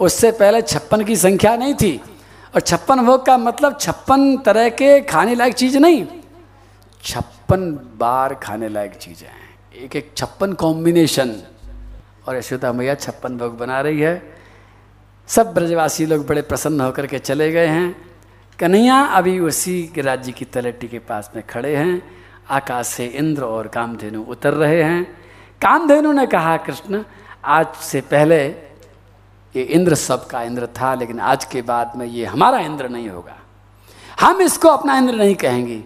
उससे 0.00 0.30
पहले 0.30 0.62
छप्पन 0.62 1.04
की 1.04 1.16
संख्या 1.16 1.56
नहीं 1.56 1.74
थी। 1.74 2.00
और 2.54 2.60
छप्पन 2.60 3.06
भोग 3.06 3.26
का 3.26 3.38
मतलब 3.38 3.78
छप्पन 3.80 4.36
तरह 4.38 4.68
के 4.68 5.00
खाने 5.00 5.34
लायक 5.34 5.54
चीज़ 5.54 5.78
नहीं। 5.78 6.06
छप्पन 7.02 7.70
बार 7.98 8.34
खाने 8.34 8.68
लायक 8.68 8.94
चीज़ें 8.94 9.28
एक 9.84 9.96
एक 9.96 10.12
छप्पन 10.16 10.52
कॉम्बिनेशन 10.52 11.42
और 12.28 12.36
यशोदा 12.36 12.72
मैया 12.72 12.94
छप्पन 12.94 13.36
भोग 13.38 13.58
बना 13.58 13.80
रही 13.80 14.00
है। 14.00 14.36
सब 15.28 15.54
ब्रजवासी 15.54 16.06
लोग 16.06 16.26
बड़े 16.26 16.42
प्रसन्न 16.42 16.80
होकर 16.80 17.06
के 17.06 17.18
चले 17.18 17.52
गए 17.52 17.66
हैं। 17.66 17.96
कन्हैया 18.58 19.00
अभी 19.00 19.38
उसी 19.38 19.82
के 19.94 20.00
राज्य 20.00 20.32
की 20.32 20.44
तलट्टी 20.44 20.88
के 20.88 20.98
पास 20.98 21.30
में 21.36 21.46
खड़े 21.46 21.76
हैं। 21.76 22.02
आकाश 22.50 22.86
से 22.86 23.06
इंद्र 23.06 23.42
और 23.42 23.68
कामधेनु 23.68 24.22
उतर 24.22 24.54
रहे 24.54 24.82
हैं। 24.82 25.04
कामधेनु 25.62 26.12
ने 26.12 26.26
कहा, 26.26 26.56
कृष्ण, 26.56 27.04
आज 27.44 27.66
से 27.74 28.00
पहले 28.00 28.65
ये 29.56 29.62
इंद्र 29.62 29.94
सबका 29.94 30.42
इंद्र 30.42 30.66
था, 30.66 30.94
लेकिन 30.94 31.20
आज 31.20 31.44
के 31.44 31.62
बाद 31.62 31.92
में 31.96 32.06
ये 32.06 32.24
हमारा 32.26 32.58
इंद्र 32.60 32.88
नहीं 32.88 33.08
होगा। 33.08 33.36
हम 34.20 34.40
इसको 34.40 34.68
अपना 34.68 34.96
इंद्र 34.98 35.14
नहीं 35.14 35.34
कहेंगे। 35.34 35.84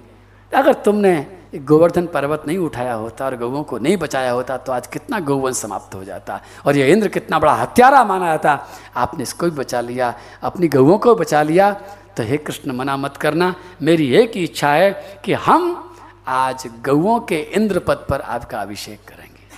अगर 0.52 0.72
तुमने 0.74 1.14
गोवर्धन 1.54 2.06
पर्वत 2.06 2.42
नहीं 2.46 2.58
उठाया 2.58 2.92
होता 2.94 3.24
और 3.24 3.36
गौओं 3.36 3.62
को 3.62 3.78
नहीं 3.78 3.96
बचाया 3.96 4.32
होता 4.32 4.56
तो 4.56 4.72
आज 4.72 4.86
कितना 4.86 5.18
गौवंश 5.20 5.56
समाप्त 5.56 5.94
हो 5.94 6.02
जाता 6.04 6.40
और 6.66 6.76
यह 6.76 6.92
इंद्र 6.92 7.08
कितना 7.08 7.38
बड़ा 7.38 7.54
हत्यारा 7.54 8.02
माना 8.04 8.26
जाता। 8.26 8.66
आपने 8.96 9.22
इसको 9.22 9.46
भी 9.46 9.56
बचा 9.56 9.80
लिया, 9.80 10.14
अपनी 10.42 10.68
गौओं 10.68 10.98
को 10.98 11.14
बचा 11.14 11.42
लिया। 11.42 11.72
तो 12.16 12.22
हे 12.22 12.36
कृष्ण, 12.36 12.72
मना 12.72 12.96
मत 12.96 13.16
करना। 13.16 13.54
मेरी 13.82 14.12
एक 14.14 14.36
ही 14.36 14.44
इच्छा 14.44 14.68
है 14.68 15.20
कि 15.24 15.32
हम 15.32 15.94
आज 16.28 16.66
गौओं 16.84 17.18
के 17.20 17.40
इंद्र 17.54 17.78
पद 17.78 18.06
पर 18.10 18.20
आपका 18.20 18.60
अभिषेक 18.62 19.00
करेंगे। 19.08 19.48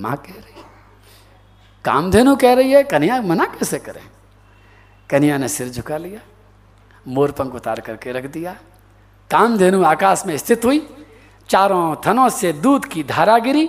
माँ 0.00 0.16
कह 0.16 0.32
रही 0.32 0.61
कामधेनु 1.84 2.34
कह 2.36 2.52
रही 2.54 2.72
है 2.72 2.82
कन्या 2.82 3.20
मना 3.22 3.44
कैसे 3.44 3.78
करें? 3.78 4.02
कन्या 5.10 5.36
ने 5.38 5.48
सिर 5.48 5.68
झुका 5.68 5.96
लिया, 5.96 6.20
मोर 7.08 7.30
पंख 7.30 7.54
उतार 7.54 7.80
करके 7.80 8.12
रख 8.12 8.24
दिया। 8.24 8.56
कामधेनु 9.30 9.82
आकाश 9.84 10.22
में 10.26 10.36
स्थित 10.36 10.64
हुई, 10.64 10.86
चारों 11.48 11.96
थनों 12.06 12.28
से 12.28 12.52
दूध 12.52 12.84
की 12.84 13.02
धारा 13.02 13.38
गिरी 13.38 13.68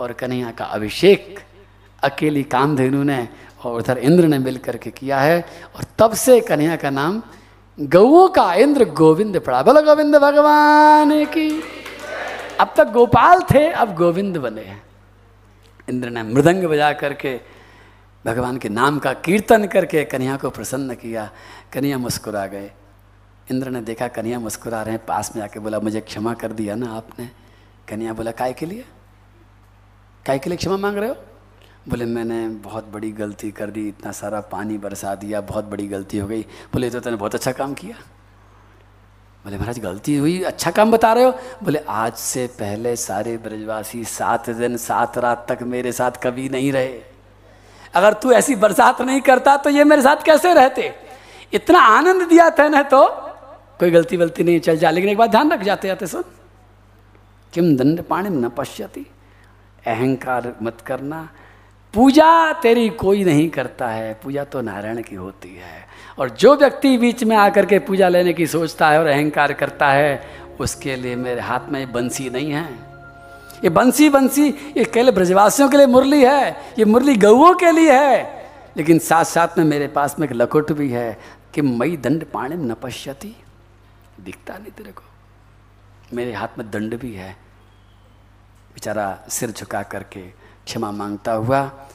और 0.00 0.12
कन्हैया 0.12 0.50
का 0.50 0.64
अभिषेक 0.64 1.38
अकेली 2.02 2.42
कामधेनु 2.42 3.02
ने 3.02 3.28
और 3.64 3.78
उधर 3.78 3.98
इंद्र 3.98 4.24
ने 4.24 4.38
मिल 4.38 4.56
करके 4.58 4.90
किया 4.90 5.20
है 5.20 5.40
और 5.76 5.84
तब 5.98 6.14
से 6.14 6.40
कन्हैया 6.40 6.76
का 6.76 6.90
नाम 6.90 7.22
गौओं 7.78 8.28
का 8.28 8.52
इंद्र 8.54 8.84
गोविंद 8.84 9.40
पड़ा। 9.40 9.62
बोलो 9.62 9.82
गोविंद 9.82 10.16
भगवान 10.16 11.24
की। 11.24 11.48
अब 12.60 12.74
तक 12.76 12.90
गोपाल 12.90 13.40
थे, 13.40 13.68
अब 13.68 13.94
गोविंद 13.94 14.36
बने 14.36 14.62
हैं। 14.62 14.82
इंद्र 15.94 16.10
ने 16.10 16.22
मृदंग 16.22 16.64
बजा 16.64 16.92
करके 16.92 17.40
भगवान 18.26 18.56
के 18.56 18.68
नाम 18.68 18.98
का 18.98 19.12
कीर्तन 19.12 19.66
करके 19.66 20.04
कन्या 20.04 20.36
को 20.36 20.50
प्रसन्न 20.50 20.94
किया। 20.94 21.30
कन्या 21.72 21.98
मुस्कुरा 21.98 22.46
गए। 22.46 22.70
इंद्र 23.50 23.70
ने 23.70 23.80
देखा 23.80 24.08
कन्या 24.08 24.38
मुस्कुरा 24.38 24.82
रहे 24.82 24.94
हैं, 24.94 25.06
पास 25.06 25.36
में 25.36 25.42
आके 25.42 25.60
बोला, 25.60 25.80
मुझे 25.80 26.00
क्षमा 26.00 26.34
कर 26.34 26.52
दिया 26.52 26.74
ना 26.74 26.96
आपने? 26.96 27.30
कन्या 27.88 28.12
बोला, 28.12 28.30
काय 28.30 28.52
के 28.52 28.66
लिए? 28.66 28.84
काय 30.26 30.38
के 30.38 30.50
लिए 30.50 30.56
क्षमा 30.56 30.76
मांग 30.76 30.96
रहे 30.96 31.08
हो? 31.08 31.16
बोले, 31.88 32.04
मैंने 32.04 32.48
बहुत 32.48 32.88
बड़ी 32.88 33.12
गलती 33.12 33.50
कर 33.50 33.70
दी, 33.70 33.88
इतना 33.88 34.12
सारा 34.12 34.40
पानी 34.40 34.78
बरसा 34.78 35.14
दिया, 35.14 35.40
बहुत 35.40 35.64
बड़ी 35.64 35.86
गलती 35.86 36.18
हो 36.18 36.28
गई। 36.28 36.42
बोले 36.42 36.90
तो 36.90 37.00
तूने 37.00 37.16
बहुत 37.16 37.34
अच्छा 37.34 37.52
काम 37.52 37.74
किया। 37.74 37.96
बोले, 39.44 39.56
महाराज, 39.56 39.78
गलती 39.78 40.16
हुई 40.16 40.42
अच्छा 40.42 40.70
काम 40.70 40.90
बता 40.90 41.12
रहे 41.12 41.24
हो? 41.24 41.30
बोले, 41.62 41.78
आज 41.88 42.12
से 42.12 42.46
पहले 42.46 42.94
सारे 42.96 43.36
ब्रजवासी 43.36 44.04
सात 44.04 44.48
दिन, 44.50 44.76
सात 44.76 45.18
रात 45.18 45.44
तक 45.48 45.62
मेरे 45.62 45.92
साथ 45.92 46.10
कभी 46.22 46.48
नहीं 46.48 46.70
रहे। 46.72 47.00
अगर 47.94 48.12
तू 48.12 48.32
ऐसी 48.32 48.54
बरसात 48.56 49.02
नहीं 49.02 49.20
करता 49.20 49.56
तो 49.56 49.70
ये 49.70 49.84
मेरे 49.84 50.02
साथ 50.02 50.24
कैसे 50.24 50.54
रहते? 50.54 50.92
इतना 51.52 51.78
आनंद 51.78 52.28
दिया 52.28 52.48
था 52.50 52.68
ना 52.68 52.82
तो 52.82 53.06
कोई 53.78 53.90
गलती 53.90 54.16
वलती 54.16 54.42
नहीं, 54.42 54.60
चल 54.60 54.76
जा। 54.76 54.90
लेकिन 54.90 55.10
एक 55.10 55.18
बात 55.18 55.30
ध्यान 55.30 55.52
रख, 55.52 55.60
जाते 55.60 55.88
जाते 55.88 56.06
सुन। 56.06 56.24
किम 57.52 57.76
दंड 57.76 58.02
पाणी 58.02 58.28
न 58.28 58.48
पश्यति। 58.48 59.06
अहंकार 59.86 60.52
मत 60.62 60.80
करना। 60.80 61.28
पूजा 61.94 62.52
तेरी 62.52 62.88
कोई 62.88 63.24
नहीं 63.24 63.48
करता 63.50 63.88
है, 63.88 64.14
पूजा 64.14 64.44
तो 64.44 64.60
नारायण 64.60 65.02
की 65.02 65.14
होती 65.14 65.54
है। 65.56 65.86
और 66.18 66.30
जो 66.30 66.56
व्यक्ति 66.56 66.98
बीच 66.98 67.24
में 67.24 67.36
आकर 67.36 67.66
के 67.66 67.78
पूजा 67.78 68.08
लेने 68.08 68.32
की 68.32 68.46
सोचता 68.46 68.90
है 68.90 68.98
और 68.98 69.06
अहंकार 69.06 69.52
करता 69.52 69.88
है, 69.88 70.28
उसके 70.60 70.96
लिए 70.96 71.16
मेरे 71.16 71.40
हाथ 71.40 71.60
में 71.68 71.92
बंसी 71.92 72.30
नहीं 72.30 72.50
है। 72.50 72.72
ये 73.64 73.68
बंसी 73.68 74.08
बंसी, 74.08 74.48
ये 74.76 74.84
केवल 74.84 75.10
ब्रजवासियों 75.10 75.68
के 75.68 75.76
लिए 75.76 75.86
मुरली 75.86 76.24
है, 76.24 76.50
ये 76.78 76.84
मुरली 76.84 77.16
गऊओं 77.16 77.54
के 77.54 77.70
लिए 77.70 77.92
है। 77.92 78.44
लेकिन 78.76 78.98
साथ 78.98 79.24
साथ 79.24 79.48
में 79.58 79.64
मेरे 79.64 79.86
पास 79.86 80.16
में 80.18 80.28
एक 80.28 80.34
लकुट 80.34 80.72
भी 80.72 80.90
है 80.90 81.20
कि 81.54 81.62
मई 81.62 81.96
दंड 81.96 82.24
पाणे 82.24 82.56
न 82.56 82.74
पश्यति। 82.74 83.36
दिखता 84.20 84.54
नहीं 84.54 84.72
तेरे 84.72 84.92
को। 84.92 85.02
मेरे 86.12 86.32
हाथ 86.32 86.48
में 86.58 86.70
दंड 86.70 86.98
भी 86.98 87.14
है। 87.14 87.32
बेचारा 88.74 89.18
सिर 89.28 89.50
झुका 89.50 89.82
करके 89.82 90.20
क्षमा 90.64 90.90
माँगता 90.90 91.32
हुआ 91.32 91.88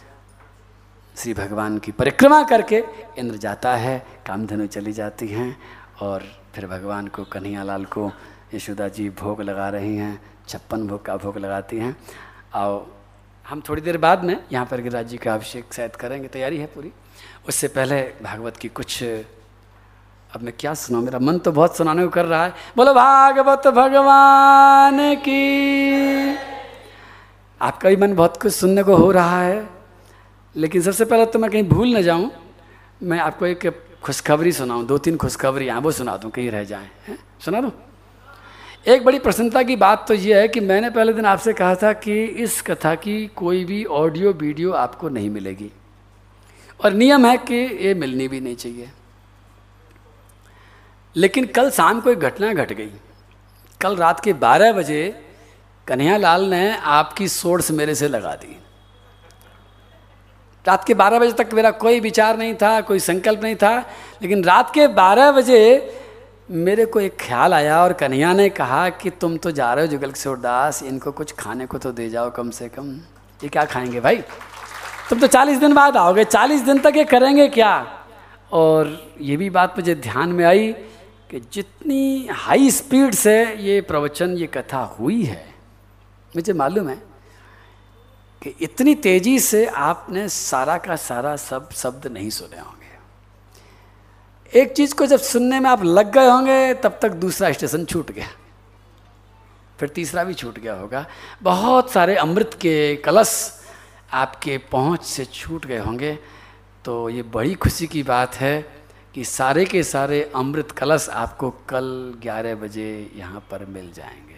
श्री 1.19 1.33
भगवान 1.33 1.77
की 1.77 1.91
परिक्रमा 1.91 2.41
करके 2.43 2.77
इंद्र 3.17 3.37
जाता 3.37 3.75
है, 3.75 3.97
कामधनु 4.27 4.65
चली 4.67 4.91
जाती 4.93 5.27
हैं 5.27 5.57
और 6.01 6.23
फिर 6.55 6.67
भगवान 6.67 7.07
को 7.07 7.23
कन्हैया 7.23 7.63
लाल 7.63 7.85
को 7.85 8.11
यशोदा 8.53 8.87
जी 8.87 9.09
भोग 9.11 9.41
लगा 9.41 9.67
रही 9.69 9.95
हैं, 9.97 10.21
छप्पन 10.47 10.85
भोग 10.87 11.03
का 11.05 11.15
भोग 11.17 11.37
लगाती 11.37 11.77
हैं। 11.77 11.95
और 12.55 12.85
हम 13.45 13.61
थोड़ी 13.69 13.81
देर 13.81 13.97
बाद 13.97 14.23
में 14.23 14.35
यहाँ 14.51 14.65
पर 14.65 14.81
गिरिराज 14.81 15.07
जी 15.07 15.17
का 15.17 15.33
अभिषेक 15.33 15.73
शायद 15.73 15.95
करेंगे, 15.95 16.27
तैयारी 16.27 16.57
है 16.57 16.65
पूरी। 16.65 16.91
उससे 17.47 17.67
पहले 17.67 18.01
भागवत 18.23 18.57
की 18.57 18.67
कुछ, 18.69 19.03
अब 19.03 20.41
मैं 20.41 20.53
क्या 20.59 20.73
सुनाऊँ, 20.73 21.03
मेरा 21.03 21.19
मन 21.19 21.37
तो 21.37 21.51
बहुत 21.51 21.77
सुनाने 21.77 22.03
को 22.03 22.09
कर 22.09 22.25
रहा 22.25 22.45
है। 22.45 22.53
बोलो, 22.77 22.93
भागवत 22.93 23.67
भगवान 23.67 25.15
की, 25.15 26.37
आपका 27.61 27.89
भी 27.89 27.95
मन 27.95 28.15
बहुत 28.15 28.41
कुछ 28.41 28.53
सुनने 28.53 28.83
को 28.83 28.95
हो 28.95 29.11
रहा 29.11 29.41
है। 29.41 29.78
लेकिन 30.55 30.81
सबसे 30.81 31.05
पहले 31.05 31.25
तो 31.25 31.39
मैं 31.39 31.49
कहीं 31.51 31.63
भूल 31.63 31.95
न 31.97 32.01
जाऊँ, 32.01 32.31
मैं 33.03 33.19
आपको 33.19 33.45
एक 33.45 33.69
खुशखबरी 34.03 34.51
सुनाऊं, 34.51 34.85
दो 34.85 34.97
तीन 34.97 35.17
खुशखबरी 35.17 35.65
यहाँ 35.65 35.81
वो 35.81 35.91
सुना 35.91 36.15
दूँ, 36.17 36.31
कहीं 36.31 36.49
रह 36.51 36.63
जाए 36.63 36.89
सुना 37.45 37.61
दूँ? 37.61 37.71
एक 38.87 39.03
बड़ी 39.05 39.19
प्रसन्नता 39.19 39.63
की 39.63 39.75
बात 39.75 40.05
तो 40.07 40.13
ये 40.13 40.39
है 40.39 40.47
कि 40.47 40.59
मैंने 40.59 40.89
पहले 40.89 41.13
दिन 41.13 41.25
आपसे 41.25 41.53
कहा 41.53 41.75
था 41.75 41.91
कि 41.93 42.23
इस 42.23 42.61
कथा 42.61 42.93
की 42.95 43.25
कोई 43.27 43.63
भी 43.65 43.83
ऑडियो, 43.85 44.31
वीडियो 44.33 44.71
आपको 44.73 45.09
नहीं 45.09 45.29
मिलेगी। 45.29 45.71
और 46.79 46.93
नियम 46.93 47.25
है 47.25 47.37
कि 47.37 47.55
ये 47.55 47.93
मिलनी 47.93 48.27
भी 48.27 48.39
नहीं 48.39 48.55
चाहिए। 48.55 48.89
लेकिन 51.15 51.45
कल 51.45 51.69
शाम 51.69 51.99
को 52.01 52.11
एक 52.11 52.19
घटना 52.19 52.53
घट 52.53 52.73
गई। 52.73 52.91
कल 53.81 53.95
रात 53.95 54.19
के 54.19 54.33
12 54.33 54.71
बजे 54.73 55.03
कन्हैया 55.87 56.17
लाल 56.17 56.45
ने 56.45 56.77
आपकी 56.77 57.27
सोर्स 57.27 57.71
मेरे 57.71 57.95
से 57.95 58.07
लगा 58.07 58.33
दी। 58.35 58.55
रात 60.69 60.83
के 60.83 60.93
12 60.95 61.19
बजे 61.19 61.31
तक 61.33 61.53
मेरा 61.53 61.71
कोई 61.83 61.99
विचार 61.99 62.37
नहीं 62.37 62.53
था, 62.53 62.79
कोई 62.81 62.99
संकल्प 62.99 63.43
नहीं 63.43 63.55
था, 63.55 63.77
लेकिन 64.21 64.43
रात 64.43 64.73
के 64.73 64.87
12 64.95 65.31
बजे 65.31 65.61
मेरे 66.51 66.85
को 66.85 66.99
एक 66.99 67.17
ख्याल 67.19 67.53
आया 67.53 67.81
और 67.83 67.93
कन्हैया 67.93 68.33
ने 68.33 68.49
कहा 68.49 68.89
कि 68.89 69.09
तुम 69.21 69.37
तो 69.37 69.51
जा 69.51 69.73
रहे 69.73 69.85
हो 69.85 69.91
जुगल 69.91 70.11
किशोर 70.11 70.37
दास, 70.39 70.83
इनको 70.83 71.11
कुछ 71.11 71.33
खाने 71.39 71.65
को 71.65 71.77
तो 71.77 71.91
दे 71.91 72.09
जाओ 72.09 72.31
कम 72.31 72.49
से 72.49 72.67
कम। 72.69 72.91
ये 73.43 73.49
क्या 73.49 73.65
खाएँगे 73.65 73.99
भाई? 73.99 74.17
तुम 75.09 75.19
तो 75.19 75.27
चालीस 75.27 75.57
दिन 75.57 75.73
बाद 75.73 75.97
आओगे, 75.97 76.23
चालीस 76.23 76.61
दिन 76.61 76.79
तक 76.79 76.93
ये 76.97 77.03
करेंगे 77.05 77.47
क्या? 77.47 77.73
और 78.51 78.97
ये 79.21 79.37
भी 79.37 79.49
बात 79.49 79.77
मुझे 79.77 79.95
ध्यान 79.95 80.29
में 80.29 80.45
आई 80.45 80.71
कि 81.31 81.39
जितनी 81.53 82.27
हाई 82.31 82.71
स्पीड 82.71 83.13
से 83.15 83.37
ये 83.57 83.81
प्रवचन, 83.81 84.37
ये 84.37 84.47
कथा 84.47 84.83
हुई 84.99 85.21
है, 85.23 85.45
मुझे 86.33 86.53
मालूम 86.53 86.89
है 86.89 87.01
कि 88.43 88.55
इतनी 88.61 88.95
तेज़ी 88.95 89.39
से 89.39 89.65
आपने 89.65 90.29
सारा 90.29 90.77
का 90.77 90.95
सारा 90.95 91.35
सब 91.35 91.69
शब्द 91.71 92.07
नहीं 92.07 92.29
सुने 92.29 92.59
होंगे। 92.59 92.79
एक 94.59 94.73
चीज़ 94.73 94.95
को 94.95 95.05
जब 95.05 95.19
सुनने 95.19 95.59
में 95.59 95.69
आप 95.69 95.83
लग 95.83 96.11
गए 96.11 96.29
होंगे, 96.29 96.73
तब 96.73 96.99
तक 97.01 97.09
दूसरा 97.09 97.51
स्टेशन 97.51 97.85
छूट 97.85 98.11
गया। 98.11 98.27
फिर 99.79 99.89
तीसरा 99.89 100.23
भी 100.23 100.33
छूट 100.33 100.59
गया 100.59 100.73
होगा। 100.73 101.05
बहुत 101.43 101.91
सारे 101.91 102.15
अमृत 102.15 102.51
के 102.53 102.95
कलश 102.95 103.61
आपके 104.13 104.57
पहुँच 104.57 105.03
से 105.03 105.25
छूट 105.25 105.65
गए 105.65 105.77
होंगे। 105.77 106.19
तो 106.85 107.09
ये 107.09 107.23
बड़ी 107.23 107.53
खुशी 107.53 107.87
की 107.87 108.03
बात 108.03 108.35
है 108.35 108.83
कि 109.13 109.25
सारे 109.25 109.65
के 109.65 109.83
सारे 109.83 110.31
अमृत 110.35 110.71
कलश 110.71 111.09
आपको 111.09 111.49
कल 111.49 112.13
11 112.23 112.55
बजे 112.55 113.11
यहाँ 113.15 113.39
पर 113.51 113.65
मिल 113.65 113.91
जाएँगे। 113.93 114.28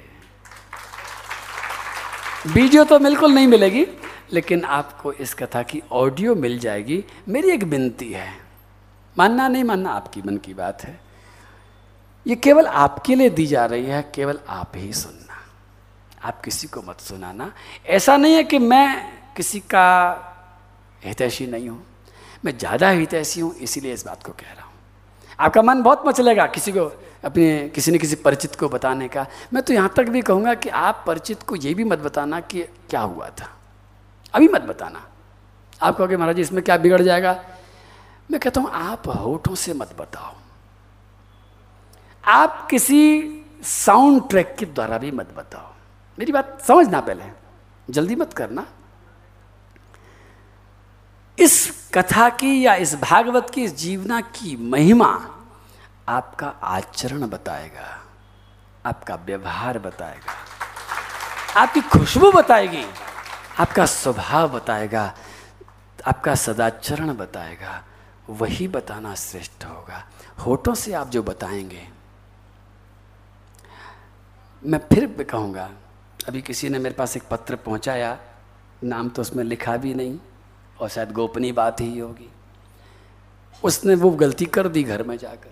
वीडियो 2.47 2.83
तो 2.83 2.97
बिल्कुल 2.99 3.33
नहीं 3.33 3.47
मिलेगी, 3.47 3.85
लेकिन 4.33 4.63
आपको 4.65 5.11
इस 5.13 5.33
कथा 5.33 5.61
की 5.63 5.81
ऑडियो 5.91 6.33
मिल 6.35 6.57
जाएगी। 6.59 7.03
मेरी 7.29 7.49
एक 7.49 7.63
विनती 7.63 8.11
है। 8.11 8.27
मानना 9.17 9.47
नहीं 9.47 9.63
मानना 9.63 9.91
आपकी 9.91 10.21
मन 10.21 10.37
की 10.37 10.53
बात 10.53 10.83
है। 10.83 10.99
ये 12.25 12.35
केवल 12.35 12.67
आपके 12.67 13.15
लिए 13.15 13.29
दी 13.29 13.45
जा 13.45 13.65
रही 13.65 13.85
है, 13.85 14.01
केवल 14.15 14.39
आप 14.49 14.71
ही 14.75 14.91
सुनना। 14.93 15.37
आप 16.23 16.41
किसी 16.41 16.67
को 16.67 16.81
मत 16.81 16.99
सुनाना। 16.99 17.51
ऐसा 17.85 18.17
नहीं 18.17 18.35
है 18.35 18.43
कि 18.43 18.59
मैं 18.59 19.33
किसी 19.37 19.59
का 19.59 19.87
हितैषी 21.05 21.47
नहीं 21.47 21.69
हूँ। 21.69 21.83
मैं 22.45 22.57
ज़्यादा 22.57 22.89
हितैषी 22.89 23.41
हूँ, 23.41 23.53
इसीलिए 23.55 23.93
इस 23.93 24.05
बात 24.05 24.23
को 24.23 24.31
कह 24.31 24.53
रहा 24.53 24.65
हूँ। 24.65 24.73
आपका 25.39 25.61
मन 25.61 25.81
बहुत 25.83 26.03
मचलेगा 26.07 26.45
किसी 26.47 26.71
को 26.71 26.91
अपने 27.23 27.69
किसी 27.75 27.91
न 27.91 27.97
किसी 27.97 28.15
परिचित 28.15 28.55
को 28.55 28.69
बताने 28.69 29.07
का। 29.07 29.27
मैं 29.53 29.63
तो 29.63 29.73
यहाँ 29.73 29.93
तक 29.95 30.03
भी 30.03 30.21
कहूँगा 30.21 30.53
कि 30.53 30.69
आप 30.69 31.03
परिचित 31.07 31.43
को 31.43 31.55
ये 31.55 31.73
भी 31.73 31.83
मत 31.83 31.99
बताना 31.99 32.39
कि 32.39 32.61
क्या 32.61 33.01
हुआ 33.01 33.29
था। 33.29 33.57
अभी 34.33 34.47
मत 34.47 34.61
बताना। 34.61 35.07
आप 35.81 35.97
कहोगे, 35.97 36.17
महाराज 36.17 36.35
जी, 36.35 36.41
इसमें 36.41 36.63
क्या 36.63 36.77
बिगड़ 36.77 37.01
जाएगा? 37.01 37.43
मैं 38.31 38.39
कहता 38.39 38.61
हूँ, 38.61 38.69
आप 38.71 39.07
होठों 39.07 39.55
से 39.55 39.73
मत 39.73 39.95
बताओ। 39.99 40.35
आप 42.25 42.67
किसी 42.69 43.31
साउंड 43.63 44.29
ट्रैक 44.29 44.55
के 44.59 44.65
द्वारा 44.65 44.97
भी 44.97 45.11
मत 45.11 45.33
बताओ। 45.37 45.73
मेरी 46.19 46.31
बात 46.31 46.61
समझना 46.61 47.01
पहले। 47.01 47.23
जल्दी 47.89 48.15
मत 48.15 48.33
करना। 48.33 48.65
इस 51.39 51.73
कथा 51.93 52.29
की 52.29 52.65
या 52.65 52.75
इस 52.75 52.95
भागवत 52.95 53.49
की, 53.49 53.63
इस 53.63 53.77
जीवना 53.77 54.21
की 54.21 54.69
महिमा 54.69 55.30
आपका 56.07 56.47
आचरण 56.47 57.27
बताएगा, 57.27 57.87
आपका 58.85 59.15
व्यवहार 59.15 59.79
बताएगा, 59.79 60.33
आपकी 61.57 61.81
खुशबू 61.81 62.31
बताएगी, 62.31 62.83
आपका 63.59 63.85
स्वभाव 63.85 64.49
बताएगा, 64.49 65.03
आपका 66.07 66.35
सदाचरण 66.35 67.13
बताएगा, 67.17 67.83
वही 68.29 68.67
बताना 68.67 69.13
श्रेष्ठ 69.15 69.65
होगा। 69.65 70.03
होठों 70.45 70.73
से 70.75 70.93
आप 70.93 71.09
जो 71.09 71.23
बताएँगे, 71.23 71.87
मैं 74.63 74.79
फिर 74.93 75.23
कहूँगा, 75.23 75.69
अभी 76.27 76.41
किसी 76.41 76.69
ने 76.69 76.79
मेरे 76.79 76.95
पास 76.95 77.17
एक 77.17 77.23
पत्र 77.31 77.55
पहुँचाया, 77.55 78.17
नाम 78.83 79.09
तो 79.09 79.21
उसमें 79.21 79.43
लिखा 79.43 79.77
भी 79.77 79.93
नहीं, 79.93 80.19
और 80.79 80.89
शायद 80.89 81.11
गोपनीय 81.11 81.51
बात 81.51 81.81
ही 81.81 81.99
होगी। 81.99 82.29
उसने 83.63 83.95
वो 83.95 84.09
गलती 84.11 84.45
कर 84.45 84.67
दी 84.67 84.83
घर 84.83 85.03
में 85.03 85.17
जाकर। 85.17 85.50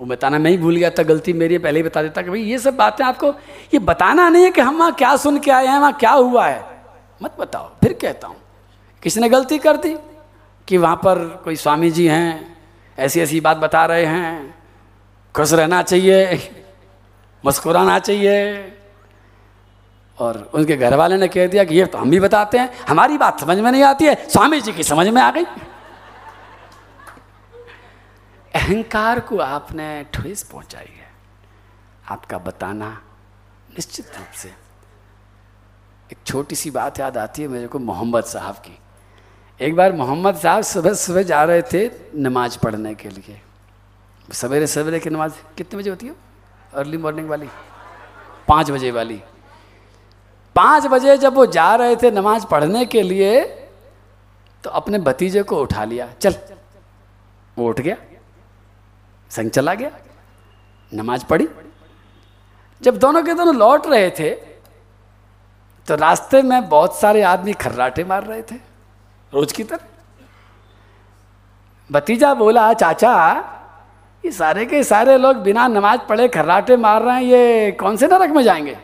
वो 0.00 0.06
बताना, 0.06 0.38
मैं 0.38 0.50
ही 0.50 0.58
भूल 0.58 0.76
गया 0.76 0.90
था, 0.90 1.02
गलती 1.02 1.32
मेरी 1.32 1.58
पहले 1.58 1.78
ही 1.78 1.82
बता 1.82 2.02
देता 2.02 2.22
कि 2.22 2.30
भाई 2.30 2.40
ये 2.40 2.58
सब 2.58 2.76
बातें 2.76 3.04
आपको, 3.04 3.28
ये 3.74 3.78
बताना 3.78 4.28
नहीं 4.28 4.44
है 4.44 4.50
कि 4.50 4.60
हम 4.60 4.76
वहाँ 4.76 4.92
क्या 4.92 5.16
सुन 5.16 5.38
के 5.38 5.50
आए 5.50 5.66
हैं, 5.66 5.78
वहाँ 5.78 5.92
क्या 5.92 6.10
हुआ 6.10 6.46
है। 6.46 6.64
मत 7.22 7.36
बताओ, 7.40 7.68
फिर 7.68 7.92
कहता 7.92 8.28
हूँ। 8.28 8.36
किसी 9.02 9.20
ने 9.20 9.28
गलती 9.28 9.58
कर 9.58 9.76
दी? 9.76 9.96
कि 10.68 10.76
वहाँ 10.76 10.96
पर 10.96 11.40
कोई 11.44 11.56
स्वामी 11.56 11.90
जी 11.90 12.06
हैं 12.06 12.56
ऐसी 12.98 13.20
ऐसी 13.20 13.40
बात 13.40 13.56
बता 13.56 13.84
रहे 13.86 14.04
हैं, 14.04 14.54
खुश 15.34 15.52
रहना 15.52 15.82
चाहिए, 15.82 16.50
मुस्कुराना 17.44 17.98
चाहिए। 17.98 18.72
और 20.18 20.50
उनके 20.54 20.76
घर 20.76 20.94
वाले 20.94 21.16
ने 21.16 21.28
कह 21.28 21.46
दिया 21.46 21.64
कि 21.64 21.74
ये 21.74 21.86
तो 21.86 21.98
हम 21.98 22.10
भी 22.10 22.20
बताते 22.20 22.58
हैं, 22.58 22.70
हमारी 22.88 23.18
बात 23.18 23.40
समझ 23.40 23.58
में 23.58 23.72
नहीं 23.72 23.82
आती 23.82 24.04
है 24.04 24.28
स्वामी 24.28 24.60
जी 24.60 24.72
की 24.72 24.82
समझ 24.82 25.08
में 25.08 25.22
आ 25.22 25.30
गई। 25.30 25.44
अहंकार 28.66 29.20
को 29.20 29.38
आपने 29.38 30.06
ठेस 30.14 30.42
पहुंचाई 30.42 30.84
है। 30.84 31.10
आपका 32.08 32.38
बताना 32.38 33.02
निश्चित 33.70 34.06
रूप 34.16 34.26
से। 34.34 34.48
एक 36.12 36.16
छोटी 36.26 36.54
सी 36.54 36.70
बात 36.70 37.00
याद 37.00 37.18
आती 37.18 37.42
है 37.42 37.48
मेरे 37.48 37.66
को 37.66 37.78
मोहम्मद 37.78 38.24
साहब 38.24 38.54
की। 38.54 38.78
एक 39.60 39.76
बार 39.76 39.92
मोहम्मद 39.92 40.36
साहब 40.36 40.62
सुबह 40.62 40.94
सुबह 40.94 41.22
जा 41.22 41.44
रहे 41.44 41.62
थे 41.62 41.90
नमाज़ 42.14 42.58
पढ़ने 42.58 42.94
के 42.94 43.08
लिए। 43.08 43.40
सवेरे 44.32 44.66
सवेरे 44.66 45.00
की 45.00 45.10
नमाज़ 45.10 45.32
कितने 45.56 45.78
बजे 45.78 45.90
होती 45.90 46.06
है? 46.06 46.14
अर्ली 46.74 46.96
मॉर्निंग 46.96 47.28
वाली। 47.28 47.48
पाँच 48.48 48.70
बजे 48.70 48.90
वाली। 48.90 49.22
पाँच 50.56 50.86
बजे 50.86 51.16
जब 51.16 51.34
वो 51.34 51.46
जा 51.46 51.74
रहे 51.74 51.96
थे 51.96 52.10
नमाज़ 52.10 52.46
पढ़ने 52.46 52.84
के 52.86 53.02
लिए 53.02 53.44
तो 54.64 54.70
अपने 54.70 54.98
भतीजे 54.98 55.42
को 55.42 55.62
उठा 55.62 55.84
लिया। 55.84 56.12
चल। 56.20 56.34
वो 57.58 57.68
उठ 57.68 57.80
गया। 57.80 57.96
संग 59.30 59.50
चला 59.50 59.74
गया, 59.74 59.90
नमाज़ 60.92 61.24
पढ़ी। 61.24 61.48
जब 62.80 62.98
दोनों 62.98 63.22
के 63.22 63.34
दोनों 63.34 63.54
लौट 63.56 63.86
रहे 63.86 64.10
थे 64.10 64.30
तो 65.88 65.94
रास्ते 65.96 66.40
में 66.42 66.68
बहुत 66.68 66.96
सारे 66.96 67.22
आदमी 67.22 67.52
खर्राटे 67.54 68.04
मार 68.04 68.24
रहे 68.24 68.42
थे, 68.42 68.54
रोज 69.32 69.52
की 69.52 69.64
तरह। 69.64 69.86
भतीजा 71.90 72.32
बोला, 72.34 72.72
चाचा, 72.74 73.12
ये 74.24 74.30
सारे 74.32 74.64
के 74.66 74.82
सारे 74.84 75.16
लोग 75.18 75.36
बिना 75.36 75.66
नमाज़ 75.68 76.00
पढ़े 76.08 76.28
खर्राटे 76.28 76.76
मार 76.76 77.02
रहे 77.02 77.14
हैं, 77.14 77.22
ये 77.22 77.72
कौन 77.72 77.96
से 77.96 78.06
नरक 78.06 78.30
में 78.30 78.42
जाएँगे? 78.42 78.78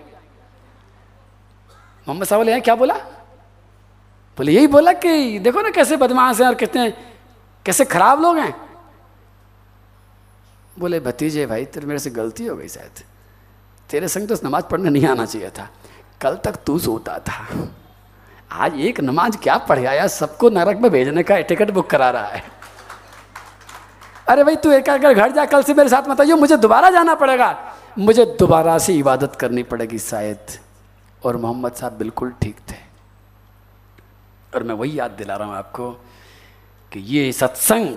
मोहम्मद 2.06 2.26
साहब 2.26 2.42
ने 2.42 2.60
क्या 2.60 2.74
बोला? 2.74 2.94
बोले, 4.38 4.52
यही 4.52 4.66
बोला 4.66 4.92
कि 4.94 5.38
देखो 5.38 5.60
ना 5.60 5.70
कैसे 5.70 5.96
बदमाश 5.96 6.40
हैं 6.40 6.46
और 6.48 6.54
कितने, 6.54 6.90
कैसे 7.66 7.84
खराब 7.84 8.20
लोग 8.22 8.38
हैं। 8.38 8.54
बोले, 10.78 11.00
भतीजे 11.00 11.46
भाई, 11.46 11.64
तेरे 11.64 11.86
मेरे 11.86 11.98
से 11.98 12.10
गलती 12.10 12.46
हो 12.46 12.56
गई 12.56 12.68
शायद। 12.68 13.00
तेरे 13.90 14.08
संग 14.08 14.28
तो 14.28 14.34
नमाज़ 14.44 14.64
पढ़ने 14.64 14.90
नहीं 14.90 15.06
आना 15.06 15.26
चाहिए 15.26 15.50
था। 15.50 15.70
कल 16.20 16.36
तक 16.36 16.56
तू 16.66 16.78
सोता 16.78 17.18
था। 17.18 17.68
आज 18.52 18.80
एक 18.80 19.00
नमाज़ 19.00 19.36
क्या 19.36 19.58
पढ़ 19.58 19.86
आया, 19.86 20.06
सबको 20.06 20.50
नरक 20.50 20.76
में 20.76 20.90
भेजने 20.90 21.22
का 21.22 21.40
टिकट 21.40 21.70
बुक 21.70 21.90
करा 21.90 22.10
रहा 22.10 22.26
है। 22.26 22.42
अरे 24.28 24.44
भाई, 24.44 24.56
तू 24.56 24.70
एक 24.70 24.88
अगर 24.88 25.14
घर 25.14 25.32
जा, 25.32 25.44
कल 25.44 25.62
से 25.62 25.74
मेरे 25.74 25.88
साथ 25.88 26.08
मत 26.08 26.20
आइयो, 26.20 26.36
मुझे 26.36 26.56
दोबारा 26.56 26.90
जाना 26.90 27.14
पड़ेगा। 27.14 27.74
मुझे 27.98 28.24
दोबारा 28.24 28.78
से 28.78 28.94
इबादत 28.94 29.36
करनी 29.36 29.62
पड़ेगी 29.62 29.98
शायद। 29.98 30.38
और 31.24 31.36
मोहम्मद 31.36 31.72
साहब 31.72 31.92
बिल्कुल 31.92 32.34
ठीक 32.42 32.56
थे। 32.70 32.76
और 34.54 34.62
मैं 34.62 34.74
वही 34.74 34.98
याद 34.98 35.10
दिला 35.10 35.36
रहा 35.36 35.48
हूँ 35.48 35.56
आपको 35.56 35.90
कि 36.92 37.00
ये 37.00 37.32
सत्संग 37.32 37.96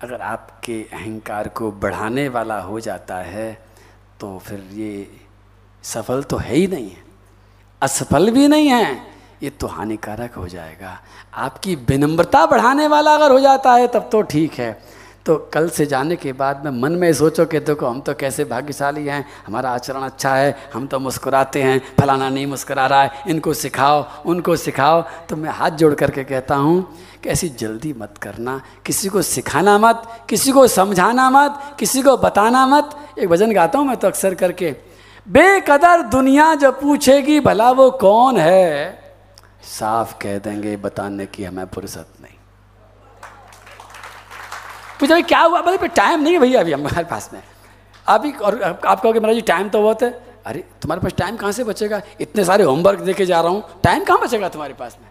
अगर 0.00 0.20
आपके 0.22 0.74
अहंकार 0.92 1.48
को 1.48 1.70
बढ़ाने 1.72 2.28
वाला 2.28 2.58
हो 2.60 2.78
जाता 2.80 3.16
है 3.16 3.52
तो 4.20 4.38
फिर 4.38 4.68
ये 4.72 5.06
सफल 5.84 6.22
तो 6.22 6.36
है 6.36 6.54
ही 6.54 6.66
नहीं 6.66 6.90
है। 6.90 7.02
असफल 7.82 8.30
भी 8.30 8.46
नहीं 8.48 8.68
है, 8.68 8.92
ये 9.42 9.50
तो 9.50 9.66
हानिकारक 9.66 10.34
हो 10.34 10.46
जाएगा। 10.48 10.96
आपकी 11.36 11.74
विनम्रता 11.88 12.44
बढ़ाने 12.46 12.86
वाला 12.86 13.14
अगर 13.14 13.30
हो 13.30 13.40
जाता 13.40 13.72
है, 13.72 13.86
तब 13.88 14.08
तो 14.12 14.22
ठीक 14.24 14.54
है। 14.54 14.72
तो 15.26 15.36
कल 15.54 15.68
से 15.68 15.86
जाने 15.86 16.16
के 16.16 16.32
बाद 16.32 16.64
में 16.64 16.70
मन 16.70 16.92
में 16.92 17.12
सोचो 17.12 17.44
कि 17.46 17.60
देखो, 17.60 17.86
हम 17.86 18.00
तो 18.00 18.14
कैसे 18.14 18.44
भाग्यशाली 18.44 19.06
हैं, 19.06 19.24
हमारा 19.46 19.70
आचरण 19.70 20.02
अच्छा 20.02 20.34
है, 20.34 20.56
हम 20.74 20.86
तो 20.86 20.98
मुस्कुराते 20.98 21.62
हैं, 21.62 21.80
फलाना 22.00 22.28
नहीं 22.28 22.46
मुस्कुरा 22.46 22.86
रहा 22.86 23.02
है, 23.02 23.22
इनको 23.28 23.54
सिखाओ, 23.54 24.04
उनको 24.26 24.56
सिखाओ। 24.56 25.02
तो 25.28 25.36
मैं 25.36 25.50
हाथ 25.50 25.70
जोड़ 25.70 25.94
करके 25.94 26.24
कहता 26.24 26.54
हूँ 26.54 26.96
कि 27.22 27.28
ऐसी 27.28 27.48
जल्दी 27.48 27.92
मत 27.92 28.18
करना, 28.18 28.60
किसी 28.86 29.08
को 29.08 29.22
सिखाना 29.22 29.78
मत, 29.78 30.02
किसी 30.28 30.52
को 30.52 30.66
समझाना 30.66 31.30
मत, 31.30 31.60
किसी 31.78 32.02
को 32.02 32.16
बताना 32.16 32.66
मत। 32.66 32.96
एक 33.18 33.28
भजन 33.28 33.52
गाता 33.52 33.78
हूँ 33.78 33.86
मैं 33.86 33.96
तो 33.96 34.08
अक्सर 34.08 34.34
करके, 34.34 34.76
बेकदर 35.28 36.02
दुनिया 36.02 36.54
जो 36.54 36.72
पूछेगी, 36.72 37.40
भला 37.40 37.70
वो 37.70 37.90
कौन 37.90 38.36
है? 38.36 38.98
साफ़ 39.62 40.18
कह 40.18 40.38
देंगे, 40.38 40.76
बताने 40.76 41.26
की 41.26 41.44
हमें 41.44 41.64
फुर्सत 41.64 42.08
नहीं। 42.22 42.39
पूछा 45.00 45.14
भाई 45.14 45.22
क्या 45.22 45.40
हुआ? 45.40 45.62
भाई 45.62 45.88
टाइम 45.88 46.20
नहीं 46.20 46.34
है 46.34 46.40
भैया 46.40 46.60
अभी 46.60 46.72
हमारे 46.72 47.04
पास 47.04 47.30
में। 47.32 47.42
अभी 48.06 48.32
और 48.32 48.80
आप 48.86 49.00
कहोगे, 49.00 49.20
मेरा 49.20 49.34
जी 49.34 49.40
टाइम 49.40 49.68
तो 49.68 49.82
बहुत 49.82 50.02
है। 50.02 50.22
अरे, 50.46 50.64
तुम्हारे 50.82 51.00
पास 51.00 51.12
टाइम 51.12 51.36
कहाँ 51.36 51.52
से 51.52 51.64
बचेगा? 51.64 52.02
इतने 52.20 52.44
सारे 52.44 52.64
होमवर्क 52.64 53.00
देके 53.00 53.26
जा 53.26 53.40
रहा 53.40 53.50
हूँ। 53.50 53.64
टाइम 53.84 54.04
कहाँ 54.04 54.20
बचेगा 54.20 54.48
तुम्हारे 54.48 54.74
पास 54.74 54.98
में? 55.02 55.08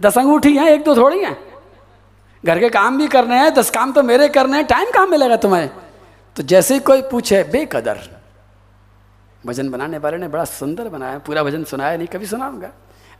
दस 0.00 0.18
अंगूठी 0.18 0.56
हैं, 0.56 0.70
एक 0.70 0.84
दो 0.84 0.96
थोड़ी 0.96 1.20
हैं। 1.20 1.38
घर 2.46 2.60
के 2.60 2.68
काम 2.68 2.98
भी 2.98 3.08
करने 3.08 3.34
हैं, 3.34 3.54
दस 3.54 3.70
काम 3.70 3.92
तो 3.92 4.02
मेरे 4.02 4.28
करने 4.28 4.56
हैं। 4.56 4.66
टाइम 4.66 4.90
कहाँ 4.90 5.06
मिलेगा 5.06 5.36
तुम्हें? 5.36 5.70
तो 6.36 6.42
जैसे 6.42 6.74
ही 6.74 6.80
कोई 6.80 7.02
पूछे, 7.02 7.44
बेकदर। 7.44 7.98
भजन 9.46 9.70
बनाने 9.70 9.98
वाले 9.98 10.16
ने 10.16 10.28
बड़ा 10.28 10.44
सुंदर 10.44 10.88
बनाया, 10.88 11.18
पूरा 11.18 11.42
भजन 11.42 11.64
सुनाया 11.64 11.96
नहीं, 11.96 12.08
कभी 12.08 12.26
सुनाऊँगा। 12.26 12.70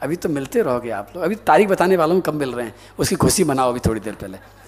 अभी 0.02 0.16
तो 0.16 0.28
मिलते 0.28 0.62
रहोगे 0.62 0.90
आप 0.90 1.08
लोग। 1.14 1.24
अभी 1.24 1.34
तारीख 1.34 1.68
बताने 1.68 1.96
वालों 1.96 2.14
में 2.14 2.22
कब 2.22 2.34
मिल 2.34 2.52
रहे 2.52 2.66
हैं। 2.66 2.74
उसकी 2.98 3.16
खुशी 3.16 3.44
मनाओ 3.44 3.68
अभी 3.68 3.80
थोड़ी 3.80 4.00
देर 4.00 4.14
पहले। 4.14 4.59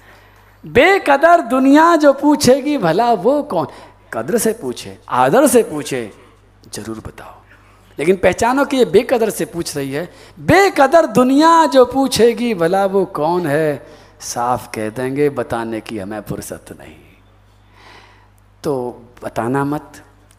बेकदर 0.64 1.40
दुनिया 1.40 1.96
जो 1.96 2.12
पूछेगी, 2.12 2.78
भला 2.78 3.12
वो 3.12 3.42
कौन? 3.42 3.66
कदर 4.12 4.38
से 4.38 4.52
पूछे, 4.52 4.98
आदर 5.08 5.46
से 5.46 5.62
पूछे, 5.62 6.10
ज़रूर 6.74 6.98
बताओ। 6.98 7.40
लेकिन 7.98 8.16
पहचानो 8.16 8.64
कि 8.64 8.76
ये 8.76 8.84
बेकदर 8.84 9.30
से 9.30 9.44
पूछ 9.44 9.76
रही 9.76 9.92
है, 9.92 10.08
बेकदर 10.40 11.06
दुनिया 11.06 11.66
जो 11.66 11.84
पूछेगी, 11.84 12.54
भला 12.54 12.84
वो 12.86 13.04
कौन 13.04 13.46
है? 13.46 13.86
साफ़ 14.20 14.68
कह 14.74 14.88
देंगे, 14.88 15.30
बताने 15.30 15.80
की 15.80 15.98
हमें 15.98 16.20
फुर्सत 16.20 16.76
नहीं। 16.80 16.94
तो 18.64 19.02
बताना 19.24 19.64
मत, 19.64 19.92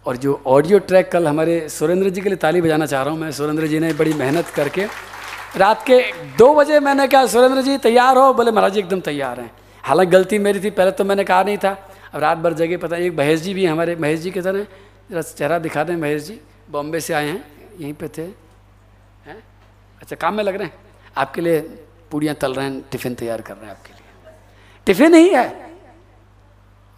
और 0.05 0.17
जो 0.17 0.41
ऑडियो 0.47 0.79
ट्रैक 0.79 1.11
कल 1.11 1.27
हमारे 1.27 1.69
सुरेंद्र 1.69 2.09
जी 2.09 2.21
के 2.21 2.29
लिए 2.29 2.37
ताली 2.37 2.61
बजाना 2.61 2.85
चाह 2.85 3.03
रहा 3.03 3.13
हूँ 3.13 3.19
मैं, 3.19 3.31
सुरेंद्र 3.31 3.67
जी 3.67 3.79
ने 3.79 3.93
बड़ी 3.93 4.13
मेहनत 4.13 4.47
करके, 4.47 4.85
रात 5.57 5.83
के 5.83 5.99
दो 6.37 6.53
बजे 6.53 6.79
मैंने 6.79 7.07
कहा, 7.07 7.25
सुरेंद्र 7.25 7.61
जी 7.61 7.77
तैयार 7.77 8.17
हो? 8.17 8.33
बोले, 8.33 8.51
महाराज 8.51 8.73
जी 8.73 8.79
एकदम 8.79 8.99
तैयार 8.99 9.39
हैं। 9.39 9.51
हालाँकि 9.83 10.11
गलती 10.11 10.37
मेरी 10.39 10.59
थी, 10.59 10.69
पहले 10.69 10.91
तो 10.91 11.03
मैंने 11.03 11.23
कहा 11.23 11.43
नहीं 11.43 11.57
था। 11.57 11.89
अब 12.13 12.21
रात 12.21 12.37
भर 12.37 12.53
जगह 12.53 12.77
पता 12.77 12.97
एक 12.97 13.13
महेश 13.13 13.41
जी 13.41 13.53
भी 13.53 13.65
हमारे। 13.65 13.95
महेश 13.95 14.19
जी 14.19 14.31
के 14.31 14.41
तरह 14.41 14.63
जरा 15.11 15.21
चेहरा 15.21 15.59
दिखा 15.59 15.83
दें 15.83 15.95
महेश 15.95 16.23
जी। 16.23 16.39
बॉम्बे 16.71 16.99
से 16.99 17.13
आए 17.13 17.27
हैं, 17.27 17.45
यहीं 17.79 17.93
पे 17.93 18.07
थे। 18.07 18.21
हैं? 19.25 19.43
अच्छा 20.01 20.15
काम 20.15 20.35
में 20.35 20.43
लग 20.43 20.55
रहे 20.55 20.67
हैं? 20.67 20.73
आपके 21.17 21.41
लिए 21.41 21.59
पूड़ियाँ 22.11 22.35
तल 22.35 22.53
रहे 22.53 22.65
हैं, 22.65 22.81
टिफ़िन 22.91 23.15
तैयार 23.15 23.41
कर 23.41 23.53
रहे 23.53 23.65
हैं 23.65 23.71
आपके 23.71 23.93
लिए। 23.93 24.33
टिफ़िन 24.85 25.13
ही 25.13 25.29
है। 25.29 25.73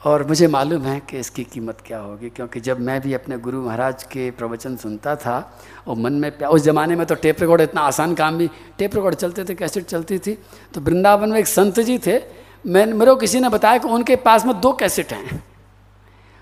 और 0.05 0.27
मुझे 0.27 0.47
मालूम 0.47 0.81
है 0.81 0.99
कि 0.99 1.19
इसकी 1.19 1.43
कीमत 1.43 1.77
क्या 1.85 1.99
होगी, 1.99 2.29
क्योंकि 2.29 2.59
जब 2.59 2.79
मैं 2.79 3.01
भी 3.01 3.13
अपने 3.13 3.37
गुरु 3.37 3.61
महाराज 3.61 4.03
के 4.03 4.31
प्रवचन 4.31 4.75
सुनता 4.75 5.15
था, 5.15 5.59
और 5.87 5.95
मन 5.95 6.13
में 6.13 6.37
प्या, 6.37 6.49
उस 6.49 6.61
ज़माने 6.61 6.95
में 6.95 7.05
तो 7.07 7.15
टेप 7.15 7.41
रिकॉर्ड 7.41 7.61
इतना 7.61 7.81
आसान 7.81 8.15
काम 8.15 8.37
भी, 8.37 8.49
टेप 8.77 8.95
रिकॉर्ड 8.95 9.15
चलते 9.15 9.45
थे, 9.45 9.55
कैसेट 9.55 9.85
चलती 9.85 10.19
थी। 10.19 10.37
तो 10.73 10.81
वृंदावन 10.81 11.29
में 11.29 11.39
एक 11.39 11.47
संत 11.47 11.79
जी 11.79 11.97
थे 11.97 12.44
मैं 12.65 12.85
मेरे 12.85 13.11
को 13.11 13.15
किसी 13.15 13.39
ने 13.39 13.49
बताया 13.49 13.77
कि 13.77 13.87
उनके 13.87 14.15
पास 14.15 14.45
में 14.45 14.59
दो 14.61 14.71
कैसेट 14.73 15.13
हैं। 15.13 15.43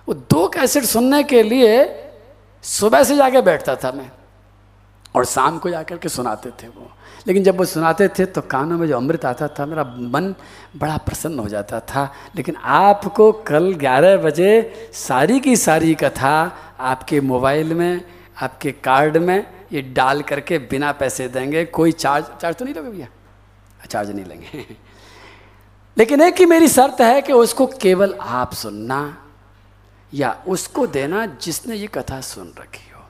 वो 0.08 0.14
दो 0.14 0.48
कैसेट 0.48 0.84
सुनने 0.84 1.24
के 1.24 1.44
लिए 1.44 1.86
सुबह 2.64 3.04
से 3.04 3.16
जाके 3.16 3.42
बैठता 3.42 3.76
था 3.76 3.92
मैं 3.92 4.10
और 5.16 5.26
शाम 5.26 5.58
को 5.60 5.70
जाकर 5.70 5.98
के 5.98 6.10
सुनाते 6.10 6.50
थे 6.50 6.68
वो। 6.68 6.90
लेकिन 7.28 7.44
जब 7.44 7.58
वो 7.58 7.66
सुनाते 7.66 8.08
थे 8.08 8.26
तो 8.26 8.42
कानों 8.42 8.78
में 8.78 8.88
जो 8.88 8.98
अमृत 8.98 9.26
आता 9.26 9.48
था, 9.48 9.66
मेरा 9.66 9.84
मन 9.84 10.34
बड़ा 10.76 10.98
प्रसन्न 10.98 11.40
हो 11.40 11.48
जाता 11.48 11.80
था। 11.80 12.14
लेकिन 12.36 12.56
आपको 12.56 13.32
कल 13.32 13.74
11 13.74 14.18
बजे 14.18 14.90
सारी 14.94 15.40
की 15.40 15.56
सारी 15.56 15.94
कथा 15.96 16.58
आपके 16.80 17.22
मोबाइल 17.22 17.74
में, 17.74 18.02
आपके 18.42 18.72
कार्ड 18.72 19.18
में 19.18 19.46
ये 19.72 19.82
डाल 19.82 20.22
करके 20.22 20.58
बिना 20.60 20.92
पैसे 20.92 21.28
देंगे, 21.28 21.66
कोई 21.66 21.92
चार्ज 21.92 22.26
चार्ज 22.42 22.56
तो 22.56 22.66
नहीं 22.66 22.76
लोगे 22.76 22.90
भैया? 22.90 23.08
चार्ज 23.90 24.12
नहीं 24.12 24.26
लेंगे। 24.26 24.66
लेकिन 25.98 26.22
एक 26.22 26.40
ही 26.40 26.46
मेरी 26.46 26.68
शर्त 26.68 27.02
है 27.02 27.22
कि 27.22 27.34
उसको 27.34 27.68
केवल 27.68 28.14
आप 28.22 28.54
सुनना 28.54 29.18
या 30.14 30.44
उसको 30.48 30.88
देना 30.88 31.26
जिसने 31.26 31.76
ये 31.76 31.88
कथा 31.88 32.22
सुन 32.22 32.54
रखी 32.60 32.92
हो। 32.96 33.02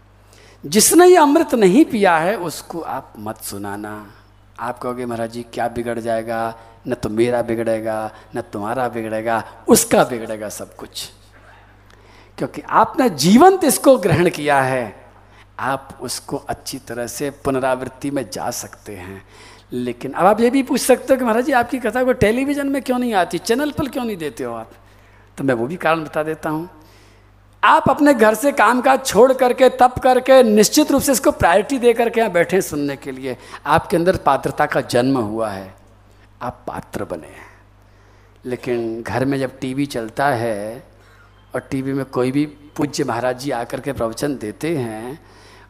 जिसने 0.65 1.07
ये 1.07 1.15
अमृत 1.15 1.53
नहीं 1.53 1.85
पिया 1.85 2.17
है, 2.17 2.37
उसको 2.37 2.81
आप 2.81 3.13
मत 3.19 3.37
सुनाना। 3.37 4.11
आप 4.59 4.79
कहोगे, 4.79 5.05
महाराज 5.05 5.31
जी, 5.31 5.43
क्या 5.43 5.67
बिगड़ 5.67 5.99
जाएगा? 5.99 6.55
न 6.87 6.93
तो 6.93 7.09
मेरा 7.09 7.41
बिगड़ेगा, 7.41 8.11
न 8.35 8.41
तुम्हारा 8.41 8.87
बिगड़ेगा, 8.87 9.43
उसका 9.67 10.03
बिगड़ेगा 10.03 10.49
सब 10.49 10.75
कुछ। 10.75 11.11
क्योंकि 12.37 12.61
आपने 12.61 13.09
जीवंत 13.09 13.63
इसको 13.63 13.97
ग्रहण 13.97 14.29
किया 14.29 14.61
है, 14.61 15.05
आप 15.59 15.97
उसको 16.01 16.37
अच्छी 16.37 16.77
तरह 16.77 17.07
से 17.07 17.29
पुनरावृत्ति 17.29 18.11
में 18.11 18.29
जा 18.29 18.51
सकते 18.51 18.95
हैं। 18.95 19.27
लेकिन 19.73 20.11
अब 20.11 20.25
आप 20.25 20.41
ये 20.41 20.49
भी 20.49 20.63
पूछ 20.63 20.81
सकते 20.81 21.13
हो 21.13 21.19
कि 21.19 21.25
महाराज 21.25 21.45
जी, 21.45 21.51
आपकी 21.51 21.79
कथा 21.79 22.03
को 22.03 22.13
टेलीविज़न 22.13 22.67
में 22.67 22.81
क्यों 22.81 22.99
नहीं 22.99 23.13
आती? 23.13 23.37
चैनल 23.37 23.71
पर 23.71 23.87
क्यों 23.87 24.05
नहीं 24.05 24.17
देते 24.17 24.43
हो 24.43 24.53
आप? 24.53 24.71
तो 25.37 25.43
मैं 25.43 25.53
वो 25.53 25.67
भी 25.67 25.75
कारण 25.75 26.03
बता 26.03 26.23
देता 26.23 26.49
हूँ। 26.49 26.69
आप 27.63 27.89
अपने 27.89 28.13
घर 28.13 28.33
से 28.33 28.51
काम 28.51 28.81
काज 28.81 29.05
छोड़ 29.05 29.33
करके, 29.33 29.69
तप 29.69 29.95
करके, 30.03 30.43
निश्चित 30.43 30.91
रूप 30.91 31.01
से 31.01 31.11
इसको 31.11 31.31
प्रायोरिटी 31.31 31.79
दे 31.79 31.93
करके 31.93 32.19
यहाँ 32.19 32.31
बैठे 32.31 32.61
सुनने 32.61 32.95
के 32.95 33.11
लिए। 33.11 33.37
आपके 33.65 33.97
अंदर 33.97 34.17
पात्रता 34.17 34.65
का 34.65 34.81
जन्म 34.81 35.17
हुआ 35.17 35.49
है। 35.49 35.75
आप 36.41 36.63
पात्र 36.67 37.05
बने 37.05 37.27
हैं। 37.27 37.53
लेकिन 38.45 39.03
घर 39.03 39.25
में 39.25 39.39
जब 39.39 39.59
टीवी 39.59 39.85
चलता 39.85 40.27
है 40.27 40.87
और 41.55 41.61
टीवी 41.61 41.93
में 41.93 42.05
कोई 42.05 42.31
भी 42.31 42.45
पूज्य 42.45 43.03
महाराज 43.03 43.39
जी 43.39 43.51
आकर 43.51 43.79
के 43.79 43.93
प्रवचन 43.93 44.37
देते 44.37 44.77
हैं, 44.77 45.19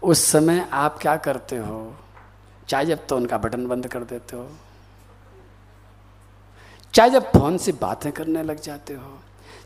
उस 0.04 0.32
समय 0.32 0.70
आप 0.74 1.00
क्या 1.02 1.16
करते 1.16 1.58
हो? 1.58 1.96
चाहे 2.68 2.86
जब 2.86 3.08
तो 3.08 3.16
उनका 3.16 3.38
बटन 3.38 3.68
बंद 3.68 3.88
कर 3.88 4.00
देते 4.00 4.36
हो। 4.36 4.50
चाहे 6.94 7.10
जब 7.10 7.32
फ़ोन 7.32 7.58
से 7.58 7.72
बातें 7.72 8.12
करने 8.12 8.44
लग 8.44 8.62
जाते 8.62 8.94
हो। 8.94 9.20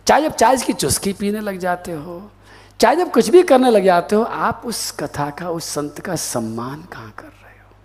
चाहे 0.07 0.21
जब 0.21 0.35
चाय 0.35 0.57
की 0.57 0.73
चुस्की 0.73 1.13
पीने 1.13 1.39
लग 1.39 1.57
जाते 1.57 1.91
हो। 1.91 2.31
चाहे 2.79 2.95
जब 2.95 3.11
कुछ 3.11 3.29
भी 3.29 3.43
करने 3.43 3.71
लग 3.71 3.83
जाते 3.83 4.15
हो, 4.15 4.23
आप 4.23 4.61
उस 4.65 4.91
कथा 4.91 5.29
का, 5.29 5.49
उस 5.49 5.65
संत 5.65 5.99
का 5.99 6.15
सम्मान 6.15 6.81
कहाँ 6.81 7.13
कर 7.17 7.23
रहे 7.23 7.59
हो? 7.59 7.75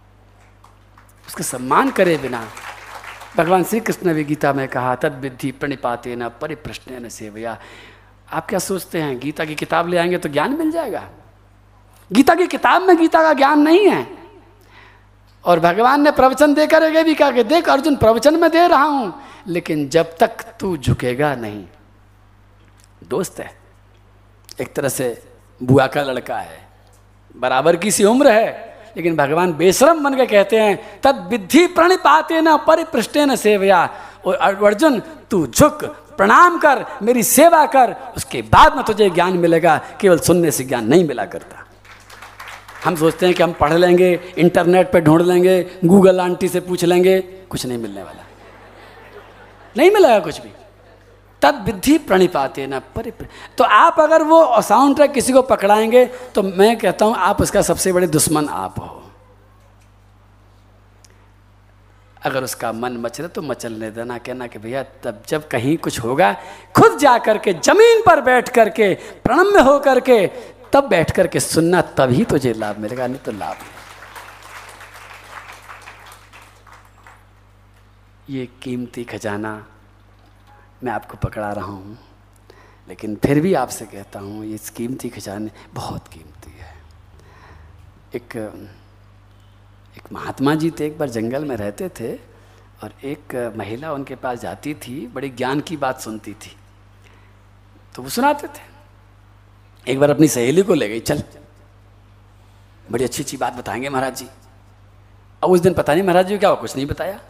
उसका 1.28 1.45
सम्मान 1.45 1.90
करे 1.90 2.16
बिना। 2.16 2.49
भगवान 3.37 3.64
श्री 3.64 3.81
कृष्ण 3.81 4.14
भी 4.14 4.25
गीता 4.25 4.52
में 4.52 4.69
कहा, 4.69 4.95
तद 4.95 5.12
विद्धि 5.12 5.52
प्रणिपाते 5.52 6.16
न 6.16 6.28
परिप्रश्न 6.28 7.07
न 7.07 7.09
सेवया। 7.09 7.59
आप 8.33 8.49
क्या 8.49 8.59
सोचते 8.59 9.02
हैं, 9.02 9.19
गीता 9.19 9.45
की 9.45 9.54
किताब 9.54 9.88
ले 9.88 9.97
आएँगे 9.97 10.19
तो 10.19 10.28
ज्ञान 10.28 10.59
मिल 10.59 10.71
जाएगा? 10.71 11.09
गीता 12.12 12.35
की 12.35 12.47
किताब 12.47 12.83
में 12.83 12.97
गीता 12.97 13.23
का 13.23 13.33
ज्ञान 13.33 13.61
नहीं 13.61 13.88
है। 13.88 14.21
और 15.44 15.61
भगवान 15.61 16.02
ने 16.02 16.11
प्रवचन 16.11 16.54
देकर 16.54 17.04
भी 17.04 17.14
कहा 17.14 17.30
कि 17.30 17.42
देख, 17.44 17.68
अर्जुन 17.68 17.96
प्रवचन 17.96 18.37
में 18.40 18.50
दे 18.50 18.66
रहा 18.66 18.82
हूँ, 18.82 19.12
लेकिन 19.46 19.88
जब 19.88 20.16
तक 20.16 20.44
तू 20.61 20.76
झुकेगा 20.76 21.34
नहीं। 21.34 21.64
दोस्त 23.08 23.40
है, 23.40 23.50
एक 24.61 24.75
तरह 24.75 24.88
से 24.88 25.22
बुआ 25.61 25.87
का 25.87 26.02
लड़का 26.02 26.37
है, 26.37 26.61
बराबर 27.34 27.76
की 27.76 27.90
सी 27.90 28.04
उम्र 28.04 28.30
है, 28.30 28.50
लेकिन 28.96 29.16
भगवान 29.16 29.52
बेशरम 29.52 30.02
बन 30.04 30.16
के 30.16 30.26
कहते 30.26 30.61
हैं, 30.61 31.00
तद 31.00 31.26
विधि 31.30 31.66
प्रणिपाते 31.66 32.40
न 32.40 32.56
परिपृष्टे 32.56 33.25
न 33.26 33.37
सेवया। 33.37 33.88
और 34.26 34.34
अर्जुन, 34.37 34.99
तू 35.30 35.46
झुक, 35.46 35.84
प्रणाम 36.16 36.58
कर, 36.58 36.84
मेरी 37.02 37.22
सेवा 37.22 37.64
कर, 37.66 37.94
उसके 38.16 38.42
बाद 38.42 38.76
में 38.76 38.84
तुझे 38.84 39.08
ज्ञान 39.11 39.37
मिलेगा, 39.38 39.80
केवल 40.00 40.18
सुनने 40.18 40.50
से 40.50 40.64
ज्ञान 40.64 40.87
नहीं 40.88 41.06
मिला 41.08 41.25
करता। 41.25 41.62
हम 42.84 42.96
सोचते 42.96 43.26
हैं 43.26 43.34
कि 43.34 43.42
हम 43.42 43.52
पढ़ 43.52 43.72
लेंगे, 43.72 44.12
इंटरनेट 44.38 44.90
पे 44.92 45.00
ढूंढ 45.00 45.22
लेंगे, 45.22 45.62
गूगल 45.84 46.20
आंटी 46.20 46.48
से 46.48 46.60
पूछ 46.60 46.84
लेंगे, 46.84 47.20
कुछ 47.20 47.66
नहीं 47.66 47.78
मिलने 47.78 48.02
वाला। 48.02 48.24
नहीं 49.76 49.90
मिलेगा 49.90 50.18
कुछ 50.18 50.40
भी। 50.40 50.50
तद 51.42 51.62
विधि 51.66 51.96
प्रणिपाते 51.98 52.66
न, 52.66 52.78
परिप्र। 52.96 53.26
तो 53.58 53.64
आप 53.64 54.00
अगर 54.00 54.22
वो 54.22 54.60
साउंड 54.62 54.96
ट्रैक 54.96 55.12
किसी 55.12 55.32
को 55.32 55.42
पकड़ाएँगे 55.42 56.04
तो 56.34 56.42
मैं 56.42 56.76
कहता 56.78 57.04
हूँ, 57.04 57.14
आप 57.16 57.40
उसका 57.42 57.62
सबसे 57.62 57.92
बड़े 57.92 58.06
दुश्मन 58.06 58.48
आप 58.48 58.80
हो। 58.80 58.98
अगर 62.22 62.44
उसका 62.44 62.70
मन 62.72 62.96
मचले 62.96 63.28
तो 63.28 63.42
मचलने 63.42 63.90
देना, 63.90 64.18
कहना 64.18 64.46
कि 64.46 64.58
भैया, 64.58 64.82
तब 65.02 65.22
जब 65.28 65.48
कहीं 65.48 65.76
कुछ 65.76 65.98
होगा, 66.00 66.32
खुद 66.76 66.98
जा 66.98 67.16
करके 67.18 67.52
ज़मीन 67.54 68.02
पर 68.06 68.20
बैठ 68.20 68.48
करके, 68.48 68.94
प्रणम्य 69.24 69.60
हो 69.60 69.78
करके 69.78 70.26
तब 70.72 70.88
बैठ 70.88 71.10
करके 71.10 71.40
सुनना, 71.40 71.80
तभी 71.82 72.24
तुझे 72.24 72.52
लाभ 72.54 72.78
मिलेगा, 72.78 73.06
नहीं 73.06 73.20
तो 73.20 73.32
लाभ 73.32 73.56
ये 78.30 78.46
कीमती 78.62 79.04
खजाना 79.04 79.52
मैं 80.84 80.92
आपको 80.92 81.16
पकड़ा 81.18 81.52
रहा 81.52 81.64
हूँ, 81.64 81.98
लेकिन 82.88 83.16
फिर 83.16 83.40
भी 83.40 83.52
आपसे 83.54 83.86
कहता 83.86 84.20
हूँ, 84.20 84.44
ये 84.44 84.58
कीमती 84.76 85.08
खजाने 85.10 85.50
बहुत 85.74 86.08
कीमती 86.08 86.52
है। 86.52 86.74
एक 88.14 88.36
एक 89.96 90.12
महात्मा 90.12 90.54
जी 90.54 90.70
थे, 90.70 90.86
एक 90.86 90.98
बार 90.98 91.08
जंगल 91.10 91.44
में 91.44 91.56
रहते 91.56 91.88
थे, 91.90 92.12
और 92.82 92.92
एक 93.04 93.34
महिला 93.56 93.92
उनके 93.92 94.14
पास 94.16 94.40
जाती 94.40 94.74
थी, 94.76 95.06
बड़ी 95.06 95.30
ज्ञान 95.30 95.60
की 95.60 95.76
बात 95.76 96.00
सुनती 96.00 96.32
थी 96.34 96.56
तो 97.94 98.02
वो 98.02 98.08
सुनाते 98.08 98.46
थे। 98.48 98.71
एक 99.88 100.00
बार 100.00 100.10
अपनी 100.10 100.28
सहेली 100.28 100.62
को 100.62 100.74
ले 100.74 100.88
गई, 100.88 101.00
चल। 101.00 101.22
बड़ी 102.90 103.04
अच्छी 103.04 103.22
अच्छी 103.22 103.36
बात 103.36 103.54
बताएँगे 103.54 103.88
महाराज 103.88 104.16
जी। 104.16 104.26
अब 105.44 105.50
उस 105.50 105.60
दिन 105.60 105.74
पता 105.74 105.94
नहीं 105.94 106.02
महाराज 106.02 106.26
जी 106.26 106.38
क्या 106.38 106.54
कुछ 106.54 106.76
नहीं 106.76 106.86
बताया। 106.86 107.20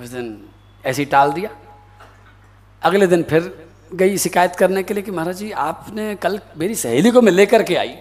उस 0.00 0.08
दिन 0.08 0.48
ऐसे 0.86 1.04
टाल 1.04 1.32
दिया। 1.32 1.50
अगले 2.82 3.06
दिन 3.06 3.22
फिर 3.22 3.68
गई 3.94 4.18
शिकायत 4.18 4.56
करने 4.56 4.82
के 4.82 4.94
लिए 4.94 5.02
कि 5.02 5.10
महाराज 5.10 5.36
जी, 5.36 5.50
आपने 5.50 6.14
कल 6.14 6.40
मेरी 6.56 6.74
सहेली 6.74 7.10
को 7.10 7.22
मैं 7.22 7.32
लेकर 7.32 7.62
के 7.62 7.76
आई। 7.76 7.98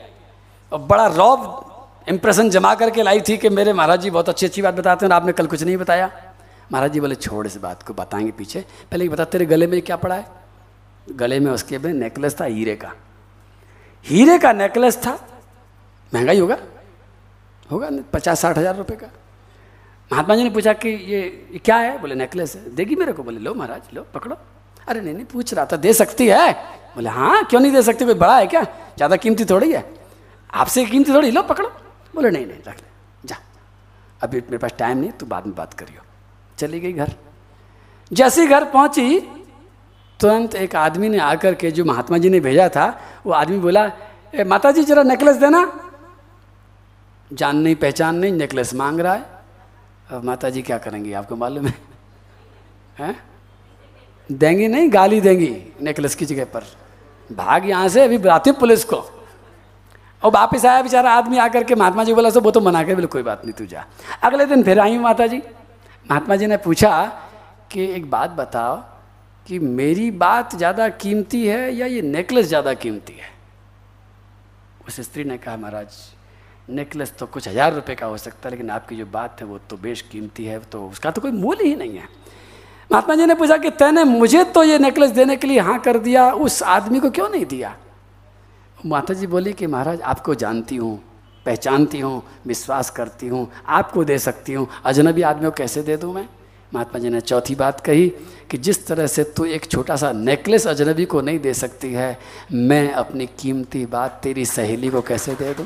और 0.73 0.79
बड़ा 0.79 1.07
रॉब 1.07 1.63
इम्प्रेशन 2.09 2.49
जमा 2.49 2.75
करके 2.75 3.03
लाई 3.03 3.21
थी 3.21 3.37
कि 3.37 3.49
मेरे 3.49 3.73
महाराज 3.73 4.01
जी 4.01 4.09
बहुत 4.09 4.29
अच्छी 4.29 4.45
अच्छी 4.45 4.61
बात 4.61 4.73
बताते 4.73 5.05
हैं 5.05 5.13
और 5.13 5.21
आपने 5.21 5.31
कल 5.31 5.47
कुछ 5.47 5.63
नहीं 5.63 5.77
बताया। 5.77 6.11
महाराज 6.71 6.91
जी 6.91 6.99
बोले, 6.99 7.15
छोड़ 7.15 7.47
इस 7.47 7.57
बात 7.57 7.83
को, 7.83 7.93
बताएँगे 7.93 8.31
पीछे। 8.31 8.65
पहले 8.91 9.05
ये 9.05 9.09
बता, 9.09 9.25
तेरे 9.25 9.45
गले 9.45 9.67
में 9.67 9.81
क्या 9.81 9.95
पड़ा 9.95 10.15
है? 10.15 10.36
गले 11.07 11.39
में 11.39 11.51
उसके 11.51 11.77
में 11.77 11.93
नेकलेस 11.93 12.39
था 12.39 12.45
हीरे 12.45 12.75
का। 12.75 12.93
हीरे 14.05 14.37
का 14.37 14.51
नेकलेस 14.53 14.97
था 14.97 15.13
महँगा 16.11 16.31
ही 16.31 16.39
होगा 16.39 16.57
होगा 17.71 17.89
पचास 18.13 18.41
साठ 18.41 18.57
हज़ार 18.57 18.75
रुपये 18.75 18.97
का। 18.97 19.07
महात्मा 20.11 20.35
जी 20.35 20.43
ने 20.43 20.49
पूछा 20.49 20.73
कि 20.73 20.89
ये, 20.89 21.21
ये 21.51 21.59
क्या 21.59 21.77
है? 21.77 21.97
बोले 22.01 22.15
नेकलेस 22.15 22.55
है। 22.55 22.75
देगी 22.75 22.95
मेरे 22.95 23.13
को? 23.13 23.23
बोले 23.23 23.39
लो 23.39 23.53
महाराज 23.53 23.93
लो 23.93 24.05
पकड़ो। 24.13 24.37
अरे 24.87 25.01
नहीं 25.01 25.13
नहीं 25.13 25.25
पूछ 25.25 25.53
रहा 25.53 25.65
था 25.65 25.75
दे 25.77 25.93
सकती 25.93 26.27
है? 26.27 26.51
बोले 26.95 27.09
हाँ 27.09 27.43
क्यों 27.45 27.59
नहीं 27.61 27.71
दे 27.71 27.81
सकती? 27.81 28.05
कोई 28.05 28.13
बड़ा 28.15 28.37
है 28.37 28.47
क्या? 28.47 28.63
ज़्यादा 28.63 29.15
कीमती 29.15 29.45
थोड़ी 29.45 29.71
है। 29.71 29.83
आपसे 30.49 30.85
कीमती 30.85 31.13
थोड़ी 31.13 31.31
लो 31.31 31.41
पकड़ो। 31.43 31.69
बोले 32.15 32.29
नहीं 32.31 32.45
नहीं 32.45 32.59
रख 32.67 32.77
ले। 32.77 33.27
जा। 33.27 33.37
अभी 34.21 34.39
मेरे 34.39 34.57
पास 34.57 34.73
टाइम 34.79 34.97
नहीं 34.97 35.11
तू 35.11 35.25
बाद 35.25 35.45
में 35.45 35.55
बात 35.55 35.73
करियो। 35.73 36.01
चली 36.57 36.79
गई 36.79 36.93
घर। 36.93 37.13
जैसे 38.11 38.47
घर 38.47 38.65
पहुँची 38.65 39.19
तुरंत 40.19 40.55
एक 40.55 40.75
आदमी 40.75 41.09
ने 41.09 41.17
आकर 41.17 41.53
के 41.53 41.71
जो 41.71 41.85
महात्मा 41.85 42.17
जी 42.17 42.29
ने 42.29 42.39
भेजा 42.39 42.69
था, 42.69 42.99
वो 43.25 43.33
आदमी 43.33 43.57
बोला, 43.57 43.91
ए 44.35 44.43
माता 44.43 44.71
जी 44.71 44.83
जरा 44.83 45.03
नेकलेस 45.03 45.35
देना। 45.35 45.79
जान 47.33 47.57
नहीं, 47.57 47.75
पहचान 47.75 48.15
नहीं 48.15 48.31
नेकलेस 48.31 48.73
मांग 48.73 48.99
रहा 48.99 49.13
है। 49.13 49.25
अब 50.11 50.23
माता 50.23 50.49
जी 50.49 50.61
क्या 50.61 50.77
करेंगी, 50.77 51.13
आपको 51.13 51.35
मालूम 51.35 51.67
है? 51.67 51.73
हैं? 52.99 53.23
देंगी 54.31 54.67
नहीं, 54.67 54.93
गाली 54.93 55.21
देंगी 55.21 55.73
नेकलेस 55.81 56.15
की 56.15 56.25
जगह 56.25 56.45
पर। 56.45 56.63
भाग 57.35 57.69
यहाँ 57.69 57.87
से, 57.89 58.03
अभी 58.03 58.17
बुलाती 58.17 58.51
पुलिस 58.51 58.83
को। 58.83 58.95
और 60.23 60.31
वापस 60.31 60.65
आया 60.65 60.81
बेचारा 60.81 61.11
आदमी 61.11 61.37
आकर 61.37 61.63
के, 61.63 61.75
महात्मा 61.75 62.03
जी 62.03 62.13
बोला 62.13 62.29
सो 62.29 62.41
वो 62.41 62.51
तो 62.51 62.61
मना 62.61 62.83
के 62.83 62.95
बोले 62.95 63.07
कोई 63.07 63.23
बात 63.23 63.45
नहीं, 63.45 63.53
तू 63.53 63.65
जा। 63.65 63.85
अगले 64.23 64.45
दिन 64.45 64.63
फिर 64.63 64.79
आई 64.79 64.97
माता 64.97 65.27
जी 65.27 65.37
महात्मा 66.11 66.35
जी 66.35 66.47
ने 66.47 66.57
पूछा 66.57 67.05
कि 67.71 67.85
एक 67.85 68.09
बात 68.09 68.29
बताओ 68.29 68.96
कि 69.47 69.59
मेरी 69.59 70.09
बात 70.11 70.55
ज़्यादा 70.55 70.87
कीमती 70.89 71.45
है 71.47 71.73
या 71.75 71.85
ये 71.85 72.01
नेकलेस 72.01 72.45
ज़्यादा 72.47 72.73
कीमती 72.73 73.13
है? 73.13 73.29
उस 74.87 74.99
स्त्री 75.01 75.23
ने 75.23 75.37
कहा, 75.37 75.57
महाराज 75.57 75.95
नेकलेस 76.69 77.13
तो 77.19 77.25
कुछ 77.25 77.47
हज़ार 77.47 77.73
रुपए 77.73 77.95
का 77.95 78.05
हो 78.05 78.17
सकता 78.17 78.49
है, 78.49 78.51
लेकिन 78.51 78.69
आपकी 78.69 78.95
जो 78.95 79.05
बात 79.05 79.41
है 79.41 79.47
वो 79.47 79.57
तो 79.69 79.77
बेश 79.77 80.01
कीमती 80.01 80.45
है 80.45 80.59
तो 80.61 80.87
उसका 80.89 81.11
तो 81.11 81.21
कोई 81.21 81.31
मूल्य 81.31 81.63
ही 81.63 81.75
नहीं 81.75 81.97
है। 81.97 82.07
महात्मा 82.91 83.15
जी 83.15 83.25
ने 83.25 83.35
पूछा 83.35 83.57
कि, 83.57 83.69
तैने 83.69 84.03
मुझे 84.03 84.43
तो 84.45 84.63
ये 84.63 84.79
नेकलेस 84.79 85.11
देने 85.11 85.35
के 85.35 85.47
लिए 85.47 85.59
हाँ 85.59 85.79
कर 85.79 85.97
दिया, 85.99 86.31
उस 86.31 86.61
आदमी 86.63 86.99
को 86.99 87.09
क्यों 87.09 87.29
नहीं 87.29 87.45
दिया? 87.45 87.75
माता 88.85 89.13
जी 89.13 89.27
बोली 89.27 89.53
कि, 89.53 89.67
महाराज, 89.67 90.01
आपको 90.01 90.35
जानती 90.35 90.75
हूँ, 90.75 90.97
पहचानती 91.45 91.99
हूँ, 91.99 92.21
विश्वास 92.47 92.89
करती 92.89 93.27
हूँ, 93.27 93.47
आपको 93.65 94.03
दे 94.03 94.17
सकती 94.19 94.53
हूँ, 94.53 94.67
अजनबी 94.85 95.21
आदमी 95.21 95.45
को 95.45 95.51
कैसे 95.51 95.81
दे 95.83 95.97
दूँ 95.97 96.13
मैं? 96.13 96.27
महात्मा 96.73 96.99
जी 96.99 97.09
ने 97.09 97.21
चौथी 97.21 97.55
बात 97.55 97.79
कही 97.81 98.07
कि 98.51 98.57
जिस 98.57 98.85
तरह 98.87 99.07
से 99.07 99.23
तू 99.23 99.45
एक 99.45 99.65
छोटा 99.65 99.95
सा 99.95 100.11
नेकलेस 100.11 100.67
अजनबी 100.67 101.05
को 101.05 101.21
नहीं 101.21 101.39
दे 101.39 101.53
सकती 101.53 101.93
है, 101.93 102.17
मैं 102.51 102.91
अपनी 102.91 103.25
कीमती 103.39 103.85
बात 103.85 104.19
तेरी 104.23 104.45
सहेली 104.45 104.89
को 104.89 105.01
कैसे 105.01 105.33
दे 105.35 105.53
दूँ? 105.53 105.65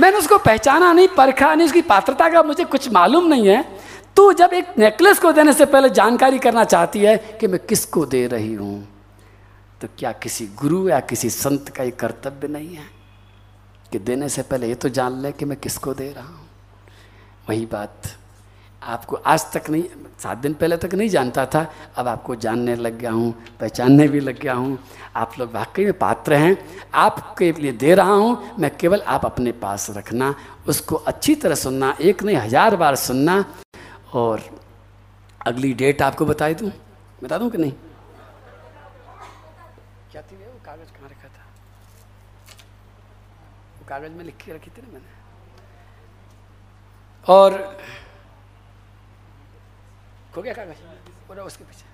मैंने 0.00 0.18
उसको 0.18 0.38
पहचाना 0.38 0.92
नहीं, 0.92 1.08
परखा 1.08 1.54
नहीं, 1.54 1.66
उसकी 1.66 1.82
पात्रता 1.82 2.28
का 2.28 2.42
मुझे 2.42 2.64
कुछ 2.64 2.88
मालूम 2.92 3.26
नहीं 3.26 3.48
है। 3.48 3.62
तू 4.16 4.32
जब 4.32 4.50
एक 4.52 4.78
नेकलेस 4.78 5.18
को 5.18 5.32
देने 5.32 5.52
से 5.52 5.64
पहले 5.66 5.90
जानकारी 5.90 6.38
करना 6.38 6.64
चाहती 6.64 7.00
है 7.00 7.16
कि 7.40 7.46
मैं 7.46 7.60
किसको 7.66 8.04
दे 8.06 8.26
रही 8.26 8.54
हूँ 8.54 8.88
तो 9.80 9.88
क्या 9.98 10.12
किसी 10.12 10.46
गुरु 10.46 10.88
या 10.88 11.00
किसी 11.00 11.30
संत 11.30 11.68
का 11.68 11.84
ये 11.84 11.90
कर्तव्य 11.90 12.48
नहीं 12.48 12.74
है 12.74 12.84
कि 13.92 13.98
देने 13.98 14.28
से 14.28 14.42
पहले 14.42 14.68
ये 14.68 14.74
तो 14.74 14.88
जान 14.88 15.20
ले 15.22 15.32
कि 15.32 15.44
मैं 15.44 15.58
किसको 15.58 15.94
दे 15.94 16.12
रहा 16.12 16.26
हूँ? 16.26 16.46
वही 17.48 17.66
बात 17.66 18.02
आपको 18.84 19.16
आज 19.16 19.44
तक 19.52 19.70
नहीं, 19.70 19.84
सात 20.18 20.38
दिन 20.38 20.54
पहले 20.54 20.76
तक 20.76 20.94
नहीं 20.94 21.08
जानता 21.08 21.44
था, 21.46 21.66
अब 21.96 22.08
आपको 22.08 22.34
जानने 22.36 22.74
लग 22.76 22.98
गया 22.98 23.10
हूँ, 23.10 23.32
पहचानने 23.60 24.08
भी 24.08 24.20
लग 24.20 24.38
गया 24.40 24.54
हूँ। 24.54 24.78
आप 25.16 25.32
लोग 25.38 25.52
वाकई 25.52 25.84
में 25.84 25.98
पात्र 25.98 26.34
हैं। 26.34 26.56
आपके 26.94 27.52
लिए 27.52 27.72
दे 27.72 27.94
रहा 27.94 28.12
हूँ, 28.12 28.54
मैं 28.58 28.76
केवल 28.76 29.00
आप 29.00 29.24
अपने 29.24 29.52
पास 29.52 29.90
रखना, 29.90 30.34
उसको 30.68 30.96
अच्छी 30.96 31.34
तरह 31.34 31.54
सुनना, 31.54 31.94
एक 32.00 32.22
नहीं, 32.22 32.36
हज़ार 32.36 32.76
बार 32.76 32.96
सुनना। 32.96 33.44
और 34.14 34.42
अगली 35.46 35.72
डेट 35.74 36.02
आपको 36.02 36.26
बता 36.26 36.52
दूँ। 36.52 36.70
बता 37.22 37.38
दूँ 37.38 37.50
कि 37.50 37.58
नहीं? 37.58 37.72
क्या 40.12 40.22
थी 40.22 40.36
वो 40.36 40.60
कागज़ 40.66 40.92
कहाँ 40.92 41.08
रखा 41.08 41.28
था? 41.28 41.44
वो 43.78 43.86
कागज़ 43.88 44.12
में 44.12 44.24
लिख 44.24 44.36
के 44.36 44.52
रखी 44.52 44.70
थी 44.70 44.82
ना 44.82 44.88
मैंने। 44.92 45.12
और 47.26 47.50
खो 50.34 50.42
गया 50.42 50.52
कागज़ 50.54 50.82
बोला, 51.28 51.42
उसके 51.42 51.64
पीछे। 51.64 51.86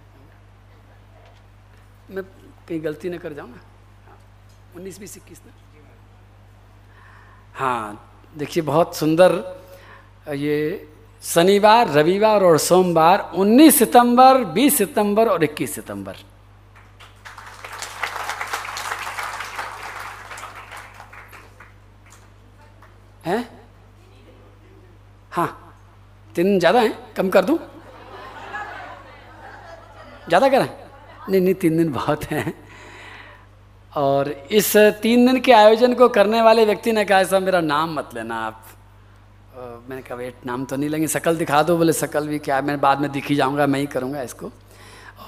मैं 2.15 2.25
कहीं 2.69 2.85
गलती 2.85 3.09
न 3.11 3.19
कर 3.19 3.33
जाऊँ 3.33 3.51
ना? 3.51 3.61
उन्नीस 4.77 4.99
बीस 5.01 5.17
इक्कीस 5.17 5.41
ना? 5.47 5.53
हाँ 7.55 8.33
देखिए, 8.35 8.63
बहुत 8.63 8.97
सुंदर 8.97 9.33
ये 10.31 10.57
शनिवार, 11.23 11.89
रविवार 11.89 12.43
और 12.43 12.59
सोमवार 12.59 13.31
19 13.37 13.79
सितंबर 13.79 14.45
20 14.55 14.77
सितंबर 14.79 15.29
और 15.29 15.45
21 15.45 15.75
सितंबर। 15.75 16.17
हैं? 23.27 23.49
हाँ। 25.31 25.75
तीन 26.35 26.59
ज़्यादा 26.59 26.81
हैं? 26.81 27.15
कम 27.15 27.29
कर 27.31 27.45
दूँ? 27.45 27.59
ज़्यादा 30.31 30.49
करें? 30.49 30.69
नहीं 31.29 31.41
नहीं, 31.41 31.55
तीन 31.55 31.77
दिन 31.77 31.93
बहुत 31.93 32.25
हैं। 32.25 32.55
और 33.93 34.31
इस 34.31 34.77
तीन 35.03 35.27
दिन 35.27 35.41
के 35.41 35.53
आयोजन 35.53 35.95
को 35.95 36.09
करने 36.11 36.43
वाले 36.43 36.65
व्यक्ति 36.65 36.93
ने 36.93 37.05
कहा 37.05 37.21
ऐसा 37.21 37.39
मेरा 37.41 37.61
नाम 37.61 37.95
मत 37.95 38.11
लेना 38.15 38.37
आप। 38.37 38.65
मैंने 39.89 40.03
कहा, 40.03 40.15
वेट, 40.15 40.35
नाम 40.47 40.65
तो 40.65 40.77
नहीं 40.77 40.91
लेंगे। 40.91 41.07
शकल 41.09 41.37
दिखा 41.37 41.63
दो। 41.63 41.77
बोले, 41.77 41.93
शकल 41.93 42.29
भी 42.29 42.39
क्या 42.39 42.61
मैं 42.63 42.81
बाद 42.81 43.01
में 43.01 43.11
दिखी 43.13 43.35
जाऊँगा, 43.37 43.67
मैं 43.67 43.81
ही 43.81 43.87
करूँगा 43.89 44.23
इसको। 44.23 44.51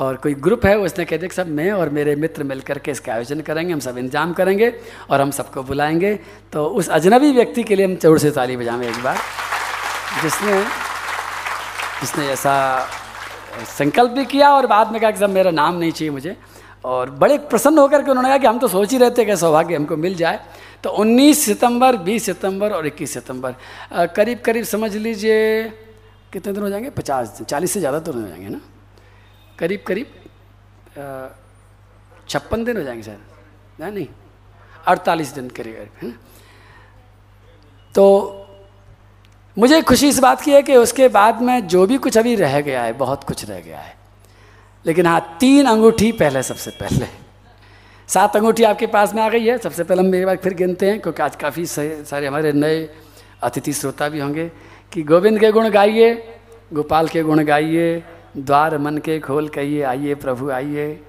और 0.00 0.16
कोई 0.16 0.34
ग्रुप 0.36 0.64
है, 0.66 0.76
उसने 0.78 1.04
कह 1.04 1.16
दिया 1.16 1.34
सब 1.34 1.48
मैं 1.48 1.70
और 1.72 1.88
मेरे 1.90 2.14
मित्र 2.16 2.44
मिलकर 2.44 2.78
के 2.78 2.90
इसका 2.90 3.12
आयोजन 3.12 3.40
करेंगे, 3.40 3.72
हम 3.72 3.80
सब 3.80 3.98
इंतज़ाम 3.98 4.32
करेंगे 4.32 4.72
और 5.10 5.20
हम 5.20 5.30
सबको 5.30 5.62
बुलाएँगे। 5.62 6.14
तो 6.52 6.64
उस 6.66 6.88
अजनबी 6.90 7.32
व्यक्ति 7.32 7.62
के 7.62 7.76
लिए 7.76 7.86
हम 7.86 7.96
चौड़ 7.96 8.18
से 8.18 8.30
ताली 8.30 8.56
बजाएँगे 8.56 8.88
एक 8.88 9.02
बार, 9.04 9.18
जिसने 10.22 10.62
जिसने 12.00 12.26
ऐसा 12.28 12.54
संकल्प 13.68 14.10
भी 14.10 14.24
किया 14.24 14.50
और 14.50 14.66
बाद 14.66 14.92
में 14.92 15.00
कहा 15.00 15.10
कि 15.10 15.18
सब 15.18 15.30
मेरा 15.30 15.50
नाम 15.50 15.78
नहीं 15.78 15.92
चाहिए 15.92 16.10
मुझे। 16.10 16.36
और 16.84 17.10
बड़े 17.12 17.36
प्रसन्न 17.40 17.78
होकर 17.78 18.02
के 18.02 18.10
उन्होंने 18.10 18.28
कहा 18.28 18.38
कि 18.38 18.46
हम 18.46 18.58
तो 18.58 18.68
सोच 18.68 18.92
ही 18.92 18.98
रहते 18.98 19.22
हैं 19.22 19.30
कि 19.30 19.36
सौभाग्य 19.36 19.76
हमको 19.76 19.96
मिल 19.96 20.14
जाए। 20.14 20.40
तो 20.84 20.90
19 20.92 21.44
सितंबर 21.44 21.96
20 21.98 22.24
सितंबर 22.26 22.72
और 22.72 22.86
21 22.86 23.12
सितंबर 23.14 23.54
करीब 24.16 24.40
करीब 24.40 24.64
समझ 24.64 24.94
लीजिए, 24.96 25.68
कितने 26.32 26.52
दिन 26.52 26.62
हो 26.62 26.68
जाएँगे? 26.70 26.90
पचास 26.90 27.28
दिन, 27.28 27.44
चालीस 27.46 27.72
से 27.72 27.80
ज़्यादा 27.80 27.98
दिन 28.00 28.22
हो 28.22 28.28
जाएँगे 28.28 28.48
ना? 28.48 28.60
करीब 29.58 29.84
करीब 29.86 30.06
छप्पन 32.28 32.64
दिन 32.64 32.76
हो 32.76 32.82
जाएँगे 32.82 33.02
शायद 33.02 33.20
नहीं? 33.84 34.06
अड़तालीस 34.86 35.32
दिन 35.34 35.48
करीब, 35.50 35.74
है 35.74 36.08
ना? 36.08 36.14
तो 37.94 38.41
मुझे 39.58 39.82
खुशी 39.82 40.08
इस 40.08 40.18
बात 40.18 40.40
की 40.40 40.50
है 40.50 40.62
कि 40.62 40.76
उसके 40.76 41.08
बाद 41.08 41.42
में 41.42 41.66
जो 41.66 41.86
भी 41.86 41.96
कुछ 41.96 42.18
अभी 42.18 42.34
रह 42.34 42.60
गया 42.60 42.82
है, 42.82 42.92
बहुत 42.92 43.24
कुछ 43.24 43.44
रह 43.50 43.60
गया 43.60 43.78
है। 43.78 43.94
लेकिन 44.86 45.06
हाँ 45.06 45.36
तीन 45.40 45.66
अंगूठी 45.66 46.12
पहले, 46.12 46.42
सबसे 46.42 46.70
पहले। 46.70 47.06
सात 48.08 48.36
अंगूठी 48.36 48.62
आपके 48.62 48.86
पास 48.86 49.14
में 49.14 49.22
आ 49.22 49.28
गई 49.28 49.44
है, 49.44 49.58
सबसे 49.58 49.84
पहले 49.84 50.02
हम 50.02 50.14
एक 50.14 50.26
बार 50.26 50.36
फिर 50.36 50.54
गिनते 50.54 50.90
हैं, 50.90 51.00
क्योंकि 51.00 51.22
आज 51.22 51.36
काफ़ी 51.36 51.66
सारे 51.66 52.26
हमारे 52.26 52.52
नए 52.52 52.88
अतिथि 53.42 53.72
श्रोता 53.72 54.08
भी 54.08 54.20
होंगे, 54.20 54.50
कि 54.92 55.02
गोविंद 55.02 55.40
के 55.40 55.52
गुण 55.52 55.70
गाइए, 55.70 56.14
गोपाल 56.72 57.08
के 57.08 57.22
गुण 57.22 57.44
गाइए, 57.44 58.02
द्वार 58.36 58.78
मन 58.78 58.98
के 58.98 59.18
खोल 59.20 59.48
कहिए, 59.48 59.82
आइए 59.82 60.14
प्रभु, 60.14 60.50
आइए। 60.50 61.00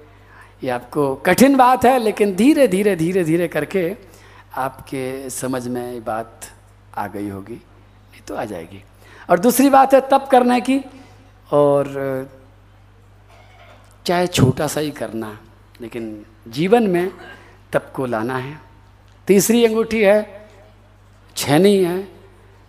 ये 0.64 0.70
आपको 0.70 1.14
कठिन 1.14 1.56
बात 1.56 1.84
है, 1.84 1.98
लेकिन 1.98 2.34
धीरे 2.36 2.68
धीरे 2.68 2.96
धीरे 2.96 3.24
धीरे 3.24 3.48
करके 3.48 3.96
आपके 4.56 5.30
समझ 5.30 5.68
में 5.68 5.92
ये 5.92 6.00
बात 6.00 6.40
आ 6.96 7.06
गई 7.06 7.28
होगी। 7.28 7.62
तो 8.28 8.34
आ 8.34 8.44
जाएगी। 8.44 8.82
और 9.30 9.38
दूसरी 9.38 9.70
बात 9.70 9.94
है 9.94 10.00
तप 10.10 10.28
करने 10.30 10.60
की, 10.60 10.80
और 11.50 12.28
चाहे 14.06 14.26
छोटा 14.26 14.66
सा 14.66 14.80
ही 14.80 14.90
करना, 14.90 15.38
लेकिन 15.80 16.24
जीवन 16.48 16.86
में 16.86 17.10
तप 17.72 17.92
को 17.94 18.06
लाना 18.06 18.36
है। 18.36 18.58
तीसरी 19.28 19.64
अंगूठी 19.64 20.02
है, 20.02 20.48
छैनी 21.36 21.76
है 21.76 21.96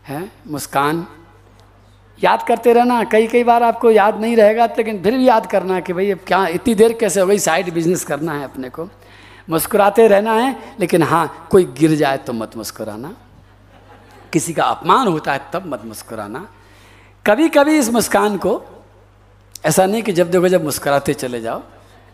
है, 0.05 0.31
मुस्कान। 0.47 1.05
याद 2.19 2.43
करते 2.43 2.73
रहना 2.73 3.03
कई 3.03 3.27
कई 3.27 3.43
बार 3.43 3.63
आपको 3.63 3.91
याद 3.91 4.19
नहीं 4.21 4.35
रहेगा, 4.35 4.65
लेकिन 4.77 5.01
फिर 5.03 5.17
भी 5.17 5.27
याद 5.27 5.45
करना 5.45 5.79
कि 5.79 5.93
भाई 5.93 6.11
अब 6.11 6.19
क्या, 6.27 6.45
इतनी 6.47 6.75
देर 6.75 6.93
कैसे 6.93 7.21
हो 7.21 7.27
गई, 7.27 7.39
साइड 7.39 7.73
बिज़नेस 7.73 8.03
करना 8.03 8.33
है 8.33 8.43
अपने 8.43 8.69
को। 8.69 8.87
मुस्कुराते 9.49 10.07
रहना 10.07 10.33
है, 10.33 10.55
लेकिन 10.79 11.03
हाँ 11.03 11.47
कोई 11.51 11.65
गिर 11.77 11.95
जाए 11.95 12.17
तो 12.17 12.33
मत 12.33 12.55
मुस्कुराना। 12.57 13.13
किसी 14.35 14.53
का 14.53 14.63
अपमान 14.65 15.07
होता 15.07 15.33
है, 15.33 15.41
तब 15.53 15.65
मत 15.65 15.81
मुस्कुराना। 15.85 16.47
कभी 17.25 17.47
कभी 17.49 17.77
इस 17.77 17.89
मुस्कान 17.89 18.37
को, 18.37 18.53
ऐसा 19.63 19.85
नहीं 19.85 20.03
कि 20.03 20.11
जब 20.11 20.31
देखो 20.31 20.47
जब 20.47 20.63
मुस्कुराते 20.63 21.13
चले 21.15 21.41
जाओ, 21.41 21.61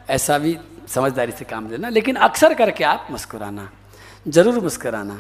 ऐसा 0.10 0.38
भी 0.38 0.58
समझदारी 0.88 1.32
से 1.32 1.46
काम 1.46 1.70
लेना, 1.72 1.90
लेकिन 1.90 2.16
अक्सर 2.22 2.54
करके 2.54 2.84
आप 2.86 3.08
मुस्कुराना, 3.12 3.70
ज़रूर 4.28 4.60
मुस्कुराना। 4.60 5.18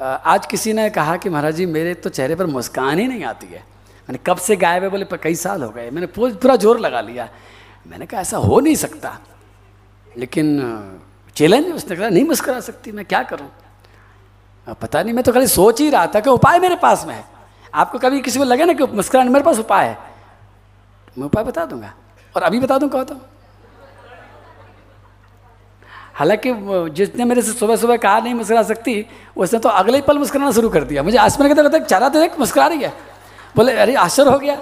आज 0.00 0.46
किसी 0.46 0.72
ने 0.72 0.88
कहा 0.90 1.16
कि 1.16 1.28
महाराज 1.30 1.54
जी, 1.56 1.66
मेरे 1.66 1.94
तो 1.96 2.10
चेहरे 2.10 2.34
पर 2.34 2.46
मुस्कान 2.46 2.98
ही 2.98 3.06
नहीं 3.08 3.24
आती 3.24 3.46
है। 3.46 3.62
मैंने 4.08 4.18
कब 4.26 4.36
से 4.36 4.56
गायब 4.56 4.82
है 4.82 4.88
बोले 4.90 5.06
कई 5.16 5.34
साल 5.34 5.62
हो 5.62 5.70
गए। 5.70 5.90
मैंने 5.90 6.06
पूरा 6.12 6.56
ज़ोर 6.56 6.78
लगा 6.80 7.00
लिया। 7.00 7.28
मैंने 7.86 8.06
कहा, 8.06 8.20
ऐसा 8.20 8.36
हो 8.36 8.60
नहीं 8.60 8.74
सकता। 8.76 9.18
लेकिन, 10.18 10.46
चैलेंज 11.36 11.72
उसने 11.74 11.96
कहा, 11.96 12.08
नहीं 12.08 12.24
मुस्करा 12.24 12.60
सकती, 12.60 12.92
मैं 12.92 13.04
क्या 13.04 13.22
करूँ? 13.22 13.48
पता 14.68 15.02
नहीं, 15.02 15.14
मैं 15.14 15.24
तो 15.24 15.32
खाली 15.32 15.46
सोच 15.46 15.80
ही 15.80 15.90
रहा 15.90 16.06
था 16.06 16.20
कि 16.20 16.30
उपाय 16.30 16.58
मेरे 16.58 16.76
पास 16.76 17.04
में 17.06 17.14
है। 17.14 17.24
आपको 17.74 17.98
कभी 17.98 18.20
किसी 18.20 18.38
को 18.38 18.44
लगे 18.44 18.64
ना 18.64 18.72
कि 18.72 18.84
मुस्कुराने 18.84 19.30
मेरे 19.30 19.44
पास 19.44 19.58
उपाय 19.58 19.86
है? 19.86 19.98
मैं 21.18 21.26
उपाय 21.26 21.44
बता 21.44 21.64
दूँगा। 21.64 21.92
और 22.36 22.42
अभी 22.42 22.60
बता 22.60 22.78
दूँ 22.78 22.88
कहता 22.88 23.14
हूँ 23.14 23.22
हालाँकि 26.14 26.52
जिसने 26.90 27.24
मेरे 27.24 27.42
से 27.42 27.52
सुबह 27.52 27.76
सुबह 27.76 27.96
कहा 27.96 28.18
नहीं 28.20 28.34
मुस्कुरा 28.34 28.62
सकती, 28.62 29.06
उसने 29.36 29.58
तो 29.58 29.68
अगले 29.68 29.96
ही 29.96 30.02
पल 30.02 30.18
मुस्कुराना 30.18 30.50
शुरू 30.50 30.68
कर 30.68 30.84
दिया। 30.84 31.02
मुझे 31.02 31.18
आसमान 31.18 31.54
के 31.54 31.62
कहते 31.62 31.80
चारा 31.80 32.08
तो 32.08 32.22
एक 32.22 32.38
मुस्कुरा 32.40 32.66
रही 32.66 32.82
है। 32.82 32.92
बोले, 33.56 33.72
अरे, 33.72 33.94
आश्चर्य 33.94 34.30
हो 34.30 34.38
गया। 34.38 34.54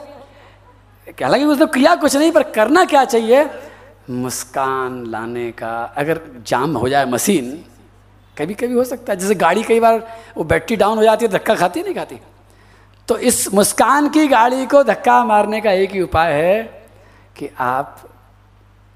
हालाँकि 1.22 1.44
उसने 1.44 1.66
किया 1.66 1.94
कुछ 1.94 2.16
नहीं, 2.16 2.32
पर 2.32 2.42
करना 2.42 2.84
क्या 2.84 3.04
चाहिए? 3.04 3.50
मुस्कान 4.10 5.06
लाने 5.06 5.52
का, 5.52 5.94
अगर 5.96 6.20
जाम 6.46 6.76
हो 6.76 6.88
जाए 6.88 7.04
मशीन 7.04 7.64
कभी 8.38 8.54
कभी 8.54 8.72
हो 8.72 8.84
सकता 8.84 9.12
है, 9.12 9.18
जैसे 9.18 9.34
गाड़ी 9.34 9.62
कई 9.62 9.80
बार 9.80 10.22
वो 10.36 10.44
बैटरी 10.44 10.76
डाउन 10.76 10.98
हो 10.98 11.04
जाती 11.04 11.24
है, 11.24 11.32
धक्का 11.32 11.54
खाती 11.54 11.82
नहीं 11.82 11.94
खाती। 11.94 12.20
तो 13.08 13.16
इस 13.18 13.54
मुस्कान 13.54 14.08
की 14.08 14.28
गाड़ी 14.28 14.66
को 14.66 14.82
धक्का 14.82 15.24
मारने 15.24 15.60
का 15.60 15.72
एक 15.72 15.90
ही 15.90 16.00
उपाय 16.00 16.32
है 16.32 16.62
कि 17.36 17.50
आप 17.58 18.08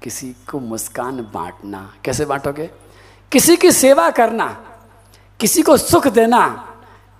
किसी 0.03 0.35
को 0.51 0.59
मुस्कान 0.59 1.21
बांटना। 1.33 1.93
कैसे 2.05 2.25
बांटोगे? 2.25 2.69
किसी 3.31 3.57
की 3.57 3.71
सेवा 3.71 4.09
करना, 4.09 4.63
किसी 5.39 5.61
को 5.61 5.77
सुख 5.77 6.07
देना। 6.07 6.47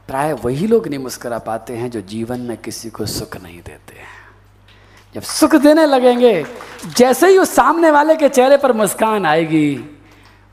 प्राय 0.07 0.33
वही 0.33 0.67
लोग 0.67 0.87
नहीं 0.87 0.99
मुस्करा 0.99 1.39
पाते 1.39 1.73
हैं 1.73 1.91
जो 1.91 2.01
जीवन 2.01 2.39
में 2.39 2.57
किसी 2.57 2.89
को 2.89 3.05
सुख 3.05 3.37
नहीं 3.37 3.61
देते 3.61 3.99
हैं। 3.99 4.15
जब 5.15 5.21
सुख 5.21 5.55
देने 5.55 5.85
लगेंगे, 5.85 6.45
जैसे 6.97 7.27
ही 7.27 7.37
उस 7.37 7.55
सामने 7.55 7.91
वाले 7.91 8.15
के 8.15 8.29
चेहरे 8.29 8.57
पर 8.57 8.73
मुस्कान 8.73 9.25
आएगी 9.25 9.96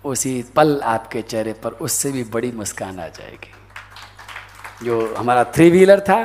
उसी 0.05 0.43
पल 0.57 0.81
आपके 0.85 1.23
चेहरे 1.23 1.53
पर 1.53 1.71
उससे 1.81 2.13
भी 2.13 2.25
बड़ी 2.25 2.51
मुस्कान 2.53 2.99
आ 3.01 3.09
जाएगी। 3.09 3.53
जो 4.85 5.15
हमारा 5.15 5.45
थ्री 5.55 5.71
व्हीलर 5.71 6.01
था 6.01 6.25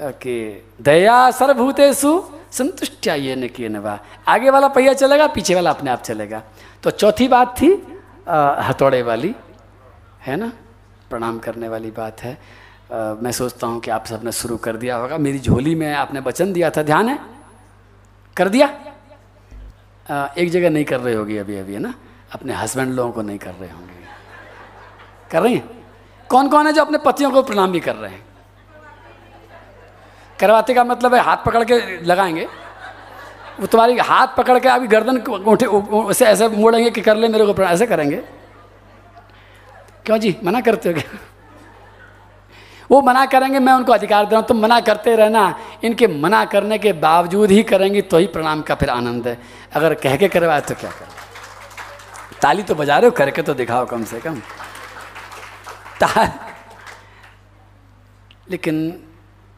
कि 0.00 0.34
दया 0.80 1.30
सर्वभूतेषु 1.30 2.12
संतुष्टिया 2.52 3.14
ये 3.14 3.36
न 3.36 3.48
किए 3.48 3.68
नवा 3.68 3.98
आगे 4.28 4.50
वाला 4.50 4.68
पहिया 4.68 4.92
चलेगा 4.94 5.26
पीछे 5.26 5.54
वाला 5.54 5.70
अपने 5.70 5.90
आप 5.90 6.02
चलेगा। 6.02 6.42
तो 6.82 6.90
चौथी 6.90 7.28
बात 7.28 7.54
थी 7.60 7.70
हथौड़े 8.68 9.02
वाली 9.02 9.34
है 10.22 10.36
ना? 10.36 10.52
प्रणाम 11.10 11.38
करने 11.38 11.68
वाली 11.68 11.90
बात 11.90 12.20
है। 12.22 12.32
आ, 12.92 13.14
मैं 13.14 13.32
सोचता 13.32 13.66
हूँ 13.66 13.80
कि 13.80 13.90
आप 13.90 14.06
सबने 14.06 14.32
शुरू 14.32 14.56
कर 14.56 14.76
दिया 14.76 14.96
होगा। 14.96 15.18
मेरी 15.18 15.38
झोली 15.38 15.74
में 15.74 15.92
आपने 15.94 16.20
वचन 16.20 16.52
दिया 16.52 16.70
था 16.70 16.82
ध्यान 16.82 17.08
है? 17.08 17.18
कर 18.36 18.48
दिया? 18.48 18.66
आ, 20.06 20.26
एक 20.38 20.50
जगह 20.50 20.70
नहीं 20.70 20.84
कर 20.84 21.00
रहे 21.00 21.14
होगी 21.14 21.36
अभी 21.36 21.56
अभी 21.56 21.72
है 21.72 21.80
ना? 21.80 21.94
अपने 22.34 22.52
हस्बैंड 22.52 22.94
लोगों 22.94 23.12
को 23.12 23.22
नहीं 23.22 23.38
कर 23.38 23.50
रहे 23.50 23.70
होंगे। 23.70 23.94
कर 25.32 25.42
रही 25.42 25.54
हैं? 25.54 25.68
कौन 26.28 26.48
कौन 26.48 26.66
है 26.66 26.72
जो 26.72 26.84
अपने 26.84 26.98
पतियों 26.98 27.30
को 27.30 27.42
प्रणाम 27.42 27.72
भी 27.72 27.80
कर 27.80 27.94
रहे 27.94 28.10
हैं? 28.10 28.24
करवाते 30.40 30.74
का 30.74 30.84
मतलब 30.84 31.14
है 31.14 31.20
हाथ 31.20 31.36
पकड़ 31.36 31.64
के 31.64 32.02
लगाएँगे? 32.04 32.48
वो 33.60 33.66
तुम्हारी 33.66 33.98
हाथ 33.98 34.26
पकड़ 34.36 34.58
के 34.58 34.68
अभी 34.68 34.86
गर्दन 34.86 35.18
उठे 35.20 35.66
उसे 35.66 36.26
ऐसे 36.26 36.48
मोड़ेंगे 36.48 36.90
कि 36.90 37.00
कर 37.00 37.16
ले 37.16 37.28
मेरे 37.28 37.52
को 37.52 37.62
ऐसे 37.62 37.86
करेंगे? 37.86 38.16
क्यों 40.06 40.18
जी, 40.18 40.36
मना 40.44 40.60
करते 40.60 40.88
हो 40.88 40.94
क्या? 40.94 41.18
वो 42.90 43.00
मना 43.02 43.24
करेंगे, 43.26 43.58
मैं 43.58 43.72
उनको 43.72 43.92
अधिकार 43.92 44.24
दे 44.24 44.30
रहा 44.30 44.40
हूँ, 44.40 44.48
तुम 44.48 44.60
मना 44.60 44.80
करते 44.80 45.16
रहना। 45.16 45.58
इनके 45.84 46.06
मना 46.06 46.44
करने 46.44 46.78
के 46.78 46.92
बावजूद 46.92 47.50
ही 47.50 47.62
करेंगे 47.62 48.02
तो 48.02 48.18
ही 48.18 48.26
प्रणाम 48.26 48.62
का 48.62 48.74
फिर 48.74 48.90
आनंद 48.90 49.28
है। 49.28 49.38
अगर 49.74 49.94
कह 49.94 50.16
के 50.16 50.28
करवाए 50.28 50.60
तो 50.60 50.74
क्या 50.74 50.90
कर? 50.90 51.06
ताली 52.42 52.62
तो 52.62 52.74
बजा 52.74 52.98
रहे 52.98 53.06
हो, 53.06 53.10
करके 53.10 53.42
तो 53.42 53.54
दिखाओ 53.54 53.86
कम 53.86 54.04
से 54.04 54.20
कम। 54.20 54.40
लेकिन 58.50 59.04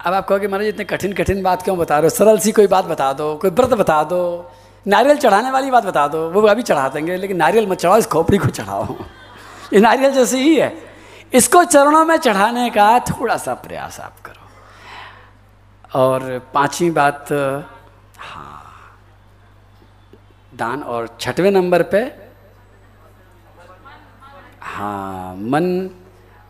अब 0.00 0.14
आप 0.14 0.28
कहोगे, 0.28 0.48
महाराज, 0.48 0.66
इतने 0.66 0.84
कठिन 0.84 1.12
कठिन 1.12 1.42
बात 1.42 1.62
क्यों 1.62 1.78
बता 1.78 1.94
रहे 1.94 2.02
हो? 2.02 2.10
सरल 2.10 2.38
सी 2.38 2.52
कोई 2.52 2.66
बात 2.66 2.84
बता 2.84 3.12
दो, 3.12 3.36
कोई 3.36 3.50
व्रत 3.50 3.68
बता 3.68 4.04
दो, 4.04 4.50
नारियल 4.86 5.16
चढ़ाने 5.16 5.50
वाली 5.50 5.70
बात 5.70 5.84
बता 5.84 6.08
दो, 6.08 6.30
वो 6.30 6.42
अभी 6.42 6.62
चढ़ा 6.62 6.88
देंगे, 6.88 7.16
लेकिन 7.16 7.36
नारियल 7.36 7.66
मत 7.66 7.78
चढ़ाओ, 7.78 7.98
इस 7.98 8.06
खोपड़ी 8.06 8.38
को 8.38 8.48
चढ़ाओ। 8.48 8.96
ये 9.72 9.80
नारियल 9.80 10.12
जैसे 10.12 10.38
ही 10.38 10.56
है। 10.56 10.74
इसको 11.32 11.64
चरणों 11.64 12.04
में 12.04 12.16
चढ़ाने 12.16 12.70
का 12.70 12.98
थोड़ा 12.98 13.36
सा 13.36 13.54
प्रयास 13.54 14.00
आप 14.00 14.20
करो। 14.20 14.40
और 16.00 16.50
पांचवी 16.54 16.90
बात 16.90 17.32
हाँ 18.18 18.62
दान 20.54 20.82
और 20.82 21.16
छठवें 21.20 21.50
नंबर 21.50 21.82
पे 21.82 22.29
हाँ 24.70 25.34
मन 25.34 25.64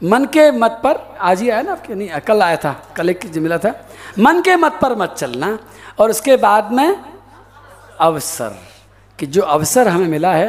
मन 0.03 0.25
के 0.25 0.51
मत 0.51 0.81
पर, 0.85 0.97
आज 1.21 1.41
ही 1.43 1.49
आया 1.51 1.63
ना 1.63 1.73
आपके, 1.73 1.95
नहीं, 1.95 2.09
कल 2.21 2.43
आया 2.43 2.57
था, 2.57 2.73
कल 2.97 3.11
एक 3.11 3.25
मिला 3.37 3.59
था। 3.59 3.73
मन 4.19 4.41
के 4.43 4.57
मत 4.57 4.79
पर 4.83 4.95
मत 4.97 5.15
चलना 5.19 5.59
और 5.99 6.11
उसके 6.11 6.37
बाद 6.37 6.73
में 6.73 7.01
अवसर, 8.01 8.57
कि 9.19 9.27
जो 9.27 9.43
अवसर 9.43 9.89
हमें 9.89 10.07
मिला 10.09 10.33
है, 10.33 10.49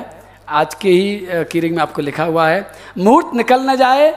आज 0.50 0.76
के 0.76 0.90
ही 0.90 1.44
कीरिंग 1.52 1.76
में 1.76 1.82
आपको 1.82 2.02
लिखा 2.02 2.24
हुआ 2.24 2.48
है 2.50 2.66
मुहूर्त 2.98 3.36
निकल 3.36 3.70
न 3.70 3.76
जाए, 3.76 4.12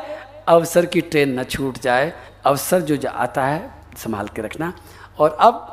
अवसर 0.48 0.86
की 0.86 1.00
ट्रेन 1.00 1.38
न 1.40 1.44
छूट 1.44 1.78
जाए। 1.78 2.12
अवसर 2.44 2.80
जो 2.80 3.08
आता 3.08 3.44
है, 3.44 3.70
संभाल 3.96 4.28
के 4.28 4.42
रखना। 4.42 4.72
और 5.18 5.36
अब, 5.40 5.70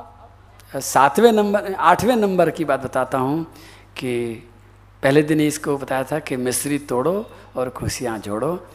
सातवें 0.74 1.32
नंबर, 1.32 1.74
आठवें 1.74 2.16
नंबर 2.16 2.50
की 2.50 2.66
बात 2.66 2.84
बताता 2.84 3.18
हूँ 3.18 3.44
कि 3.98 4.51
पहले 5.04 5.22
दिन 5.22 5.40
ही 5.40 5.48
इसको 5.48 5.78
बताया 5.78 6.04
था 6.04 6.20
कि 6.20 6.36
मिश्री 6.38 6.78
तोड़ो 6.80 7.26
और 7.56 7.70
खुशियाँ 7.70 8.18
जोड़ो। 8.20 8.68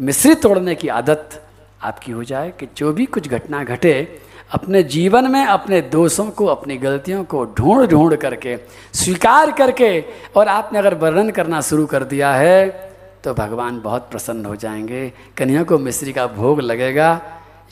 मिश्री 0.00 0.34
तोड़ने 0.34 0.74
की 0.74 0.88
आदत 0.88 1.40
आपकी 1.82 2.12
हो 2.12 2.24
जाए 2.24 2.52
कि 2.60 2.68
जो 2.76 2.92
भी 2.92 3.06
कुछ 3.06 3.28
घटना 3.28 3.62
घटे, 3.64 4.20
अपने 4.52 4.82
जीवन 4.82 5.30
में 5.30 5.44
अपने 5.44 5.80
दोषों 5.82 6.30
को, 6.30 6.46
अपनी 6.46 6.76
गलतियों 6.76 7.24
को 7.24 7.44
ढूंढ 7.58 7.86
ढूंढ 7.90 8.14
करके, 8.16 8.56
स्वीकार 8.94 9.52
करके 9.52 10.00
और 10.36 10.48
आपने 10.48 10.78
अगर 10.78 10.94
वर्णन 10.94 11.30
करना 11.30 11.60
शुरू 11.60 11.86
कर 11.86 12.04
दिया 12.04 12.34
है 12.34 12.68
तो 13.24 13.34
भगवान 13.34 13.80
बहुत 13.80 14.10
प्रसन्न 14.10 14.44
हो 14.46 14.56
जाएँगे। 14.56 15.12
कन्या 15.36 15.62
को 15.62 15.78
मिश्री 15.78 16.12
का 16.12 16.26
भोग 16.26 16.60
लगेगा। 16.60 17.20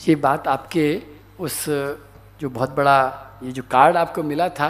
ये 0.07 0.15
बात 0.15 0.47
आपके 0.47 1.01
उस 1.39 1.65
जो 2.41 2.49
बहुत 2.49 2.75
बड़ा, 2.75 2.97
ये 3.43 3.51
जो 3.51 3.63
कार्ड 3.71 3.97
आपको 3.97 4.23
मिला 4.23 4.49
था 4.49 4.69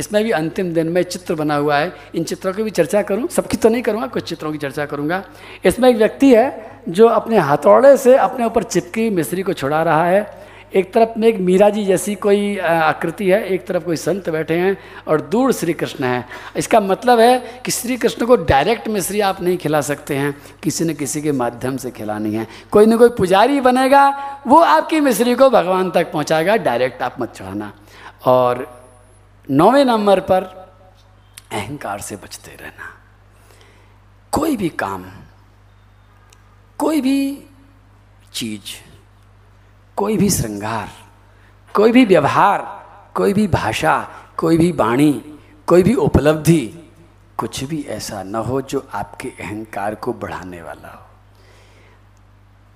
इसमें 0.00 0.22
भी 0.24 0.30
अंतिम 0.30 0.72
दिन 0.72 0.88
में 0.88 1.02
चित्र 1.02 1.34
बना 1.34 1.56
हुआ 1.56 1.76
है। 1.76 1.92
इन 2.14 2.24
चित्रों 2.24 2.52
की 2.52 2.62
भी 2.62 2.70
चर्चा 2.70 3.02
करूँ। 3.02 3.28
सबकी 3.28 3.56
तो 3.56 3.68
नहीं 3.68 3.82
करूँगा, 3.82 4.06
कुछ 4.06 4.28
चित्रों 4.28 4.52
की 4.52 4.58
चर्चा 4.58 4.86
करूँगा। 4.86 5.22
इसमें 5.64 5.88
एक 5.90 5.96
व्यक्ति 5.96 6.34
है 6.34 6.82
जो 6.88 7.08
अपने 7.08 7.38
हथौड़े 7.38 7.96
से 7.96 8.16
अपने 8.16 8.44
ऊपर 8.44 8.62
चिपकी 8.62 9.10
मिश्री 9.10 9.42
को 9.42 9.52
छुड़ा 9.52 9.82
रहा 9.82 10.04
है। 10.04 10.38
एक 10.74 10.92
तरफ़ 10.92 11.18
में 11.18 11.26
एक 11.28 11.38
मीरा 11.40 11.68
जी 11.70 11.84
जैसी 11.84 12.14
कोई 12.14 12.56
आकृति 12.58 13.28
है। 13.30 13.42
एक 13.44 13.66
तरफ़ 13.66 13.84
कोई 13.84 13.96
संत 13.96 14.28
बैठे 14.30 14.54
हैं 14.54 14.76
और 15.08 15.20
दूर 15.20 15.52
श्री 15.52 15.72
कृष्ण 15.72 16.04
है। 16.04 16.24
इसका 16.56 16.80
मतलब 16.80 17.20
है 17.20 17.60
कि 17.64 17.70
श्री 17.70 17.96
कृष्ण 17.96 18.26
को 18.26 18.36
डायरेक्ट 18.36 18.88
मिश्री 18.88 19.20
आप 19.20 19.42
नहीं 19.42 19.56
खिला 19.56 19.80
सकते 19.80 20.16
हैं। 20.16 20.34
किसी 20.62 20.84
न 20.84 20.94
किसी 20.94 21.22
के 21.22 21.32
माध्यम 21.32 21.76
से 21.76 21.90
खिलानी 21.90 22.34
है। 22.34 22.46
कोई 22.70 22.86
ना 22.86 22.96
कोई 22.96 23.08
पुजारी 23.08 23.60
बनेगा, 23.60 24.08
वो 24.46 24.58
आपकी 24.58 25.00
मिश्री 25.00 25.34
को 25.34 25.50
भगवान 25.50 25.90
तक 25.90 26.12
पहुंचाएगा। 26.12 26.56
डायरेक्ट 26.56 27.02
आप 27.02 27.16
मत 27.20 27.32
चढ़ाना 27.32 27.72
और 28.26 28.79
नौवें 29.50 29.84
नंबर 29.84 30.20
पर 30.20 30.42
अहंकार 31.52 32.00
से 32.00 32.16
बचते 32.16 32.50
रहना। 32.50 32.94
कोई 34.32 34.56
भी 34.56 34.68
काम, 34.68 35.04
कोई 36.78 37.00
भी 37.00 37.44
चीज़, 38.32 38.84
कोई 39.96 40.16
भी 40.16 40.30
श्रृंगार, 40.30 40.88
कोई 41.74 41.92
भी 41.92 42.04
व्यवहार, 42.04 42.86
कोई 43.14 43.32
भी 43.32 43.48
भाषा, 43.48 44.08
कोई 44.36 44.58
भी 44.58 44.72
वाणी, 44.72 45.38
कोई 45.66 45.82
भी 45.82 45.94
उपलब्धि, 45.94 46.92
कुछ 47.36 47.64
भी 47.64 47.82
ऐसा 47.82 48.22
न 48.22 48.34
हो 48.34 48.60
जो 48.60 48.88
आपके 48.94 49.28
अहंकार 49.28 49.94
को 49.94 50.12
बढ़ाने 50.12 50.62
वाला 50.62 50.88
हो। 50.88 51.06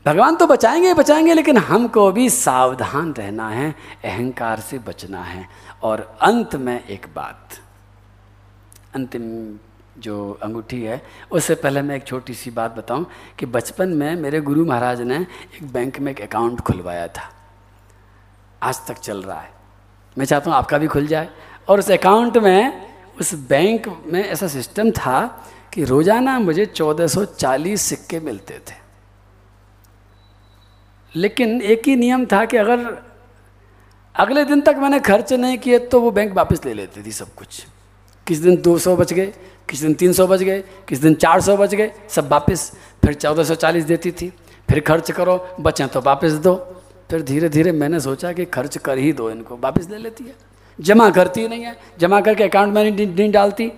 भगवान 0.06 0.36
तो 0.36 0.46
बचाएँगे 0.46 0.94
बचाएँगे, 0.94 1.34
लेकिन 1.34 1.56
हमको 1.56 2.12
भी 2.12 2.30
सावधान 2.30 3.12
रहना 3.12 3.48
है, 3.48 3.74
अहंकार 4.04 4.60
से 4.60 4.78
बचना 4.78 5.22
है। 5.22 5.48
और 5.84 6.18
अंत 6.22 6.56
में 6.56 6.84
एक 6.84 7.06
बात। 7.14 7.48
अंतिम 8.94 9.58
जो 9.98 10.38
अंगूठी 10.42 10.82
है, 10.82 11.02
उससे 11.30 11.54
पहले 11.54 11.82
मैं 11.82 11.96
एक 11.96 12.04
छोटी 12.04 12.34
सी 12.34 12.50
बात 12.50 12.76
बताऊँ 12.76 13.06
कि 13.38 13.46
बचपन 13.46 13.88
में 13.88 14.16
मेरे 14.16 14.40
गुरु 14.40 14.64
महाराज 14.64 15.00
ने 15.00 15.16
एक 15.16 15.72
बैंक 15.72 15.98
में 15.98 16.12
एक 16.12 16.20
अकाउंट 16.20 16.60
खुलवाया 16.60 17.08
था। 17.08 17.32
आज 18.62 18.86
तक 18.86 18.94
चल 18.94 19.22
रहा 19.22 19.40
है। 19.40 19.50
मैं 20.18 20.24
चाहता 20.24 20.50
हूँ 20.50 20.58
आपका 20.58 20.78
भी 20.78 20.86
खुल 20.86 21.06
जाए। 21.06 21.28
और 21.68 21.78
उस 21.78 21.90
अकाउंट 21.90 22.36
में, 22.36 22.90
उस 23.20 23.34
बैंक 23.34 24.02
में 24.06 24.24
ऐसा 24.24 24.48
सिस्टम 24.48 24.90
था 24.90 25.46
कि 25.72 25.84
रोज़ाना 25.84 26.38
मुझे 26.38 26.66
1440 26.66 27.82
सिक्के 27.82 28.20
मिलते 28.20 28.58
थे। 28.58 28.74
लेकिन 31.16 31.62
एक 31.62 31.82
ही 31.86 31.96
नियम 31.96 32.26
था 32.26 32.44
कि 32.44 32.56
अगर 32.56 33.02
अगले 34.14 34.44
दिन 34.44 34.60
तक 34.60 34.76
मैंने 34.78 35.00
खर्च 35.00 35.32
नहीं 35.32 35.58
किए 35.58 35.78
तो 35.78 36.00
वो 36.00 36.10
बैंक 36.10 36.32
वापस 36.32 36.64
ले 36.64 36.74
लेती 36.74 37.02
थी 37.06 37.12
सब 37.12 37.34
कुछ। 37.34 37.64
किस 38.26 38.38
दिन 38.38 38.56
200 38.56 38.96
बच 38.96 39.12
गए, 39.12 39.32
किस 39.70 39.80
दिन 39.80 39.94
300 39.94 40.26
बच 40.26 40.42
गए, 40.42 40.62
किस 40.88 40.98
दिन 40.98 41.14
400 41.14 41.56
बच 41.56 41.74
गए, 41.74 41.90
सब 42.08 42.28
वापस 42.30 42.70
फिर 43.04 43.14
1440 43.14 43.84
देती 43.84 44.12
थी। 44.12 44.32
फिर 44.68 44.80
खर्च 44.80 45.10
करो, 45.10 45.36
बचें 45.60 45.88
तो 45.88 46.00
वापस 46.00 46.32
दो। 46.32 46.54
फिर 47.10 47.22
धीरे 47.22 47.48
धीरे 47.48 47.72
मैंने 47.72 48.00
सोचा 48.00 48.32
कि 48.32 48.44
खर्च 48.44 48.78
कर 48.78 48.98
ही 48.98 49.12
दो 49.12 49.30
इनको, 49.30 49.56
वापस 49.56 49.88
ले 49.90 49.98
लेती 49.98 50.24
है। 50.24 50.34
जमा 50.78 51.10
करती 51.10 51.48
नहीं 51.48 51.64
है, 51.64 51.76
जमा 51.98 52.20
करके 52.20 52.44
अकाउंट 52.44 52.74
में 52.74 52.90
नहीं 52.90 53.30
डालती। 53.32 53.70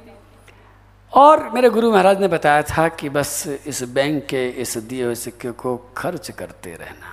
और 1.12 1.51
मेरे 1.55 1.70
गुरु 1.70 1.90
महाराज 1.90 2.20
ने 2.20 2.29
बताया 2.29 2.62
था 2.62 2.88
कि 2.88 3.09
बस 3.09 3.46
इस 3.66 3.83
बैंक 3.83 4.25
के, 4.27 4.49
इस 4.49 4.77
दिए 4.79 5.05
हुए 5.05 5.14
सिक्के 5.14 5.51
को 5.51 5.77
खर्च 5.96 6.31
करते 6.31 6.70
रहना। 6.70 7.12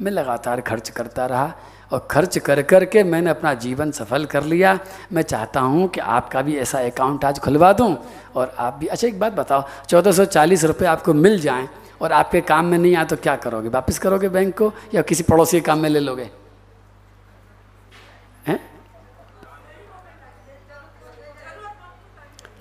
मैं 0.00 0.12
लगातार 0.12 0.60
खर्च 0.60 0.88
करता 0.90 1.26
रहा 1.26 1.52
और 1.92 2.06
खर्च 2.10 2.38
कर 2.38 2.62
कर 2.62 2.84
के 2.84 3.02
मैंने 3.04 3.30
अपना 3.30 3.52
जीवन 3.54 3.90
सफल 3.90 4.24
कर 4.24 4.44
लिया। 4.44 4.78
मैं 5.12 5.22
चाहता 5.22 5.60
हूँ 5.60 5.88
कि 5.88 6.00
आपका 6.00 6.42
भी 6.42 6.56
ऐसा 6.56 6.78
अकाउंट 6.80 7.24
आज 7.24 7.38
खुलवा 7.38 7.72
दूँ। 7.72 7.96
और 8.36 8.54
आप 8.58 8.74
भी 8.74 8.86
अच्छा 8.86 9.06
एक 9.08 9.18
बात 9.20 9.32
बताओ, 9.32 9.64
चौदह 9.88 10.12
सौ 10.12 10.24
चालीस 10.24 10.64
रुपये 10.64 10.88
आपको 10.88 11.14
मिल 11.14 11.40
जाएँ 11.40 11.68
और 12.00 12.12
आपके 12.12 12.40
काम 12.40 12.66
में 12.66 12.78
नहीं 12.78 12.94
आए 12.96 13.04
तो 13.04 13.16
क्या 13.16 13.34
करोगे? 13.36 13.68
वापस 13.68 13.98
करोगे 13.98 14.28
बैंक 14.28 14.56
को 14.58 14.72
या 14.94 15.02
किसी 15.02 15.22
पड़ोसी 15.22 15.60
के 15.60 15.66
काम 15.66 15.78
में 15.78 15.88
ले 15.88 16.00
लोगे? 16.00 16.30
हैं? 18.46 18.58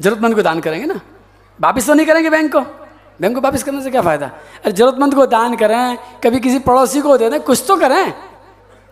जरूरतमंद 0.02 0.36
को 0.36 0.42
दान 0.42 0.60
करेंगे 0.60 0.86
ना? 0.86 1.00
वापिस 1.60 1.88
तो 1.88 1.94
नहीं 1.94 2.06
करेंगे 2.08 2.30
बैंक 2.30 2.52
को? 2.52 2.62
बैंक 3.22 3.36
को 3.36 3.42
वापिस 3.42 3.64
करने 3.64 3.82
से 3.82 3.92
क्या 3.92 4.02
फ़ायदा? 4.02 4.28
अरे 4.66 4.72
ज़रूरतमंद 4.72 5.16
को 5.16 5.26
दान 5.28 5.56
करें, 5.56 5.98
कभी 6.24 6.40
किसी 6.40 6.60
पड़ोसी 6.60 7.02
को 7.02 7.18
दे 7.18 7.30
दें, 7.30 7.40
कुछ 7.42 7.64
तो 7.68 7.78
करें। 7.78 8.31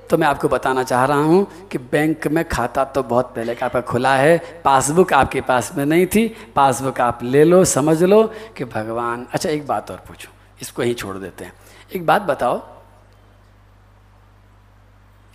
तो 0.10 0.18
मैं 0.18 0.28
आपको 0.28 0.48
बताना 0.50 0.84
चाह 0.84 1.06
रहा 1.06 1.24
हूँ 1.24 1.68
कि 1.72 1.78
बैंक 1.78 2.28
में 2.28 2.44
खाता 2.50 2.84
तो 2.86 3.04
बहुत 3.04 3.34
पहले 3.36 3.56
का 3.56 3.66
आपका 3.66 3.82
खुला 3.82 4.16
है, 4.16 4.38
पासबुक 4.66 5.14
आपके 5.14 5.42
पास 5.42 5.72
में 5.78 5.86
नहीं 5.86 6.06
थी, 6.08 6.28
पासबुक 6.56 7.02
आप 7.02 7.24
ले 7.24 7.44
लो, 7.44 7.64
समझ 7.66 8.04
लो 8.04 8.24
कि 8.58 8.66
भगवान 8.66 9.26
अच्छा 9.34 9.50
एक 9.50 9.68
बात 9.68 9.92
और 9.92 10.04
पूछूँ, 10.08 10.32
इसको 10.62 10.82
ही 10.82 10.94
छोड़ 10.94 11.18
देते 11.18 11.46
हैं। 11.46 11.54
एक 11.96 12.06
बात 12.06 12.22
बताओ, 12.24 12.58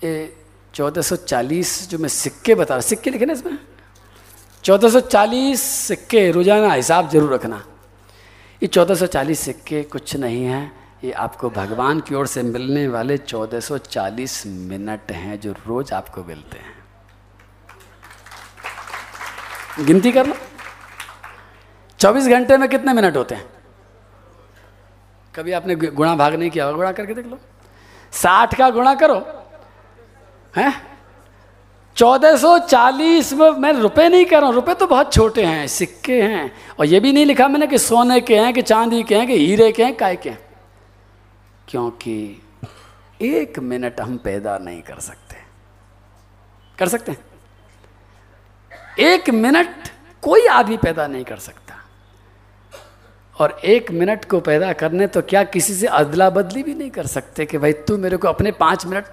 ये 0.05 0.35
1440 0.75 1.89
जो 1.89 1.99
मैं 1.99 2.09
सिक्के 2.09 2.55
बता 2.55 2.75
रहा 2.75 2.81
सिक्के 2.83 3.11
लिखे 3.11 3.27
ना 3.27 3.33
इसमें? 3.33 3.59
1440 4.65 5.63
सिक्के, 5.63 6.31
रोज़ाना 6.31 6.73
हिसाब 6.73 7.09
ज़रूर 7.11 7.35
रखना। 7.35 7.65
ये 8.63 8.67
1440 8.69 9.41
सिक्के 9.41 9.83
कुछ 9.85 10.17
नहीं 10.17 10.45
है 10.45 10.84
ये 11.05 11.12
आपको 11.12 11.51
भगवान 11.51 12.01
की 12.01 12.14
ओर 12.14 12.27
से 12.27 12.43
मिलने 12.43 12.88
वाले 12.88 13.19
1440 13.19 14.47
मिनट 14.47 15.12
हैं 15.12 15.40
जो 15.40 15.53
रोज 15.53 15.93
आपको 15.93 16.25
मिलते 16.25 16.59
हैं। 16.59 16.85
गिनती 19.87 20.12
कर 20.12 20.27
लो। 20.27 20.35
24 21.99 22.29
घंटे 22.29 22.57
में 22.57 22.69
कितने 22.69 22.93
मिनट 22.93 23.17
होते 23.17 23.35
हैं? 23.35 23.45
कभी 25.35 25.53
आपने 25.53 25.75
गुणा 25.75 26.17
भाग 26.17 26.35
नहीं 26.35 26.51
किया 26.51 26.73
गुणा 26.73 26.93
करके 26.93 27.14
देख 27.14 27.27
लो। 27.27 27.38
साठ 28.12 28.55
का 28.55 28.71
गुणा 28.71 28.95
करो। 28.95 29.45
हैं? 30.57 30.99
चौदह 31.97 32.37
सौ 32.37 32.59
चालीस 32.59 33.33
में 33.33 33.51
मैं 33.51 33.73
रुपए 33.73 34.09
नहीं 34.09 34.25
कर 34.25 34.37
रहा 34.37 34.47
हूँ, 34.47 34.55
रुपए 34.55 34.75
तो 34.75 34.87
बहुत 34.87 35.12
छोटे 35.12 35.45
हैं, 35.45 35.67
सिक्के 35.67 36.23
हैं। 36.23 36.55
और 36.79 36.87
ये 36.87 37.01
भी 37.01 37.12
नहीं 37.12 37.27
लिखा 37.27 37.49
मैंने 37.49 37.67
कि 37.67 37.79
सोने 37.79 38.21
के 38.21 38.40
हैं, 38.40 38.55
कि 38.55 38.62
चांदी 38.62 39.03
के 39.03 39.14
हैं, 39.14 39.27
कि 39.27 39.38
हीरे 39.38 39.73
के 39.73 39.85
हैं, 39.85 39.97
काय 39.97 40.17
के 40.17 40.31
हैं। 40.31 40.54
क्योंकि 41.75 42.43
एक 43.21 43.59
मिनट 43.59 44.01
हम 44.01 44.17
पैदा 44.17 44.57
नहीं 44.59 44.83
कर 44.83 44.99
सकते। 45.01 45.37
कर 46.79 46.89
सकते 46.89 47.13
हैं? 47.13 47.19
एक 49.01 49.31
मिनट 49.31 49.89
कोई 50.23 50.47
आदमी 50.47 50.77
पैदा 50.77 51.07
नहीं 51.07 51.25
कर 51.25 51.37
सकता। 51.37 51.75
और 53.37 53.59
एक 53.65 53.91
मिनट 53.91 54.25
को 54.25 54.41
पैदा 54.41 54.73
करने 54.73 55.07
तो 55.07 55.23
क्या 55.23 55.43
किसी 55.47 55.75
से 55.75 55.87
अदला 55.87 56.29
बदली 56.31 56.63
भी 56.63 56.75
नहीं 56.75 56.91
कर 56.91 57.07
सकते 57.07 57.47
कि 57.47 57.59
भाई 57.59 57.73
तू 57.73 57.97
मेरे 57.99 58.17
को 58.17 58.29
अपने 58.29 58.53
पाँच 58.53 58.87
मिनट, 58.87 59.05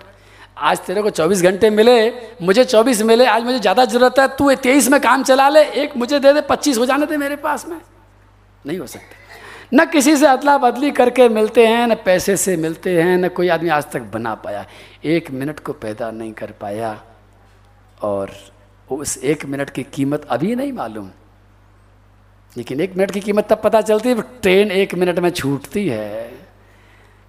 आज 0.57 0.79
तेरे 0.79 1.01
को 1.01 1.09
24 1.09 1.41
घंटे 1.41 1.69
मिले, 1.69 1.97
मुझे 2.41 2.65
24 2.65 3.01
मिले, 3.01 3.25
आज 3.25 3.43
मुझे 3.43 3.59
ज़्यादा 3.59 3.85
ज़रूरत 3.85 4.19
है, 4.19 4.27
तू 4.27 4.53
तेईस 4.55 4.89
में 4.89 4.99
काम 5.01 5.23
चला 5.23 5.49
ले, 5.49 5.63
एक 5.63 5.97
मुझे 5.97 6.19
दे 6.19 6.33
दे 6.33 6.41
25 6.41 6.77
हो 6.77 6.85
जाने 6.85 7.05
दे 7.05 7.17
मेरे 7.17 7.35
पास 7.35 7.67
में। 7.67 7.81
नहीं 8.65 8.77
हो 8.79 8.87
सकते। 8.87 9.20
न 9.73 9.85
किसी 9.85 10.15
से 10.17 10.27
अदला 10.27 10.57
बदली 10.57 10.91
करके 10.91 11.29
मिलते 11.29 11.67
हैं, 11.67 11.87
न 11.87 11.95
पैसे 11.95 12.37
से 12.37 12.55
मिलते 12.57 13.01
हैं, 13.01 13.17
न 13.17 13.27
कोई 13.27 13.47
आदमी 13.47 13.69
आज 13.69 13.85
तक 13.91 14.01
बना 14.13 14.33
पाया। 14.35 14.65
एक 15.05 15.31
मिनट 15.31 15.59
को 15.59 15.73
पैदा 15.73 16.11
नहीं 16.11 16.33
कर 16.33 16.51
पाया 16.51 17.03
और 18.01 18.31
उस 18.91 19.17
एक 19.17 19.45
मिनट 19.45 19.69
की 19.69 19.83
कीमत 19.83 20.25
अभी 20.29 20.55
नहीं 20.55 20.73
मालूम। 20.73 21.09
लेकिन 22.57 22.81
एक 22.81 22.95
मिनट 22.97 23.11
की 23.11 23.19
कीमत 23.19 23.47
तब 23.49 23.61
पता 23.63 23.81
चलती 23.81 24.09
है 24.09 24.21
ट्रेन 24.41 24.71
एक 24.71 24.95
मिनट 24.95 25.19
में 25.19 25.29
छूटती 25.29 25.87
है। 25.87 26.31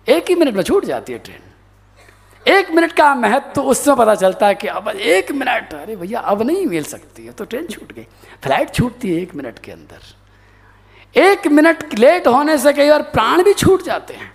एक 0.06 0.28
ही 0.28 0.34
मिनट 0.34 0.54
में 0.54 0.62
छूट 0.62 0.84
जाती 0.84 1.12
है 1.12 1.18
ट्रेन। 1.18 2.52
एक 2.54 2.70
मिनट 2.70 2.92
का 2.92 3.14
महत्व 3.14 3.52
तो 3.54 3.62
उसमें 3.62 3.96
पता 3.96 4.14
चलता 4.14 4.46
है 4.46 4.54
कि 4.54 4.68
अब 4.68 4.88
एक 4.88 5.30
मिनट, 5.32 5.74
अरे 5.74 5.96
भैया, 5.96 6.20
अब 6.20 6.42
नहीं 6.42 6.66
मिल 6.66 6.84
सकती 6.84 7.26
है 7.26 7.32
तो 7.32 7.44
ट्रेन 7.44 7.66
छूट 7.66 7.92
गई। 7.92 8.06
फ़्लाइट 8.42 8.70
छूटती 8.70 9.14
है 9.14 9.22
एक 9.22 9.34
मिनट 9.34 9.58
के 9.58 9.72
अंदर। 9.72 10.00
एक 11.16 11.46
मिनट 11.46 11.98
लेट 11.98 12.26
होने 12.26 12.58
से 12.58 12.72
कई 12.72 12.90
बार 12.90 13.02
प्राण 13.02 13.42
भी 13.42 13.54
छूट 13.54 13.82
जाते 13.82 14.14
हैं। 14.14 14.32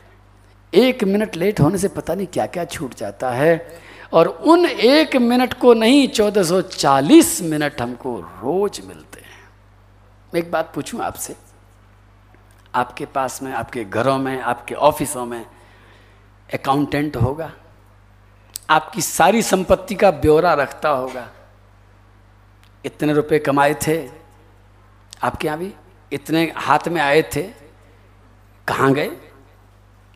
एक 0.73 1.03
मिनट 1.03 1.35
लेट 1.35 1.59
होने 1.59 1.77
से 1.77 1.87
पता 1.87 2.15
नहीं 2.15 2.27
क्या 2.27 2.45
क्या 2.45 2.65
छूट 2.65 2.95
जाता 2.95 3.31
है 3.31 3.79
और 4.13 4.27
उन 4.27 4.65
एक 4.65 5.15
मिनट 5.15 5.53
को 5.53 5.73
नहीं 5.73 6.07
1440 6.07 7.41
मिनट 7.41 7.81
हमको 7.81 8.19
रोज 8.19 8.81
मिलते 8.85 9.19
हैं। 9.19 9.49
मैं 10.33 10.41
एक 10.41 10.51
बात 10.51 10.71
पूछूँ 10.75 11.01
आपसे? 11.01 11.35
आपके 12.75 13.05
पास 13.05 13.43
में, 13.43 13.53
आपके 13.53 13.83
घरों 13.83 14.17
में, 14.17 14.41
आपके 14.41 14.75
ऑफिसों 14.75 15.25
में 15.25 15.45
अकाउंटेंट 16.53 17.15
होगा? 17.15 17.51
आपकी 18.69 19.01
सारी 19.01 19.41
संपत्ति 19.41 19.95
का 19.95 20.11
ब्यौरा 20.11 20.53
रखता 20.53 20.89
होगा? 20.89 21.29
इतने 22.85 23.13
रुपए 23.13 23.39
कमाए 23.39 23.73
थे? 23.73 24.09
आपके 25.23 25.47
यहाँ 25.47 25.59
भी? 25.59 25.73
इतने 26.11 26.43
हाथ 26.55 26.87
में 26.87 27.01
आए 27.01 27.21
थे, 27.35 27.41
कहाँ 28.67 28.91
गए, 28.93 29.09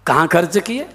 कहाँ 0.06 0.28
खर्च 0.28 0.58
किए? 0.58 0.88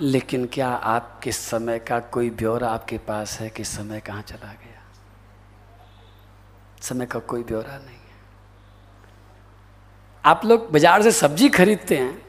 लेकिन 0.00 0.46
क्या 0.46 0.68
आपके 0.68 1.32
समय 1.32 1.78
का 1.78 1.98
कोई 2.00 2.30
ब्यौरा 2.30 2.68
आपके 2.68 2.98
पास 2.98 3.38
है 3.40 3.48
कि 3.50 3.64
समय 3.64 4.00
कहाँ 4.00 4.22
चला 4.22 4.52
गया? 4.52 4.82
समय 6.82 7.06
का 7.06 7.18
कोई 7.18 7.42
ब्यौरा 7.42 7.76
नहीं 7.76 7.96
है। 7.96 8.00
आप 10.24 10.44
लोग 10.44 10.70
बाज़ार 10.72 11.02
से 11.02 11.12
सब्ज़ी 11.12 11.48
खरीदते 11.48 11.96
हैं, 11.96 12.22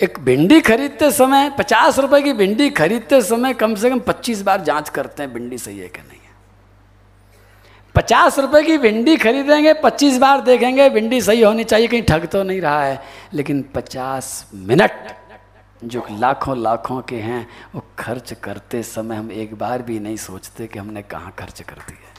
एक 0.00 0.18
भिंडी 0.18 0.60
खरीदते 0.60 1.10
समय, 1.12 1.50
पचास 1.50 1.98
रुपए 1.98 2.22
की 2.22 2.32
भिंडी 2.32 2.70
खरीदते 2.70 3.22
समय 3.22 3.54
कम 3.54 3.74
से 3.74 3.90
कम 3.90 4.00
पच्चीस 4.00 4.42
बार 4.42 4.60
जाँच 4.60 4.88
करते 4.88 5.22
हैं, 5.22 5.32
भिंडी 5.32 5.58
सही 5.58 5.78
है 5.78 5.88
कि 5.88 6.00
नहीं। 6.00 6.17
पचास 7.98 8.38
रुपए 8.38 8.62
की 8.62 8.76
भिंडी 8.78 9.16
खरीदेंगे, 9.16 9.72
पच्चीस 9.74 10.18
बार 10.18 10.40
देखेंगे, 10.40 10.88
भिंडी 10.90 11.20
सही 11.20 11.42
होनी 11.42 11.64
चाहिए, 11.64 11.86
कहीं 11.86 12.02
ठग 12.02 12.26
तो 12.26 12.42
नहीं 12.42 12.60
रहा 12.60 12.84
है। 12.84 13.00
लेकिन 13.34 13.62
पचास 13.74 14.50
मिनट 14.54 14.90
जो 15.84 16.04
लाखों 16.10 16.56
लाखों 16.58 17.00
के 17.02 17.16
हैं, 17.16 17.46
वो 17.74 17.82
खर्च 17.98 18.32
करते 18.42 18.82
समय 18.82 19.16
हम 19.16 19.32
एक 19.32 19.54
बार 19.58 19.82
भी 19.82 19.98
नहीं 20.00 20.16
सोचते 20.16 20.66
कि 20.66 20.78
हमने 20.78 21.02
कहाँ 21.02 21.32
खर्च 21.38 21.60
कर 21.62 21.78
दिया। 21.88 22.14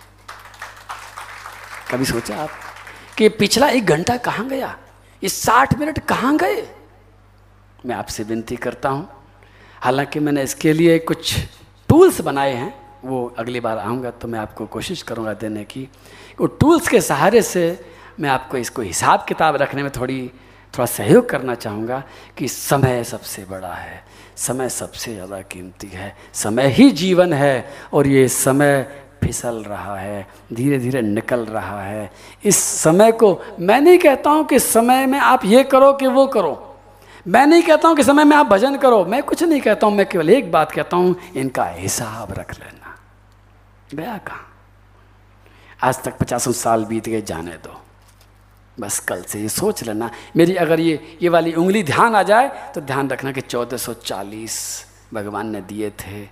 कभी 1.92 2.06
सोचा 2.06 2.36
आप 2.36 2.50
कि 3.18 3.30
पिछला 3.30 3.70
एक 3.70 3.86
घंटा 3.86 4.18
कहाँ 4.18 4.48
गया? 4.50 4.76
ये 5.24 5.30
साठ 5.30 5.78
मिनट 5.80 6.00
कहाँ 6.00 6.36
गए? 6.38 6.62
मैं 7.86 7.96
आपसे 7.96 8.24
विनती 8.24 8.56
करता 8.58 8.90
हूँ, 8.90 9.08
हालाँकि 9.82 10.20
मैंने 10.20 10.44
इसके 10.44 10.74
लिए 10.74 11.00
कुछ 11.00 11.36
टूल्स 11.90 12.22
बनाए 12.22 12.54
हैं 12.54 12.74
वो 13.06 13.26
अगली 13.38 13.60
बार 13.60 13.78
आऊँगा 13.78 14.12
तो 14.12 14.28
मैं 14.28 14.40
आपको 14.40 14.66
कोशिश 14.68 15.02
करूँगा 15.02 15.34
देने 15.34 15.64
की। 15.64 15.88
वो 16.40 16.48
टूल्स 16.48 16.88
के 16.88 17.02
सहारे 17.02 17.42
से 17.42 17.64
मैं 18.20 18.30
आपको 18.30 18.58
इसको 18.58 18.82
हिसाब 18.82 19.26
किताब 19.28 19.56
रखने 19.56 19.84
में 19.84 19.92
थोड़ी, 19.92 20.28
थोड़ा 20.74 20.86
सहयोग 20.86 21.30
करना 21.30 21.56
चाहूँगा 21.56 22.04
कि 22.38 22.48
समय 22.48 23.04
सबसे 23.04 23.46
बड़ा 23.50 23.74
है, 23.74 24.04
समय 24.38 24.70
सबसे 24.70 25.14
ज़्यादा 25.14 25.42
कीमती 25.42 25.88
है, 25.88 26.16
समय 26.34 26.68
ही 26.70 26.90
जीवन 26.92 27.34
है 27.34 27.70
और 27.94 28.08
ये 28.08 28.28
समय 28.28 28.82
फिसल 29.24 29.64
रहा 29.64 29.96
है 29.98 30.28
धीरे 30.54 30.78
धीरे 30.80 31.02
निकल 31.02 31.46
रहा 31.46 31.82
है। 31.84 32.12
इस 32.44 32.58
समय 32.58 33.12
को 33.12 33.40
मैं 33.60 33.80
नहीं 33.82 33.98
कहता 34.00 34.30
हूँ 34.30 34.46
कि 34.48 34.60
समय 34.60 35.06
में 35.06 35.20
आप 35.20 35.46
ये 35.46 35.64
करो 35.64 35.92
कि 35.94 36.08
वो 36.08 36.26
करो। 36.28 36.66
मैं 37.28 37.46
नहीं 37.48 37.64
कहता 37.64 37.88
हूँ 37.88 37.96
कि 37.98 38.04
समय 38.04 38.24
में 38.24 38.36
आप 38.38 38.46
भजन 38.48 38.78
करो, 38.78 39.04
मैं 39.06 39.22
कुछ 39.24 39.44
नहीं 39.44 39.62
कहता 39.62 39.88
हूँ, 39.88 39.96
मैं 39.96 40.06
केवल 40.06 40.30
एक 40.30 40.52
बात 40.52 40.72
कहता 40.72 40.98
हूँ, 40.98 41.16
इनका 41.36 41.66
हिसाब 41.66 42.34
रख 42.38 42.60
लेना। 42.60 42.79
गया 43.96 44.18
कहाँ? 44.18 44.46
आज 45.84 46.04
तक 46.04 46.18
पचासों 46.18 46.52
साल 46.52 46.86
बीत 46.86 47.10
गए, 47.10 47.22
जाने 47.22 47.52
दो। 47.52 47.82
बस 48.80 49.00
कल 49.00 49.22
से 49.24 49.42
ये 49.42 49.50
सोच 49.50 49.84
लेना। 49.84 50.10
मेरी 50.36 50.56
अगर 50.56 50.80
ये 50.80 51.18
ये 51.22 51.30
वाली 51.30 51.54
उंगली 51.54 51.84
ध्यान 51.84 52.16
आ 52.16 52.24
जाए 52.24 52.72
तो 52.76 52.82
ध्यान 52.82 53.10
रखना 53.10 53.32
कि 53.32 53.42
1440 53.42 54.86
भगवान 55.14 55.50
ने 55.50 55.62
दिए 55.62 55.90
थे। 55.90 56.26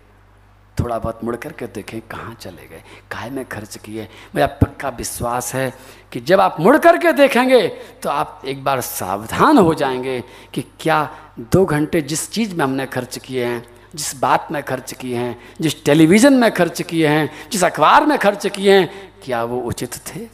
थोड़ा 0.80 1.00
बहुत 1.00 1.24
मुड़ 1.24 1.36
करके 1.36 1.68
देखें 1.68 2.02
कहाँ 2.02 2.34
चले 2.34 2.68
गए। 2.68 2.84
काय 3.12 3.30
में 3.30 3.46
खर्च 3.46 3.78
किए? 3.78 4.08
मेरा 4.36 4.48
पक्का 4.48 4.90
विश्वास 4.90 5.54
है 5.56 5.74
कि 6.12 6.20
जब 6.20 6.40
आप 6.40 6.60
मुड़ 6.60 6.78
करके 6.78 7.14
देखेंगे 7.14 7.68
तो 8.04 8.10
आप 8.10 8.42
एक 8.46 8.64
बार 8.64 8.82
सावधान 8.82 9.58
हो 9.58 9.74
जाएँगे 9.74 10.24
कि 10.54 10.62
क्या 10.80 11.10
दो 11.40 11.66
घंटे 11.66 12.02
जिस 12.02 12.32
चीज़ 12.32 12.56
में 12.56 12.64
हमने 12.66 12.86
खर्च 12.86 13.18
किए 13.18 13.46
हैं 13.46 13.66
जिस 13.96 14.20
बात 14.20 14.48
में 14.52 14.64
खर्च 14.64 14.94
किए 14.94 15.18
हैं, 15.18 15.40
जिस 15.62 15.86
टेलीविज़न 15.86 16.34
में 16.34 16.52
खर्च 16.52 16.82
किए 16.82 17.08
हैं, 17.08 17.50
जिस 17.52 17.64
अखबार 17.64 18.06
में 18.06 18.18
खर्च 18.18 18.48
किए 18.48 18.80
हैं, 18.80 19.14
क्या 19.26 19.44
वो 19.44 19.60
उचित 19.60 19.96
थे? 19.96 20.28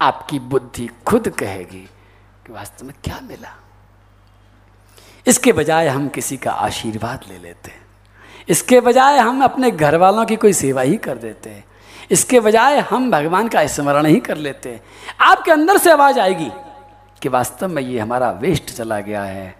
आपकी 0.00 0.38
बुद्धि 0.38 0.90
खुद 1.06 1.28
कहेगी 1.28 1.90
कि 2.46 2.52
वास्तव 2.52 2.86
में 2.86 2.94
क्या 3.04 3.20
मिला? 3.22 3.56
इसके 5.26 5.52
बजाय 5.52 5.88
हम 5.88 6.08
किसी 6.08 6.36
का 6.36 6.50
आशीर्वाद 6.50 7.20
ले 7.28 7.38
लेते 7.38 7.70
हैं। 7.70 7.86
इसके 8.48 8.80
बजाय 8.80 9.18
हम 9.18 9.44
अपने 9.44 9.70
घर 9.70 9.96
वालों 9.96 10.26
की 10.26 10.36
कोई 10.36 10.52
सेवा 10.52 10.82
ही 10.82 10.96
कर 10.96 11.18
देते 11.18 11.50
हैं। 11.50 11.64
इसके 12.10 12.40
बजाय 12.40 12.78
हम 12.78 13.10
भगवान 13.10 13.48
का 13.48 13.66
स्मरण 13.66 14.06
ही 14.06 14.20
कर 14.20 14.36
लेते 14.36 14.68
हैं। 14.68 14.80
आपके 15.20 15.50
अंदर 15.50 15.78
से 15.78 15.90
आवाज़ 15.92 16.20
आएगी 16.20 16.50
कि 17.22 17.28
वास्तव 17.28 17.68
में 17.68 17.82
ये 17.82 17.98
हमारा 17.98 18.30
वेस्ट 18.30 18.64
चला 18.64 19.00
गया 19.00 19.22
है। 19.22 19.59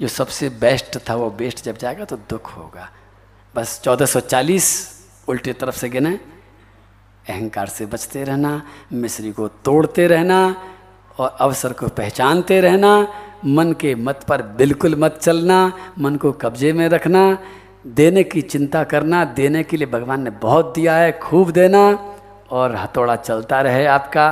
जो 0.00 0.08
सबसे 0.08 0.48
बेस्ट 0.48 0.98
था 1.10 1.14
वो 1.14 1.30
बेस्ट 1.30 1.64
जब 1.64 1.76
जाएगा 1.76 2.04
तो 2.04 2.16
दुख 2.16 2.56
होगा। 2.56 2.88
बस 3.56 3.80
1440 3.84 4.88
उल्टी 5.28 5.52
तरफ़ 5.52 5.76
से 5.76 5.88
गिने। 5.88 6.20
अहंकार 7.28 7.66
से 7.66 7.86
बचते 7.86 8.24
रहना 8.24 8.62
मिश्री 8.92 9.32
को 9.32 9.48
तोड़ते 9.48 10.06
रहना 10.06 10.56
और 11.18 11.36
अवसर 11.40 11.72
को 11.72 11.88
पहचानते 11.88 12.60
रहना, 12.60 13.08
मन 13.44 13.72
के 13.72 13.94
मत 13.94 14.24
पर 14.28 14.42
बिल्कुल 14.42 14.94
मत 14.94 15.18
चलना, 15.22 15.72
मन 15.98 16.16
को 16.16 16.32
कब्जे 16.32 16.72
में 16.72 16.88
रखना, 16.88 17.38
देने 17.86 18.24
की 18.24 18.42
चिंता 18.42 18.84
करना, 18.84 19.24
देने 19.24 19.62
के 19.62 19.76
लिए 19.76 19.86
भगवान 19.86 20.22
ने 20.22 20.30
बहुत 20.30 20.72
दिया 20.74 20.96
है, 20.96 21.12
खूब 21.12 21.50
देना 21.50 22.14
और 22.50 22.76
हथौड़ा 22.76 23.16
चलता 23.16 23.60
रहे 23.60 23.86
आपका, 23.86 24.30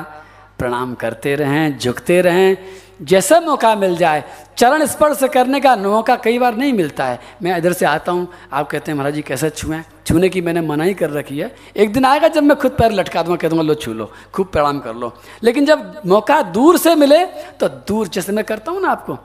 प्रणाम 0.59 0.95
करते 0.95 1.35
रहें, 1.35 1.79
झुकते 1.79 2.21
रहें 2.21 2.57
जैसा 3.01 3.39
मौका 3.41 3.75
मिल 3.75 3.97
जाए, 3.97 4.23
चरण 4.59 4.85
स्पर्श 4.87 5.23
करने 5.33 5.61
का 5.61 5.75
मौका 5.77 6.17
कई 6.17 6.39
बार 6.39 6.57
नहीं 6.57 6.73
मिलता 6.73 7.05
है। 7.05 7.19
मैं 7.43 7.57
इधर 7.59 7.73
से 7.73 7.87
आता 7.87 8.13
हूँ, 8.13 8.29
आप 8.53 8.69
कहते 8.71 8.91
हैं, 8.91 8.97
महाराज 8.99 9.15
जी, 9.15 9.23
कैसे 9.23 9.51
छुएँ 9.51 9.83
छूने 10.07 10.29
की 10.29 10.41
मैंने 10.41 10.61
मना 10.61 10.85
ही 10.85 10.95
कर 10.95 11.11
रखी 11.11 11.39
है। 11.39 11.55
एक 11.77 11.93
दिन 11.93 12.05
आएगा 12.05 12.29
जब 12.29 12.43
मैं 12.43 12.57
खुद 12.57 12.73
पैर 12.73 12.93
लटका 12.93 13.23
दूँगा, 13.23 13.37
कह 13.37 13.49
दूँगा, 13.49 13.63
लो, 13.63 13.75
छू 13.75 13.93
लो, 13.93 14.11
खूब 14.35 14.47
प्रणाम 14.47 14.79
कर 14.81 14.95
लो। 14.95 15.13
लेकिन 15.43 15.67
जब 15.67 16.01
मौका 16.07 16.41
दूर 16.53 16.79
से 16.79 16.95
मिले 16.95 17.25
तो 17.61 17.69
दूर 17.69 18.09
जैसे 18.09 18.33
मैं 18.33 18.45
करता 18.45 18.73
हूँ 18.73 18.83
ना 18.83 18.89
आपको, 18.89 19.19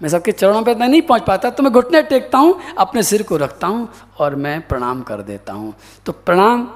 मैं 0.00 0.08
सबके 0.08 0.32
चरणों 0.32 0.62
पर 0.62 0.76
नहीं 0.78 1.02
पहुँच 1.02 1.22
पाता 1.22 1.50
तो 1.50 1.62
मैं 1.62 1.72
घुटने 1.72 2.02
टेकता 2.04 2.38
हूँ, 2.38 2.58
अपने 2.78 3.02
सिर 3.02 3.22
को 3.22 3.36
रखता 3.36 3.66
हूँ 3.66 3.88
और 4.18 4.34
मैं 4.36 4.60
प्रणाम 4.68 5.02
कर 5.02 5.22
देता 5.22 5.52
हूँ। 5.52 5.74
तो 6.06 6.12
प्रणाम 6.14 6.68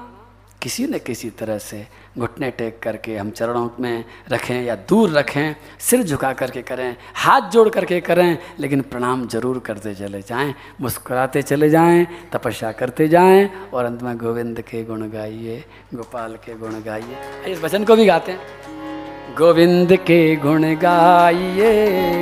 किसी 0.61 0.85
न 0.85 0.97
किसी 0.97 1.29
तरह 1.29 1.57
से 1.57 1.87
घुटने 2.19 2.49
टेक 2.51 2.79
करके 2.83 3.15
हम 3.17 3.29
चरणों 3.29 3.69
में 3.79 4.03
रखें 4.31 4.63
या 4.63 4.75
दूर 4.89 5.09
रखें, 5.09 5.55
सिर 5.79 6.03
झुका 6.03 6.31
करके 6.33 6.61
करें, 6.61 6.95
हाथ 7.15 7.49
जोड़ 7.49 7.67
करके 7.69 7.99
करें, 8.01 8.37
लेकिन 8.59 8.81
प्रणाम 8.81 9.27
ज़रूर 9.27 9.59
करते 9.59 9.95
चले 9.95 10.21
जाएँ, 10.21 10.53
मुस्कुराते 10.81 11.41
चले 11.41 11.69
जाएँ, 11.69 12.05
तपस्या 12.33 12.71
करते 12.71 13.07
जाएँ 13.07 13.49
और 13.73 13.85
अंत 13.85 14.03
में 14.03 14.17
गोविंद 14.17 14.61
के 14.61 14.83
गुण 14.83 15.09
गाइए, 15.09 15.63
गोपाल 15.93 16.35
के 16.35 16.57
गुण 16.57 16.81
गाइए। 16.81 17.51
इस 17.51 17.63
वचन 17.63 17.83
को 17.83 17.95
भी 17.95 18.05
गाते 18.05 18.31
हैं। 18.31 18.39
गोविंद 19.37 19.95
के 19.97 20.35
गुण 20.35 20.63
गाइए, 20.75 21.71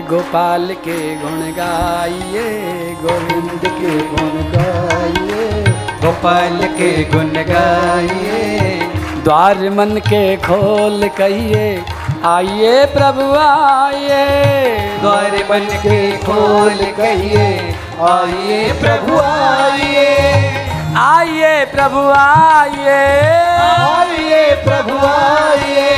गोपाल 0.09 0.73
के 0.73 1.15
गुण 1.15 1.39
गाइए, 1.51 2.45
गोविंद 3.01 3.61
के 3.65 3.97
गुण 4.07 4.41
गाइए। 4.53 5.38
गोपाल 6.01 6.59
के 6.77 6.89
गुण 7.03 7.29
गाइए 7.47 8.79
द्वार 9.23 9.57
मन 9.69 9.89
के 10.07 10.37
खोल 10.37 11.07
कहिए 11.17 11.65
आइए 12.25 12.85
प्रभु 12.85 13.25
आइए। 13.39 14.23
द्वार 15.01 15.35
मन 15.51 15.65
के 15.83 15.97
खोल 16.17 16.79
कहिए 16.99 17.47
आइए 18.11 18.71
प्रभु 18.81 19.19
आइए। 19.19 20.07
आइए 20.97 21.65
प्रभु 21.65 22.03
आइए। 22.17 23.01
आइए 23.81 24.55
प्रभु 24.63 24.97
आइए। 25.07 25.89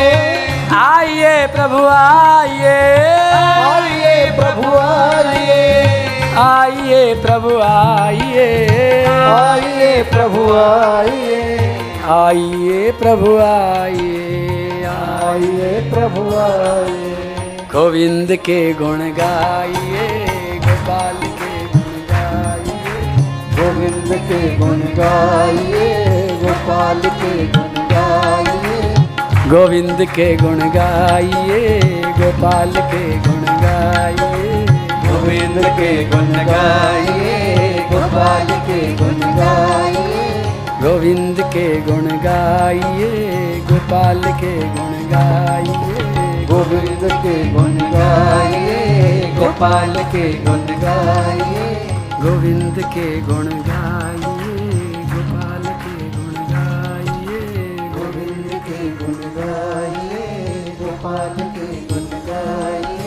आइए 0.82 1.48
प्रभु 1.48 1.88
आइए। 1.88 2.80
आइए 3.68 4.28
प्रभु 4.38 4.68
आइए 4.78 4.91
आइए 6.38 7.14
प्रभु 7.14 7.50
आइए। 7.64 9.06
आइए 9.06 10.04
प्रभु 10.04 10.54
आइए। 10.54 11.58
आइए 12.10 12.92
प्रभु 12.92 13.38
आइए। 13.38 14.84
आइए 14.86 15.92
प्रभु 15.94 16.22
आइए। 16.36 17.58
गोविंद 17.74 18.36
के 18.36 18.74
गुण 18.74 18.98
गाइए 18.98 20.26
गोपाल 20.60 21.16
के 21.16 21.66
गुण 21.66 21.92
गाइए। 22.12 23.16
गोविंद 23.56 24.22
के 24.30 24.58
गुण 24.58 24.80
गाइए 24.80 26.28
गोपाल 26.44 27.00
के 27.00 27.48
गुण 27.48 27.88
गाइए। 27.88 28.96
गोविंद 29.50 29.98
के 30.02 30.36
गुण 30.36 30.60
गाइए 30.60 31.80
गोपाल 32.06 32.72
के 32.72 33.18
गुण 33.18 33.42
गाइए। 33.42 34.41
गोविंद 35.22 35.58
के 35.78 35.90
गुण 36.10 36.30
गाइए, 36.46 37.34
गोपाल 37.92 38.48
के 38.68 38.80
गुण 39.02 39.20
गाइए, 39.38 40.24
गोविंद 40.84 41.42
के 41.54 41.66
गुण 41.82 42.08
गाइए, 42.24 43.12
गोपाल 43.70 44.24
के 44.42 44.54
गुण 44.78 44.96
गाइए, 45.12 46.46
गोविंद 46.52 47.04
के 47.26 47.36
गुण 47.54 47.78
गाइए, 47.94 48.80
गोपाल 49.40 49.94
के 50.14 50.28
गुण 50.46 50.66
गाइए, 50.86 51.70
गोविंद 52.24 52.84
के 52.96 53.10
गुण 53.30 53.50
गाइए। 53.70 54.11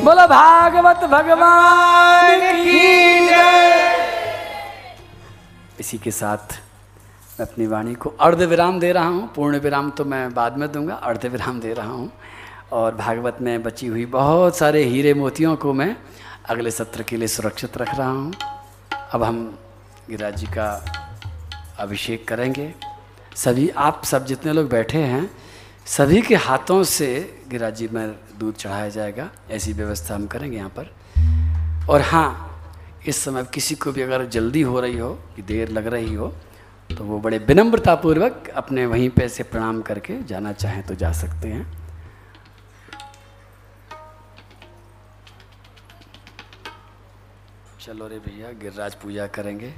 बोलो 0.05 0.27
भागवत 0.29 1.05
भगवान 1.11 2.41
की 2.55 2.81
जय। 3.27 3.95
इसी 5.81 5.99
के 5.99 6.11
साथ 6.11 6.53
मैं 7.39 7.47
अपनी 7.47 7.67
वाणी 7.67 7.95
को 7.95 8.11
अर्ध 8.21 8.43
विराम 8.43 8.81
दे 8.81 8.91
रहा 8.93 9.07
हूँ। 9.07 9.33
पूर्ण 9.35 9.59
विराम 9.59 9.89
तो 9.91 10.05
मैं 10.05 10.35
बाद 10.35 10.59
में 10.59 10.71
दूँगा 10.73 10.95
अर्ध 10.95 11.25
विराम 11.27 11.61
दे 11.61 11.73
रहा 11.73 11.91
हूँ। 11.91 12.11
और 12.73 12.95
भागवत 12.95 13.39
में 13.41 13.63
बची 13.63 13.87
हुई 13.87 14.05
बहुत 14.07 14.57
सारे 14.57 14.83
हीरे 14.85 15.15
मोतियों 15.15 15.55
को 15.57 15.73
मैं 15.73 15.97
अगले 16.51 16.71
सत्र 16.71 17.03
के 17.03 17.17
लिए 17.17 17.29
सुरक्षित 17.29 17.79
रख 17.79 17.95
रहा 17.95 18.11
हूँ। 18.11 18.33
अब 19.13 19.23
हम 19.23 19.43
गिरिराज 20.11 20.37
जी 20.37 20.47
का 20.49 20.69
अभिषेक 21.79 22.29
करेंगे। 22.29 22.73
सभी 23.37 23.69
आप 23.79 24.05
सब 24.05 24.27
जितने 24.27 24.53
लोग 24.53 24.69
बैठे 24.71 24.99
हैं 25.05 25.25
सभी 25.87 26.21
के 26.23 26.35
हाथों 26.35 26.83
से 26.83 27.07
गिरिराज 27.49 27.77
जी, 27.77 27.87
में 27.89 28.15
दूध 28.39 28.55
चढ़ाया 28.55 28.89
जाएगा। 28.89 29.29
ऐसी 29.51 29.73
व्यवस्था 29.73 30.15
हम 30.15 30.27
करेंगे 30.27 30.57
यहाँ 30.57 30.71
पर। 30.79 31.87
और 31.91 32.01
हाँ 32.01 33.01
इस 33.07 33.17
समय 33.17 33.45
किसी 33.55 33.75
को 33.75 33.93
भी 33.93 34.03
अगर 34.03 34.25
जल्दी 34.27 34.63
हो 34.63 34.81
रही 34.81 34.99
हो, 34.99 35.13
कि 35.37 35.43
देर 35.43 35.69
लग 35.69 35.87
रही 35.87 36.15
हो 36.15 36.33
तो 36.91 37.05
वो 37.05 37.19
बड़े 37.21 37.39
विनम्रतापूर्वक 37.39 38.49
अपने 38.57 38.87
वहीं 38.87 39.09
पे 39.11 39.29
से 39.29 39.43
प्रणाम 39.43 39.81
करके 39.83 40.23
जाना 40.23 40.53
चाहें 40.53 40.83
तो 40.87 40.95
जा 40.95 41.13
सकते 41.13 41.49
हैं। 41.49 41.67
चलो 47.81 48.07
रे 48.09 48.19
भैया, 48.19 48.53
गिरिराज 48.53 48.95
पूजा 48.95 49.27
करेंगे। 49.29 49.73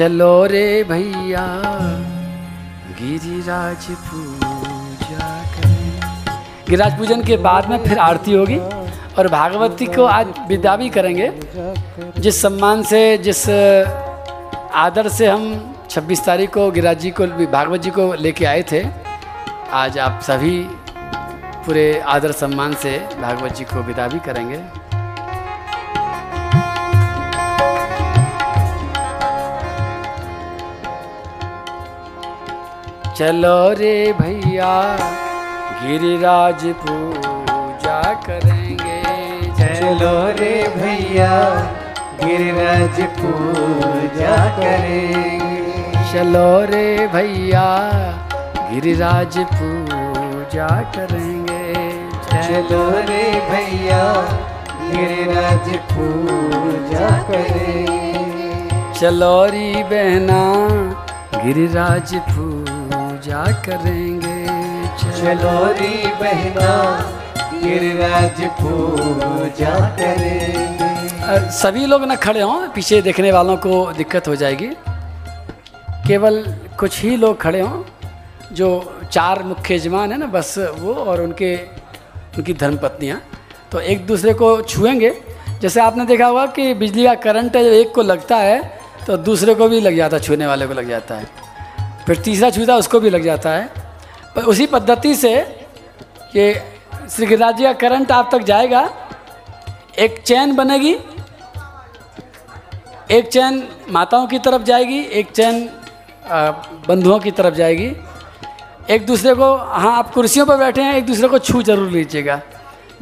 चलो 0.00 0.44
रे 0.46 0.84
भैया, 0.84 1.42
गिरिराज 3.00 3.86
पूजा 4.06 5.26
करें। 5.54 6.00
गिरिराज 6.68 6.96
पूजन 6.98 7.24
के 7.24 7.36
बाद 7.36 7.68
में 7.70 7.84
फिर 7.84 7.98
आरती 7.98 8.32
होगी 8.32 8.56
और 9.18 9.28
भागवती 9.28 9.86
को 9.86 10.04
आज 10.04 10.26
विदा 10.48 10.76
भी 10.76 10.88
करेंगे। 10.88 11.30
जिस 12.18 12.40
सम्मान 12.42 12.82
से, 12.82 13.02
जिस 13.18 13.48
आदर 14.76 15.08
से 15.10 15.26
हम 15.26 15.76
26 15.90 16.24
तारीख 16.26 16.54
को 16.54 16.70
गिरिराज 16.70 17.00
जी 17.00 17.10
को, 17.10 17.26
भागवत 17.26 17.80
जी 17.80 17.90
को 17.90 18.12
लेके 18.14 18.44
आए 18.46 18.64
थे, 18.72 18.84
आज 19.74 19.98
आप 19.98 20.20
सभी 20.22 20.58
पूरे 21.66 21.88
आदर 22.08 22.32
सम्मान 22.34 22.74
से 22.74 22.98
भागवत 23.22 23.56
जी 23.56 23.64
को 23.64 23.82
विदा 23.82 24.08
भी 24.08 24.18
करेंगे। 24.18 24.62
चलो 33.20 33.56
रे 33.78 33.94
भैया 34.18 34.74
गिरिराज 35.80 36.62
पूजा 36.82 37.96
करेंगे। 38.26 39.00
चलो 39.56 40.12
रे 40.38 40.52
भैया 40.76 41.32
गिरिराज 42.22 43.00
पूजा 43.18 44.36
करेंगे। 44.56 45.58
चलो 46.12 46.46
रे 46.70 46.86
भैया 47.14 47.66
गिरिराज 48.70 49.38
पूजा 49.52 50.70
करेंगे। 50.96 51.60
चलो 52.32 52.82
रे 53.10 53.22
भैया 53.50 54.02
गिरिराज 54.94 55.70
पूजा 55.92 57.10
करेंगे। 57.28 58.02
चलो 59.00 59.34
री 59.52 59.70
बहना 59.92 60.42
गिरिराज 61.44 62.14
पूजा 62.30 62.69
करेंगे। 63.66 64.38
चलो 64.98 65.54
रे 65.72 65.94
बहना 66.20 66.70
गिरिराज 67.54 68.40
पूजा 68.60 69.74
करेंगे। 69.96 71.50
सभी 71.52 71.86
लोग 71.86 72.04
ना 72.04 72.14
खड़े 72.16 72.40
हों 72.40 72.68
पीछे 72.68 73.00
देखने 73.02 73.32
वालों 73.32 73.56
को 73.56 73.72
दिक्कत 73.92 74.28
हो 74.28 74.36
जाएगी। 74.36 74.68
केवल 76.06 76.44
कुछ 76.78 77.00
ही 77.02 77.16
लोग 77.16 77.40
खड़े 77.40 77.60
हों 77.60 77.82
जो 78.52 78.68
चार 79.12 79.42
मुख्य 79.42 79.74
यजमान 79.74 80.12
है 80.12 80.18
ना 80.18 80.26
बस 80.26 80.54
वो 80.78 80.94
और 80.94 81.20
उनके 81.22 81.56
उनकी 82.38 82.54
धर्मपत्नियाँ। 82.54 83.20
तो 83.72 83.80
एक 83.80 84.06
दूसरे 84.06 84.32
को 84.34 84.60
छुएँगे। 84.62 85.10
जैसे 85.62 85.80
आपने 85.80 86.04
देखा 86.06 86.26
होगा 86.26 86.46
कि 86.46 86.72
बिजली 86.74 87.04
का 87.04 87.14
करंट 87.14 87.56
है 87.56 87.64
जब 87.64 87.72
एक 87.72 87.94
को 87.94 88.02
लगता 88.02 88.36
है 88.36 88.58
तो 89.06 89.16
दूसरे 89.18 89.54
को 89.54 89.68
भी 89.68 89.80
लग 89.80 89.96
जाता 89.96 90.16
है 90.16 90.22
छूने 90.22 90.46
वाले 90.46 90.66
को 90.66 90.74
लग 90.74 90.88
जाता 90.88 91.14
है। 91.14 91.26
फिर 92.10 92.18
तीसरा 92.18 92.48
छूता 92.50 92.76
उसको 92.76 92.98
भी 93.00 93.10
लग 93.10 93.22
जाता 93.22 93.50
है। 93.50 93.66
पर 94.36 94.42
उसी 94.42 94.66
पद्धति 94.66 95.14
से 95.14 95.30
ये 96.36 96.46
श्री 97.10 97.26
गिरिराज 97.26 97.56
जी 97.56 97.64
का 97.64 97.72
करंट 97.72 98.12
आप 98.12 98.28
तक 98.32 98.42
जाएगा। 98.42 98.80
एक 99.98 100.18
चैन 100.22 100.54
बनेगी, 100.56 100.92
एक 103.10 103.28
चैन 103.28 103.62
माताओं 103.90 104.26
की 104.26 104.38
तरफ़ 104.38 104.62
जाएगी, 104.62 105.00
एक 105.00 105.30
चैन 105.30 105.68
बंधुओं 106.88 107.18
की 107.20 107.30
तरफ़ 107.30 107.54
जाएगी। 107.54 107.90
एक 108.90 109.06
दूसरे 109.06 109.34
को 109.34 109.54
हाँ 109.54 109.96
आप 109.98 110.12
कुर्सियों 110.14 110.46
पर 110.46 110.56
बैठे 110.56 110.82
हैं, 110.82 110.94
एक 110.94 111.06
दूसरे 111.06 111.28
को 111.28 111.38
छू 111.40 111.62
ज़रूर 111.62 111.90
लीजिएगा, 111.90 112.40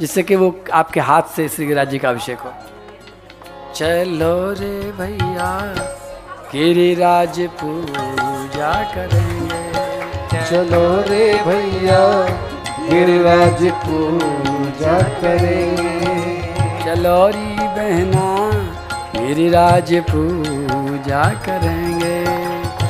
जिससे 0.00 0.22
कि 0.22 0.36
वो 0.36 0.54
आपके 0.72 1.00
हाथ 1.00 1.34
से 1.36 1.48
श्री 1.48 1.66
गिरिराज 1.66 1.90
जी 1.90 1.98
का 1.98 2.10
अभिषेक 2.10 2.38
हो। 2.38 2.52
चलो 3.74 4.52
रे 4.52 4.92
भैया 4.92 5.50
गिरिराज 6.52 7.40
पूजा 8.38 8.72
करेंगे। 8.94 10.42
चलो 10.50 10.82
रे 11.08 11.24
भैया 11.46 12.02
गिरिराज 12.90 13.62
पूजा 13.84 14.96
करेंगे। 15.22 15.94
चलो 16.84 17.16
री 17.28 17.66
बहना 17.78 18.28
गिरिराज 19.16 19.92
पूजा 20.10 21.24
करेंगे। 21.46 22.16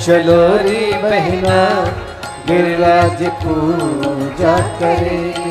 चलो 0.06 0.38
रे 0.66 0.82
बहना 1.02 1.58
गिरिराज 2.50 3.22
पूजा 3.42 4.56
करेंगे। 4.80 5.47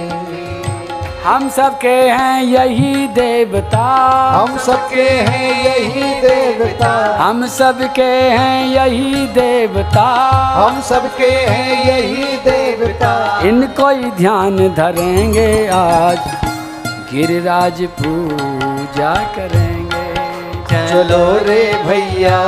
हम 1.28 1.50
सबके 1.50 1.96
हैं 2.10 2.44
यही 2.44 3.08
देवता। 3.08 3.80
हम 4.34 4.58
सबके 4.58 5.02
हैं 5.02 5.64
यही 5.64 6.22
देवता। 6.22 7.18
हम 7.20 7.48
सबके 7.48 8.04
हैं 8.04 8.68
यही 8.68 9.26
देवता। 9.28 10.04
हम 10.56 10.80
सबके 10.82 11.32
हैं 11.32 11.86
यही 11.86 12.38
देवता। 12.38 13.42
इनको 13.42 13.90
ही 13.90 14.12
ध्यान 14.12 14.58
धरेंगे 14.70 15.68
आज 15.68 16.20
गिरिराज 17.12 17.84
पूजा 18.00 19.14
करेंगे। 19.36 20.06
चलो 20.88 21.22
रे 21.48 21.74
भैया 21.84 22.40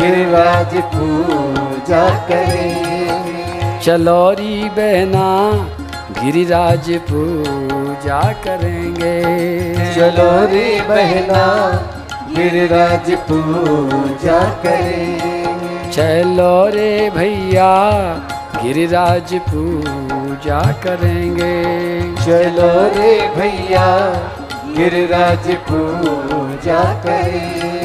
गिरिराज 0.00 0.76
पूजा 0.94 2.08
करेंगे। 2.28 3.80
चलो 3.80 4.30
री 4.30 4.68
बहना 4.68 5.28
गिरिराज 6.08 6.86
पूजा 7.08 8.20
करेंगे। 8.44 9.16
चलो 9.94 10.30
रे 10.52 10.68
बहना 10.88 11.42
गिरिराज 12.36 13.10
पूजा 13.28 14.38
करेंगे। 14.62 15.36
चलो 15.92 16.54
रे 16.68 16.88
भैया 17.10 17.70
गिरिराज 18.62 19.34
पूजा 19.48 20.60
करेंगे। 20.84 21.54
चलो 22.24 22.70
रे 22.96 23.12
भैया 23.36 23.86
गिरिराज 24.76 25.46
पूजा 25.70 26.82
करेंगे। 27.04 27.77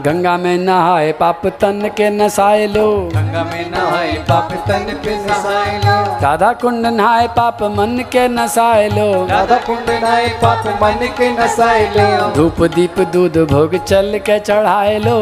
गंगा 0.00 0.36
में 0.36 0.58
नहाए 0.58 1.12
पाप 1.12 1.46
तन 1.60 1.90
के 1.96 2.08
नसाए 2.10 2.66
लो। 2.66 2.86
गंगा 3.14 3.42
में 3.44 3.70
नहाए 3.70 4.12
पाप 4.28 4.52
तन 4.68 4.84
पे 5.04 5.16
नसाए 5.16 5.78
लो। 5.78 5.96
राधा 6.22 6.52
कुंड 6.52 6.86
नहाए 6.86 7.26
पाप 7.28 7.62
मन 7.62 8.04
के 8.12 8.26
नसाए 8.28 8.88
लो। 8.88 9.26
राधा 9.26 9.58
कुंड 9.58 9.90
नहाए 9.90 10.28
पाप 10.42 10.66
मन 10.82 11.06
के 11.18 11.30
नसाए 11.32 11.82
लो। 11.96 12.30
धूप 12.34 12.62
दीप 12.74 12.98
दूध 13.12 13.38
भोग 13.50 13.76
चल 13.84 14.18
के 14.18 14.38
चढ़ाए 14.40 14.98
लो। 14.98 15.18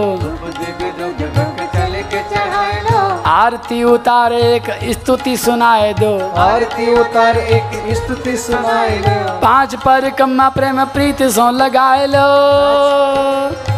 के 2.13 2.21
आरती 3.27 3.83
उतारे 3.85 4.41
एक 4.55 4.69
स्तुति 4.93 5.37
सुनाए 5.37 5.93
दो। 5.93 6.13
आरती 6.41 6.93
उतार 6.95 7.37
एक 7.37 7.97
स्तुति 7.97 8.37
सुनाए 8.37 8.99
लो 8.99 9.41
पाँच 9.41 9.75
पर 9.75 10.09
कम्मा 10.11 10.49
प्रेम 10.49 10.85
प्रीति 10.85 11.31
सो 11.31 11.51
लगाए 11.51 12.07
लो। 12.07 13.76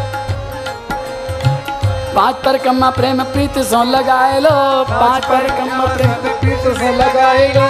पाँच 2.15 2.35
पर 2.45 2.57
कम्मा 2.57 2.89
प्रेम 2.91 3.23
प्रीत 3.33 3.57
सो 3.69 3.83
लगाए 3.91 4.39
लो 4.39 4.49
पाँच 4.89 5.25
पर 5.25 5.47
कम्मा 5.57 5.85
प्रेम 5.95 6.13
प्रीत 6.39 6.63
से 6.77 6.91
लगाए 6.95 7.47
लो 7.53 7.67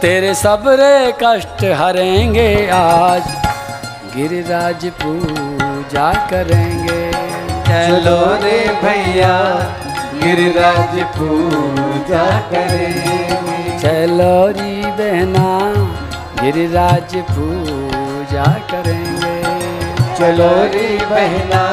तेरे 0.00 0.34
सबरे 0.34 0.94
कष्ट 1.22 1.64
हरेंगे 1.78 2.48
आज 2.72 3.28
गिरिराज 4.16 4.84
पूजा 5.02 6.12
करेंगे। 6.30 7.00
चलो 7.68 8.18
रे 8.42 8.58
भैया 8.82 9.34
गिरिराज 10.22 10.98
पूजा 11.16 12.24
करेंगे। 12.50 13.18
चलो 13.78 14.34
री 14.58 14.76
बहना 14.98 15.48
गिरिराज 16.42 17.16
पूजा 17.32 18.46
करेंगे। 18.70 19.34
चलो 20.18 20.52
रे 20.74 20.88
बहना 21.10 21.64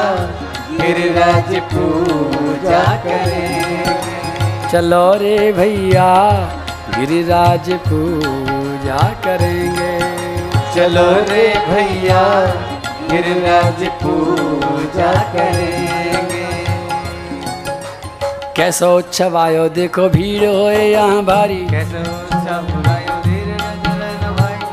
गिरिराज 0.84 1.52
पूजा 1.74 2.82
करेंगे 3.04 3.94
चलो 4.72 5.06
रे 5.22 5.38
भैया 5.54 6.10
गिरिराज 6.96 7.70
पूजा 7.84 8.98
करेंगे। 9.26 9.92
चलो 10.76 11.06
रे 11.30 11.46
भैया 11.68 12.24
गिरिराज 13.12 13.84
पूजा 14.02 15.12
करेंगे। 15.34 16.48
कैसो 18.58 18.90
उत्सव 18.98 19.38
आयो 19.38 19.68
देखो 19.78 20.10
भीड़ 20.10 20.46
होए 20.46 20.84
यहाँ 20.84 21.24
भारी। 21.26 21.62
कैसे 21.70 22.04
भाई 22.82 23.06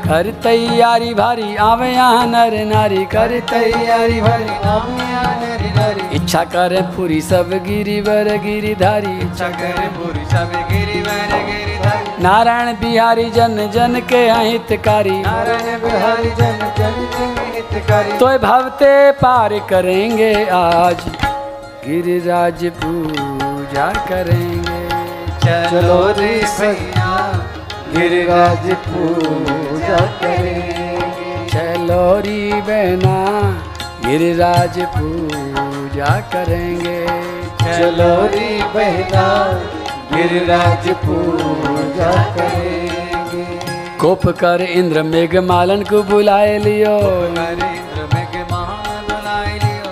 कर 0.07 0.31
तैयारी 0.43 1.13
भारी 1.13 1.55
आवे 1.63 1.89
यहाँ 1.91 2.25
नर 2.27 2.57
नारी। 2.65 3.05
कर 3.13 3.39
तैयारी 3.51 4.21
भारी 4.21 4.49
नरी 4.65 5.10
इच्छा 6.15 6.43
करे 6.53 6.81
पूरी 6.95 7.19
सब 7.21 7.49
गिरिवर 7.65 8.27
गिरिधारी। 8.43 9.13
इच्छा 9.19 9.47
करे 9.51 9.87
पूरी 9.97 10.25
सब 10.25 10.51
गिरी 10.71 10.99
वर 11.01 11.31
गिरिधारी। 11.47 12.23
नारायण 12.23 12.67
बिहारी 12.81 13.29
जन 13.31 13.55
जन 13.73 13.99
के 14.09 14.21
हितकारी 14.31 15.17
नारायण 15.21 15.79
बिहारी 15.83 16.29
जन 16.39 16.59
जन 16.77 16.97
के 17.15 17.25
हितकारी 17.55 18.17
तो 18.19 18.27
भवते 18.39 18.93
पार 19.21 19.51
करेंगे 19.69 20.33
आज। 20.55 21.01
गिरिराज 21.85 22.65
पूजा 22.81 23.87
करेंगे। 24.09 24.79
चलो 25.43 26.01
रे 26.17 26.33
सैया 26.47 27.13
गिरिराज 27.93 28.65
पूजा 28.83 29.99
करेंगे। 30.21 30.89
चलो 31.49 32.03
री 32.25 32.41
बहना 32.61 33.17
गिरिराज 34.05 34.75
पूजा 34.93 35.50
करेंगे? 36.05 37.05
चलो 37.61 38.27
रे 38.27 38.61
बहना 38.75 39.25
गिरिराज 40.13 40.89
पूजा 40.89 42.11
करेंगे। 42.35 43.43
कोप 43.97 44.27
कर 44.27 44.61
इंद्र 44.61 45.03
मेघ 45.03 45.35
मालन 45.37 45.83
को 45.83 46.03
बुलाए 46.03 46.57
लियो। 46.57 46.97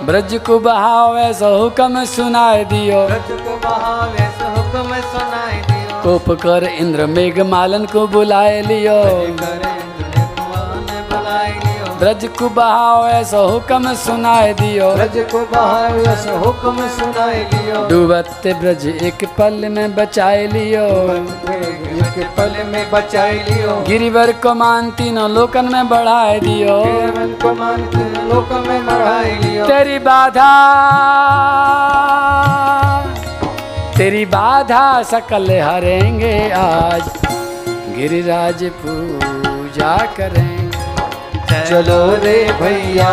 ब्रज 0.04 0.34
को 0.46 0.58
बहाव 0.58 1.18
ऐसा 1.18 1.46
हुक्म 1.46 2.04
सुनाए 2.04 2.64
दियो। 2.64 3.06
ब्रज 3.06 3.30
को 3.40 3.56
बहावे 3.56 4.26
सो 4.38 4.48
हुक्म 4.48 5.00
सुनाए 5.00 5.62
दियो। 5.62 6.00
कोप 6.02 6.30
कर 6.30 6.64
इंद्र 6.64 7.06
मेघ 7.06 7.40
मालन 7.40 7.84
को 7.84 8.06
बुलाए 8.06 8.62
लियो। 8.62 9.02
ब्रज 12.00 12.24
को 12.38 12.48
बहाओ 12.48 13.06
ऐसा 13.06 13.38
हुक्म 13.38 13.92
सुनाए 13.94 14.52
दियो। 14.54 14.86
ब्रज 14.94 15.16
को 15.32 15.40
बहाओ 15.46 15.96
यस 15.96 16.26
हुक्म 16.44 16.86
सुनाए 16.88 17.40
लियो 17.44 17.80
डूबत 17.88 18.46
ब्रज 18.60 18.86
एक 18.86 19.24
पल 19.38 19.68
में 19.68 19.94
बचाए 19.94 20.46
लियो। 20.46 20.84
एक 22.02 22.16
पल 22.36 22.54
में 22.66 22.90
बचाए 22.90 23.34
लियो। 23.48 23.74
गिरिवर 23.88 24.32
को 24.42 24.54
मान 24.54 24.90
तीनों 24.90 25.28
लोकन 25.30 25.68
में 25.72 25.88
बढ़ाए 25.88 26.38
दियो। 26.40 26.76
को 27.42 27.52
मान 27.54 27.84
के 27.94 28.04
लोक 28.28 28.52
में 28.68 28.86
बढ़ाए 28.86 29.36
लियो। 29.42 29.66
तेरी 29.66 29.98
बाधा 29.98 30.52
तेरी 33.98 34.24
बाधा 34.28 35.02
सकल 35.02 35.50
हरेंगे 35.60 36.34
आज। 36.60 37.10
गिरिराज 37.96 38.64
पूजा 38.82 39.96
करेंगे 40.16 40.59
चलो 41.50 42.00
रे 42.24 42.36
भैया, 42.60 43.10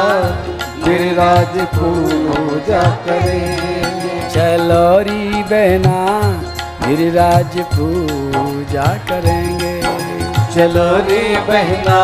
गिरिराज 0.85 1.55
पूजा 1.75 2.81
करेंगे 3.05 3.75
चलो 4.29 4.99
री 4.99 5.43
बहना, 5.43 5.99
गिरिराज 6.85 7.57
पूजा 7.73 8.85
करेंगे। 9.09 9.71
चलो 10.55 10.85
रे 11.07 11.21
बहना, 11.47 11.97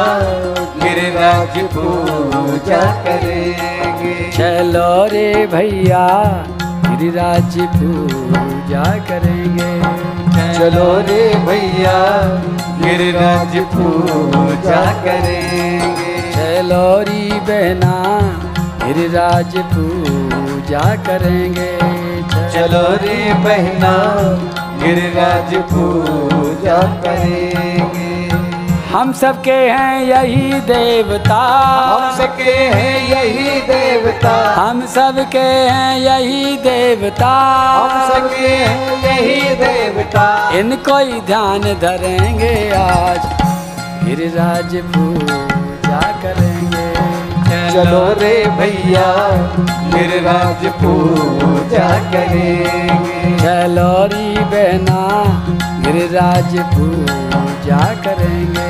गिरिराज 0.83 1.57
पूजा 1.73 2.81
करेंगे। 3.03 4.13
चलो 4.31 4.89
रे 5.05 5.27
भैया, 5.47 6.05
गिरिराज 6.87 7.57
पूजा 7.75 8.83
करेंगे। 9.09 9.71
चलो 10.57 10.89
रे 11.07 11.23
भैया, 11.45 11.97
गिरिराज 12.83 13.57
पूजा 13.75 14.81
करेंगे 15.03 15.82
चलो 16.63 16.99
री 17.01 17.29
बहना 17.47 17.95
गिरिराज 18.83 19.55
पूजा 19.71 20.83
करेंगे। 21.07 21.71
चलो 22.53 22.83
रे 23.01 23.17
बहना 23.43 23.91
गिरिराज 24.83 25.55
पूजा 25.63 26.77
करेंगे। 27.03 28.29
हम 28.93 29.11
सबके 29.13 29.51
हैं 29.51 29.99
यही 30.03 30.61
देवता। 30.61 31.41
हम 31.89 32.15
सबके 32.17 32.55
हैं 32.75 32.95
यही 33.09 33.59
देवता। 33.61 34.33
हम 34.55 34.85
सबके 34.85 35.39
हैं 35.39 35.99
यही 35.99 36.57
देवता। 36.57 37.33
हम 37.73 38.13
सबके 38.13 38.55
हैं 38.55 39.03
यही 39.03 39.55
देवता। 39.55 40.25
इनको 40.59 40.97
ही 40.97 41.21
ध्यान 41.27 41.61
धरेंगे 41.61 42.55
आज। 42.77 43.31
गिरिराज 44.05 44.75
पूजा 44.87 46.01
करेंगे। 46.23 46.52
चलो 47.73 48.01
रे 48.21 48.33
भैया 48.57 49.05
गिरिराज 49.93 50.65
पूजा 50.81 51.87
करेंगे 52.13 53.37
चलो 53.43 53.87
री 54.13 54.27
बहना 54.53 54.99
गिरिराज 55.85 56.53
पूजा 56.73 57.79
करेंगे 58.05 58.69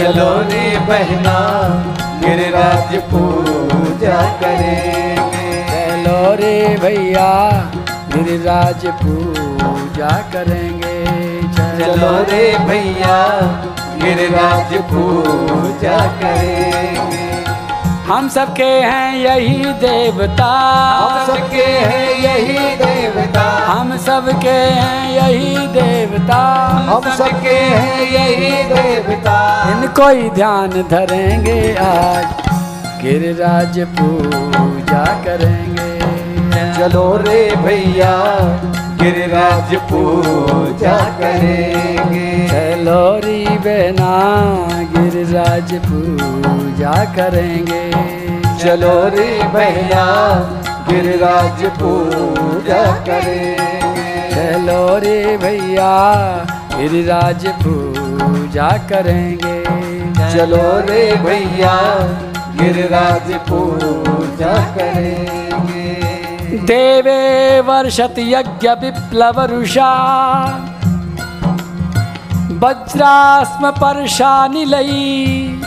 चलो 0.00 0.28
रे 0.50 0.64
बहना 0.90 1.36
गिरिराज 2.24 2.94
पूजा 3.12 4.18
करेंगे 4.42 5.48
चलो 5.72 6.18
रे 6.42 6.54
भैया 6.84 7.30
गिरिराज 8.14 8.86
पूजा 9.02 10.10
करेंगे 10.34 10.96
चलो 11.80 12.12
रे 12.32 12.44
भैया 12.68 13.16
गिरिराज 14.04 14.74
पूजा 14.92 15.98
करेंगे 16.22 17.28
हम 18.10 18.28
सबके 18.28 18.64
हैं 18.64 19.16
यही 19.16 19.64
देवता। 19.64 20.46
हम 20.98 21.26
सबके 21.26 21.64
हैं 21.64 22.08
यही 22.10 22.76
देवता। 22.76 23.42
हम 23.66 23.96
सबके 23.96 24.48
हैं 24.48 25.10
यही 25.10 25.66
देवता। 25.66 26.40
हम 26.88 27.14
सबके 27.16 27.54
हैं 27.54 28.00
यही 28.10 28.50
देवता। 28.74 29.36
इनको 29.70 30.08
ही 30.08 30.30
ध्यान 30.30 30.70
धरेंगे 30.90 31.76
आज। 31.76 32.26
गिरिराज 33.02 33.78
पूजा 33.78 35.04
करेंगे। 35.24 35.89
चलो 36.78 37.04
रे 37.16 37.40
भैया, 37.56 38.14
गिरिराज 39.02 39.74
पूजा 39.90 40.96
करेंगे। 41.20 42.48
चलो 42.48 43.02
रे 43.24 43.38
बहना, 43.64 44.12
गिरिराज 44.94 45.74
पूजा 45.86 46.94
करेंगे। 47.16 47.82
चलो 48.58 48.94
रे 49.08 49.28
भैया 49.54 50.06
गिरिराज 50.88 51.64
पूजा 51.78 52.82
करेंगे। 53.08 53.68
चलो 54.30 54.98
रे 54.98 55.36
भैया, 55.36 55.90
गिरिराज 56.76 57.46
पूजा 57.62 58.70
करेंगे। 58.88 59.58
चलो 60.32 60.64
रे 60.88 61.04
भैया, 61.24 61.74
गिरिराज 62.60 63.32
पूजा 63.50 64.54
करेंगे। 64.76 65.39
देवे 66.70 67.60
वर्षत 67.60 68.14
यज्ञ 68.18 68.68
विप्लव 68.68 69.40
रुषा 69.40 69.92
वज्रास्म 72.50 73.70
पर्षा 73.70 74.46
निलयी 74.46 75.62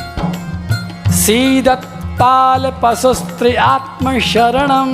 सीदत 1.10 1.82
पाल 2.22 2.74
पशुस्त्री 2.84 3.56
आत्मशरणं। 3.56 4.90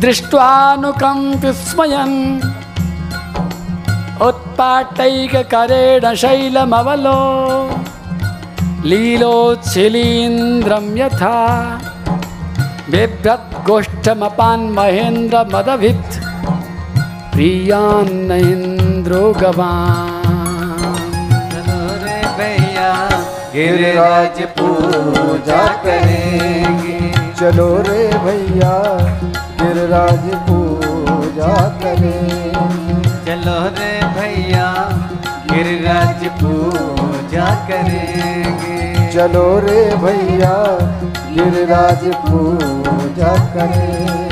दृष्ट्वानुकम्पि 0.00 1.52
स्मयन्। 1.52 2.40
उत्पाटैककरेण 4.22 6.14
शैलमवलो। 6.14 7.20
लीलोच्छिलीन्द्रं 8.84 10.98
यथा। 10.98 11.56
बिभ्रत् 12.90 13.55
गोष्ठमपान् 13.66 14.64
महेन्द्र 14.74 15.38
मदभित् 15.52 16.16
प्रियान्न 17.32 18.36
इन्द्रो 18.50 19.22
चलो 21.52 21.80
रे 22.04 22.18
भैया 22.38 22.90
गिरिराज 23.54 24.38
पूजा 24.58 25.62
करेंगे 25.84 26.98
चलो 27.40 27.68
रे 27.88 28.04
भैया 28.26 28.74
गिरिराज 29.60 30.24
पूजा 30.48 31.54
करेंगे। 31.82 32.96
चलो 33.26 33.58
रे 33.78 33.92
भैया 34.16 34.68
गिरिराज 35.56 36.24
पूजा 36.38 37.44
करेंगे। 37.68 38.78
चलो 39.12 39.44
रे 39.58 39.82
भैया 39.96 40.56
गिरिराज 41.36 42.02
पूजा 42.24 43.30
करेंगे। 43.54 44.24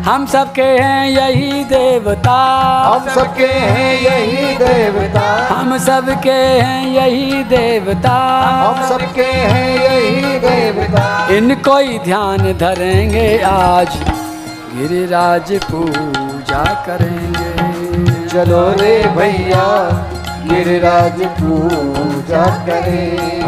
हम 0.00 0.24
सबके 0.26 0.62
हैं 0.62 1.04
यही 1.08 1.64
देवता। 1.64 2.38
हम 2.86 3.08
सबके 3.14 3.46
हैं 3.46 3.92
यही 4.00 4.56
देवता। 4.56 5.26
हम 5.50 5.76
सबके 5.78 6.30
हैं 6.30 6.86
यही 6.88 7.44
देवता। 7.44 8.16
हम 8.56 8.88
सबके 8.88 9.30
हैं 9.52 9.68
यही 9.78 10.38
देवता। 10.38 11.06
इनको 11.36 11.78
ही 11.78 11.98
ध्यान 12.04 12.52
धरेंगे 12.58 13.28
आज 13.46 13.98
गिरिराज 14.74 15.52
पूजा 15.64 16.64
करेंगे। 16.86 17.43
चलो 18.34 18.60
रे 18.70 18.94
भैया, 19.16 19.64
गिरिराज 20.46 21.20
पूजा 21.36 22.44
करेंगे 22.66 23.42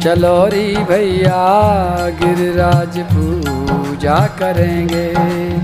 चलो 0.00 0.32
रे 0.46 0.64
भैया, 0.90 1.38
गिरिराज 2.20 2.98
पूजा 3.12 4.18
करेंगे। 4.40 5.06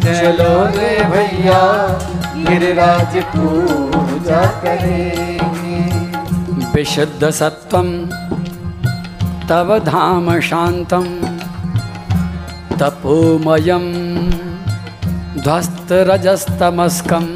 चलो 0.05 0.49
रे 0.77 0.91
भैया, 1.11 1.61
गिरिराज 2.49 3.17
पूजा 3.27 4.43
करेंगे 4.65 5.81
विशुद्ध 6.75 7.31
सत्वम 7.31 7.95
तव 9.49 9.79
धाम 9.85 10.39
शांतम 10.41 11.07
तपोमयम 12.81 13.91
ध्वस्तरजस्तमस्कम 15.43 17.27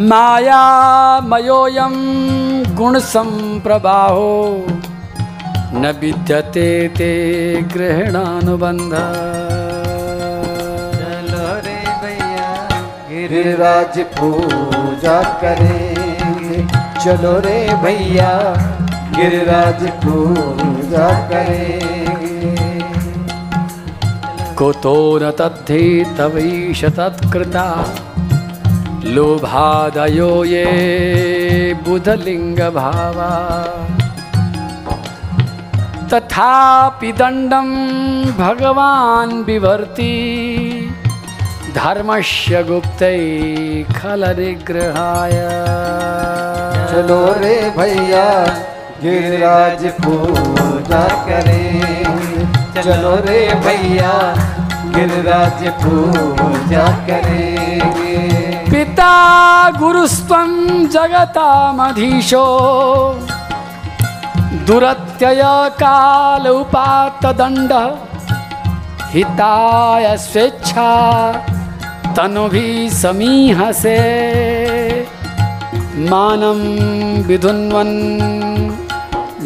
मायामयोऽयं 0.00 1.94
गुणसम्प्रवाहो 2.76 4.30
न 5.72 5.90
विद्यते 6.00 6.68
ते 6.98 7.10
ग्रहणानुबन्ध 7.74 8.94
चलो 10.94 11.48
रे 11.66 11.80
भैया 12.02 12.48
गिरिराज 13.10 13.94
पूजा 14.16 15.18
करेंगे। 15.42 16.64
चलो 17.04 17.34
रे 17.46 17.60
भैया 17.82 18.32
गिरिराज 19.16 19.80
पूजा 20.04 21.08
करेंगे। 21.30 22.54
कुतो 24.58 24.96
न 25.18 25.24
तद्धि 25.40 25.84
तवैष 26.18 26.80
तत्कृता। 26.98 27.66
लोभादयो 29.04 30.32
ये 30.44 30.64
बुधलिङ्गभावा। 31.84 33.30
तथापि 36.12 37.12
भगवान् 38.38 39.32
विवर्ति, 39.44 40.14
धर्मस्य 41.74 42.62
गुप्तै 42.62 43.18
खलनिग्रहाय। 43.96 45.36
चलो 46.90 47.20
रे 47.40 47.56
भैया, 47.78 48.26
गिरिराज 49.02 49.86
पूजा 50.00 51.04
करेंगे 51.26 52.82
चलो 52.82 53.14
रे 53.26 53.40
भैया, 53.64 54.12
गिरिराज 54.96 55.66
पूजा 55.82 56.86
करेंगे 57.06 57.99
पिता 58.90 59.78
गुरुस्त्वं 59.78 60.50
जगतामधीशो। 60.90 62.46
दुरत्यय 64.66 65.42
काल 65.78 66.46
उपात्तदण्ड 66.48 67.72
हिताय 69.12 70.06
स्वेच्छा 70.18 70.90
तनुभिः 72.16 72.90
समीहसे। 72.94 74.00
मानं 76.10 76.60
विधुन्वन् 77.28 77.96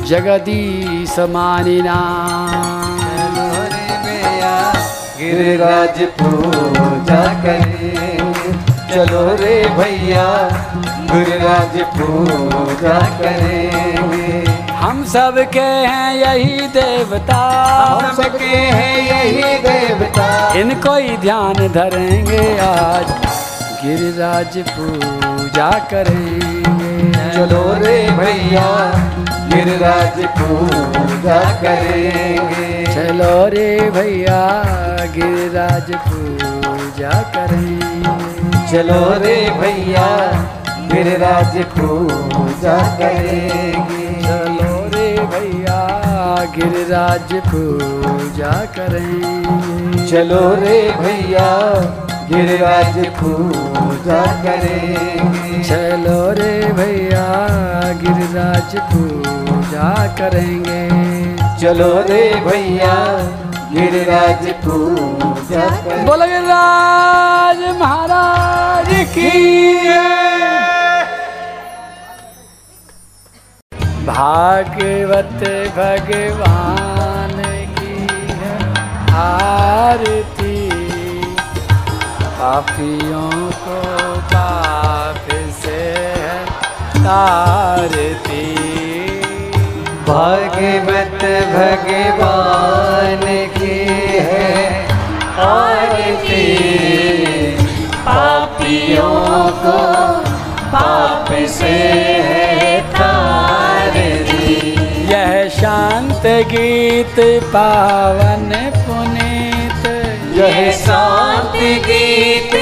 जगदीशमानिना। 0.09 1.99
चलो 3.03 3.49
रे 3.75 3.87
भैया, 4.05 4.57
गिरिराज 5.19 6.03
पूजा 6.17 7.23
करेंगे 7.43 8.04
चलो 8.95 9.23
रे 9.37 9.55
भैया 9.69 10.25
गिरिराज 11.11 11.79
पूजा 11.95 12.99
करेंगे। 13.19 14.53
हम 14.75 15.05
सबके 15.05 15.61
हैं 15.61 16.15
यही 16.15 16.67
देवता। 16.69 17.39
हम 17.87 18.23
सबके 18.23 18.57
हैं 18.77 18.99
यही 19.07 19.59
देवता। 19.59 20.27
इनको 20.61 20.95
ही 20.95 21.17
ध्यान 21.17 21.55
धरेंगे 21.69 22.45
आज। 22.59 23.11
गिरिराज 23.83 24.59
पूजा 24.69 25.71
करेंगे। 25.91 27.11
चलो 27.35 27.63
रे 27.83 27.99
भैया 28.21 28.69
गिरिराज 29.55 30.25
पूजा 30.39 31.41
करेंगे। 31.63 32.85
चलो 32.95 33.35
रे 33.49 33.69
भैया 33.91 34.41
गिरिराज 35.17 35.93
पूजा 36.07 37.21
करेंगे। 37.37 38.44
चलो 38.71 39.01
रे 39.23 39.37
भैया 39.59 40.07
गिरिराज 40.93 41.57
पूजा 41.73 42.77
करेंगे। 42.99 44.07
चलो 44.23 44.71
रे 44.95 45.09
भैया 45.33 45.79
गिरिराज 46.57 47.33
पूजा 47.49 48.53
करेंगे। 48.77 50.07
चलो 50.11 50.41
रे 50.62 50.79
भैया 51.01 51.49
गिरिराज 52.31 52.99
पूजा 53.19 54.21
करेंगे। 54.45 55.62
चलो 55.69 56.19
रे 56.39 56.53
भैया 56.73 57.27
गिरिराज 58.03 58.77
पूजा 58.93 59.93
करेंगे। 60.19 60.83
चलो 61.61 61.93
रे 62.09 62.23
भैया 62.47 62.95
गिरिराज 63.75 64.45
पूजा 64.64 65.62
बोलो 66.07 66.27
गिरिराज 66.27 67.61
महाराज 67.81 68.91
की 69.14 69.31
भागवत 74.07 75.43
भगवान 75.77 77.43
की 77.79 77.97
आरती। 79.16 80.57
पापियों 82.39 83.31
को 83.64 83.79
पाप 84.33 85.29
से 85.61 85.81
है 86.22 86.39
तारती। 86.97 88.34
भागवत 90.09 91.23
भगवान 91.53 93.23
की 93.57 93.79
है। 94.27 94.87
आरती 95.45 96.45
पापियों 97.99 99.21
को 99.63 99.79
पाप 100.69 101.29
से 101.49 101.73
है 102.29 102.81
तारती। 102.91 104.57
यह 105.13 105.49
शांत 105.49 106.27
गीत 106.53 107.21
पावन 107.55 108.51
पुनीत। 108.77 109.87
यह 110.37 110.71
शांत 110.73 111.57
गीत 111.87 112.55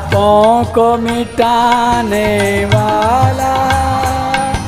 शापों 0.00 0.64
को 0.64 0.96
मिटाने 0.96 2.64
वाला। 2.64 3.56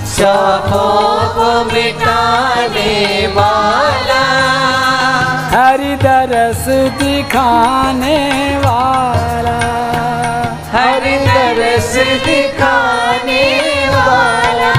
शापों 0.07 1.28
को 1.28 1.74
मिटाने 1.74 3.26
वाला। 3.26 4.24
हरि 5.55 5.95
दरस 5.97 6.66
दिखाने 7.03 8.20
वाला। 8.59 9.59
हर 10.74 11.01
दरस 11.01 11.95
दिखाने 12.26 13.49
वाला। 13.89 14.74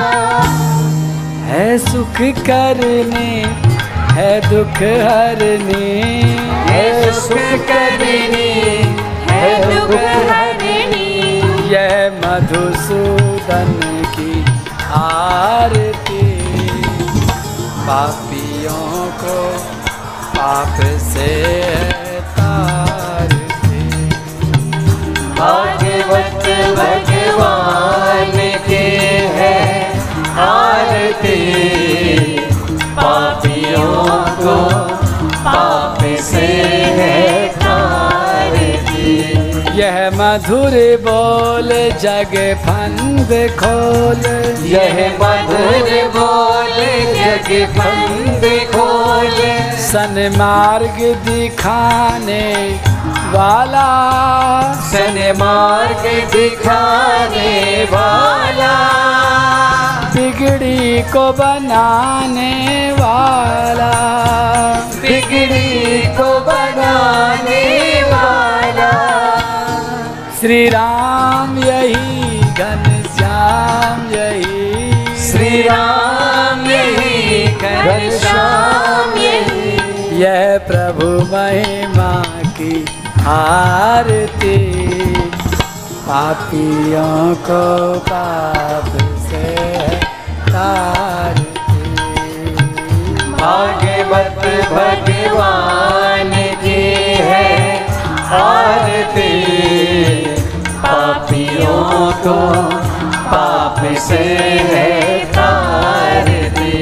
है 1.46 1.78
सुख 1.78 2.18
करने 2.46 3.32
है 4.14 4.42
दुख 4.50 4.78
हरने। 5.10 5.94
है 6.74 7.12
सुख 7.14 7.38
करने 7.38 8.54
है। 9.44 9.56
दुख 9.64 9.94
हरने 10.30 10.78
यह 11.72 11.94
मधुसूदन 12.18 13.72
की 14.16 14.34
आरती। 14.96 16.22
पापियों 17.88 19.08
को 19.22 19.38
पाप 20.36 20.78
से 21.04 21.32
तारती 22.38 23.82
भाग्यवत 25.40 26.46
भगवान 26.78 27.13
मधुर 40.34 40.72
बोल 41.02 41.70
जग 42.02 42.58
फंद 42.66 43.28
खोल। 43.60 44.22
यह 44.66 45.18
मधुर 45.22 45.90
बोल 46.16 46.80
जग 47.20 47.50
बंद 47.78 48.42
खोल। 48.76 49.36
सन्मार्ग 49.78 51.16
दिखाने 51.30 52.80
वाला। 53.06 53.88
सन 54.74 55.34
मार्ग 55.38 56.32
दिखाने 56.32 57.84
वाला। 57.84 58.76
बिगड़ी 60.16 61.02
को 61.02 61.32
बनाने 61.34 62.92
वाला। 62.92 63.94
बिगड़ी 65.02 66.02
को 66.02 66.40
बनाने 66.40 67.64
वाला। 68.04 69.04
श्री 70.44 70.70
राम 70.70 71.58
यही 71.58 72.40
घनश्याम 72.40 74.12
यही। 74.12 75.06
श्री 75.16 75.62
राम 75.62 76.72
यही 76.72 77.44
घनश्याम 77.48 79.18
यही। 79.18 79.78
यह 80.22 80.58
प्रभु 80.68 81.06
महिमा 81.06 82.24
की 82.46 82.86
आरती। 83.28 84.58
पापियों 86.08 87.36
को 87.36 87.94
पाप 88.00 88.98
से 89.20 89.56
तारती। 90.52 91.96
भागवत 93.32 94.68
भगवान 94.72 96.32
की 96.36 97.14
है। 97.16 97.53
आरती 98.34 99.32
पापियों 100.76 102.12
को 102.12 102.64
पाप 103.16 103.98
से 103.98 104.24
है 104.74 104.94
दे। 106.56 106.82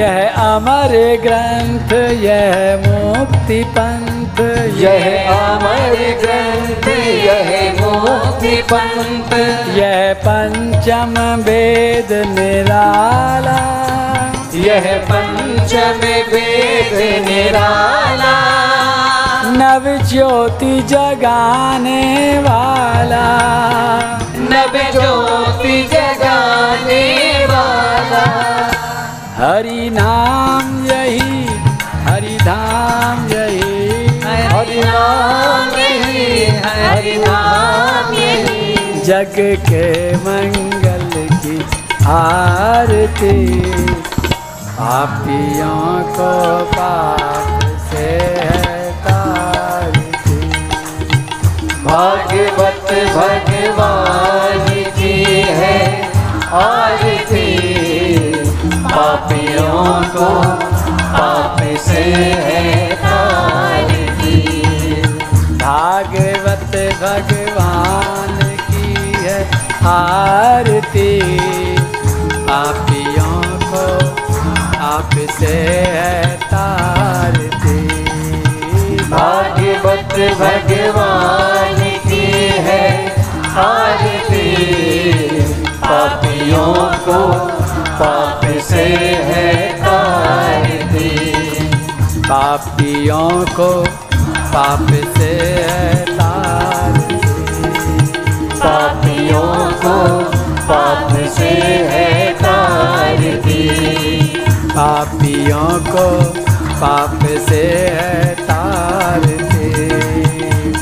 यह 0.00 0.34
अमर 0.36 0.92
ग्रंथ 1.22 1.92
यह 2.22 2.82
मुक्ति 2.86 3.64
पंथ 3.64 4.40
यह 4.76 5.30
अमर 5.30 5.94
ग्रंथ 6.22 6.88
यह 7.26 7.50
मुक्ति 7.80 8.56
पंथ। 8.72 9.32
यह 9.76 10.14
पंचम 10.14 11.14
वेद 11.42 12.12
निराला। 12.12 13.60
यह 14.54 15.06
पंचम 15.10 16.00
वेद 16.34 17.28
निराला। 17.28 18.32
नव 19.44 19.86
ज्योति 20.08 20.82
जगाने 20.88 22.02
वाला 22.38 23.26
नव 24.50 24.74
ज्योति 24.92 25.82
जगाने 25.92 27.02
वाला 27.46 28.22
हरि 29.36 29.88
नाम 29.90 30.84
यही 30.86 31.46
हरि 32.04 32.36
धाम 32.42 33.26
यही। 33.28 34.06
हरि 34.22 34.80
नाम 34.84 35.78
यही 35.78 36.46
हरि 36.66 37.16
नाम 37.18 38.12
यही। 38.14 39.00
जग 39.00 39.34
के 39.68 39.86
मंगल 40.26 41.10
की 41.36 41.58
आरती 42.12 43.36
पापियों 44.76 46.02
को 46.14 46.32
पाप 46.72 47.60
से 47.90 48.06
है। 48.44 48.81
भागवत 51.92 52.90
भगवान 53.14 54.68
की 54.96 55.16
है। 55.56 55.80
आरती 56.52 57.48
पापियों 58.84 59.84
को 60.14 60.28
पाप 61.12 61.58
से 61.86 62.04
है 62.46 62.62
तारती 63.02 64.40
भागवत 65.64 66.74
भगवान 67.02 68.40
की 68.70 69.12
है 69.24 69.38
आरती। 69.92 71.10
पापियों 72.48 73.36
को 73.68 73.86
आप 74.86 75.12
से 75.38 75.54
है 75.94 76.36
तारती 76.48 77.41
भगवान 80.12 81.78
की 82.06 82.26
है। 82.66 82.86
आरती 83.60 84.50
पापियों 85.76 86.74
को 87.06 87.20
पाप 87.98 88.40
से 88.68 88.84
है 89.28 89.48
तारती 89.78 91.08
पापियों 92.28 93.30
को 93.56 93.70
पाप 94.52 94.86
से 95.16 95.30
है 95.68 96.04
तारती 96.10 97.16
पापियों 98.54 99.54
को 99.84 99.96
पाप 100.68 101.16
से 101.36 101.50
है 101.92 102.32
तारती 102.34 103.62
पापियों 104.68 105.66
को 105.88 106.06
पाप 106.80 107.26
से 107.48 107.62
है 107.96 108.31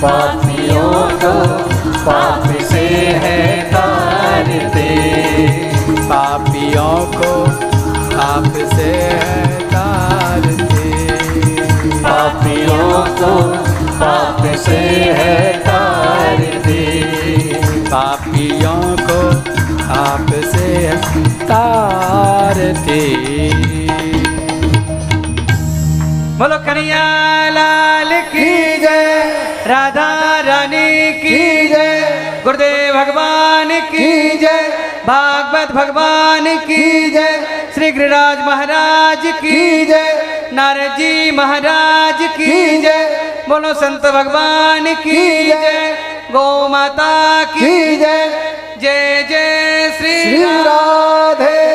पापियों 0.01 0.93
को, 0.93 1.49
पाप 2.05 2.63
से 2.63 3.07
है 3.07 3.63
तारते। 3.63 4.89
पापियों 5.93 7.07
को 7.07 7.47
पाप 8.17 8.55
से 8.55 8.83
है 8.83 9.61
तारती। 9.61 11.09
पापियों 11.99 13.07
को 13.07 13.55
पाप 14.01 14.57
से 14.57 14.79
है 15.19 15.59
तारते। 15.59 16.83
पापियों 17.91 18.97
को 18.97 19.33
पाप 19.85 20.31
से 20.31 20.97
तारती। 21.45 23.60
नाथ 35.71 35.87
भगवान 35.87 36.59
की 36.59 37.11
जय। 37.11 37.71
श्री 37.75 37.93
गिरिराज 37.93 38.39
महाराज 38.39 39.27
की 39.27 39.87
जय। 39.87 40.51
नारद 40.53 40.93
जी 40.99 41.31
महाराज 41.31 42.29
की 42.37 42.81
जय। 42.81 43.45
बोलो 43.49 43.75
संत 43.75 44.03
भगवान 44.03 44.95
की 44.95 45.47
जय। 45.47 45.99
गौ 46.33 46.69
माता 46.69 47.45
की 47.45 47.97
जय। 47.97 48.29
जय। 48.83 49.23
जय 49.29 49.93
श्री 49.99 50.43
राधे। 50.43 51.70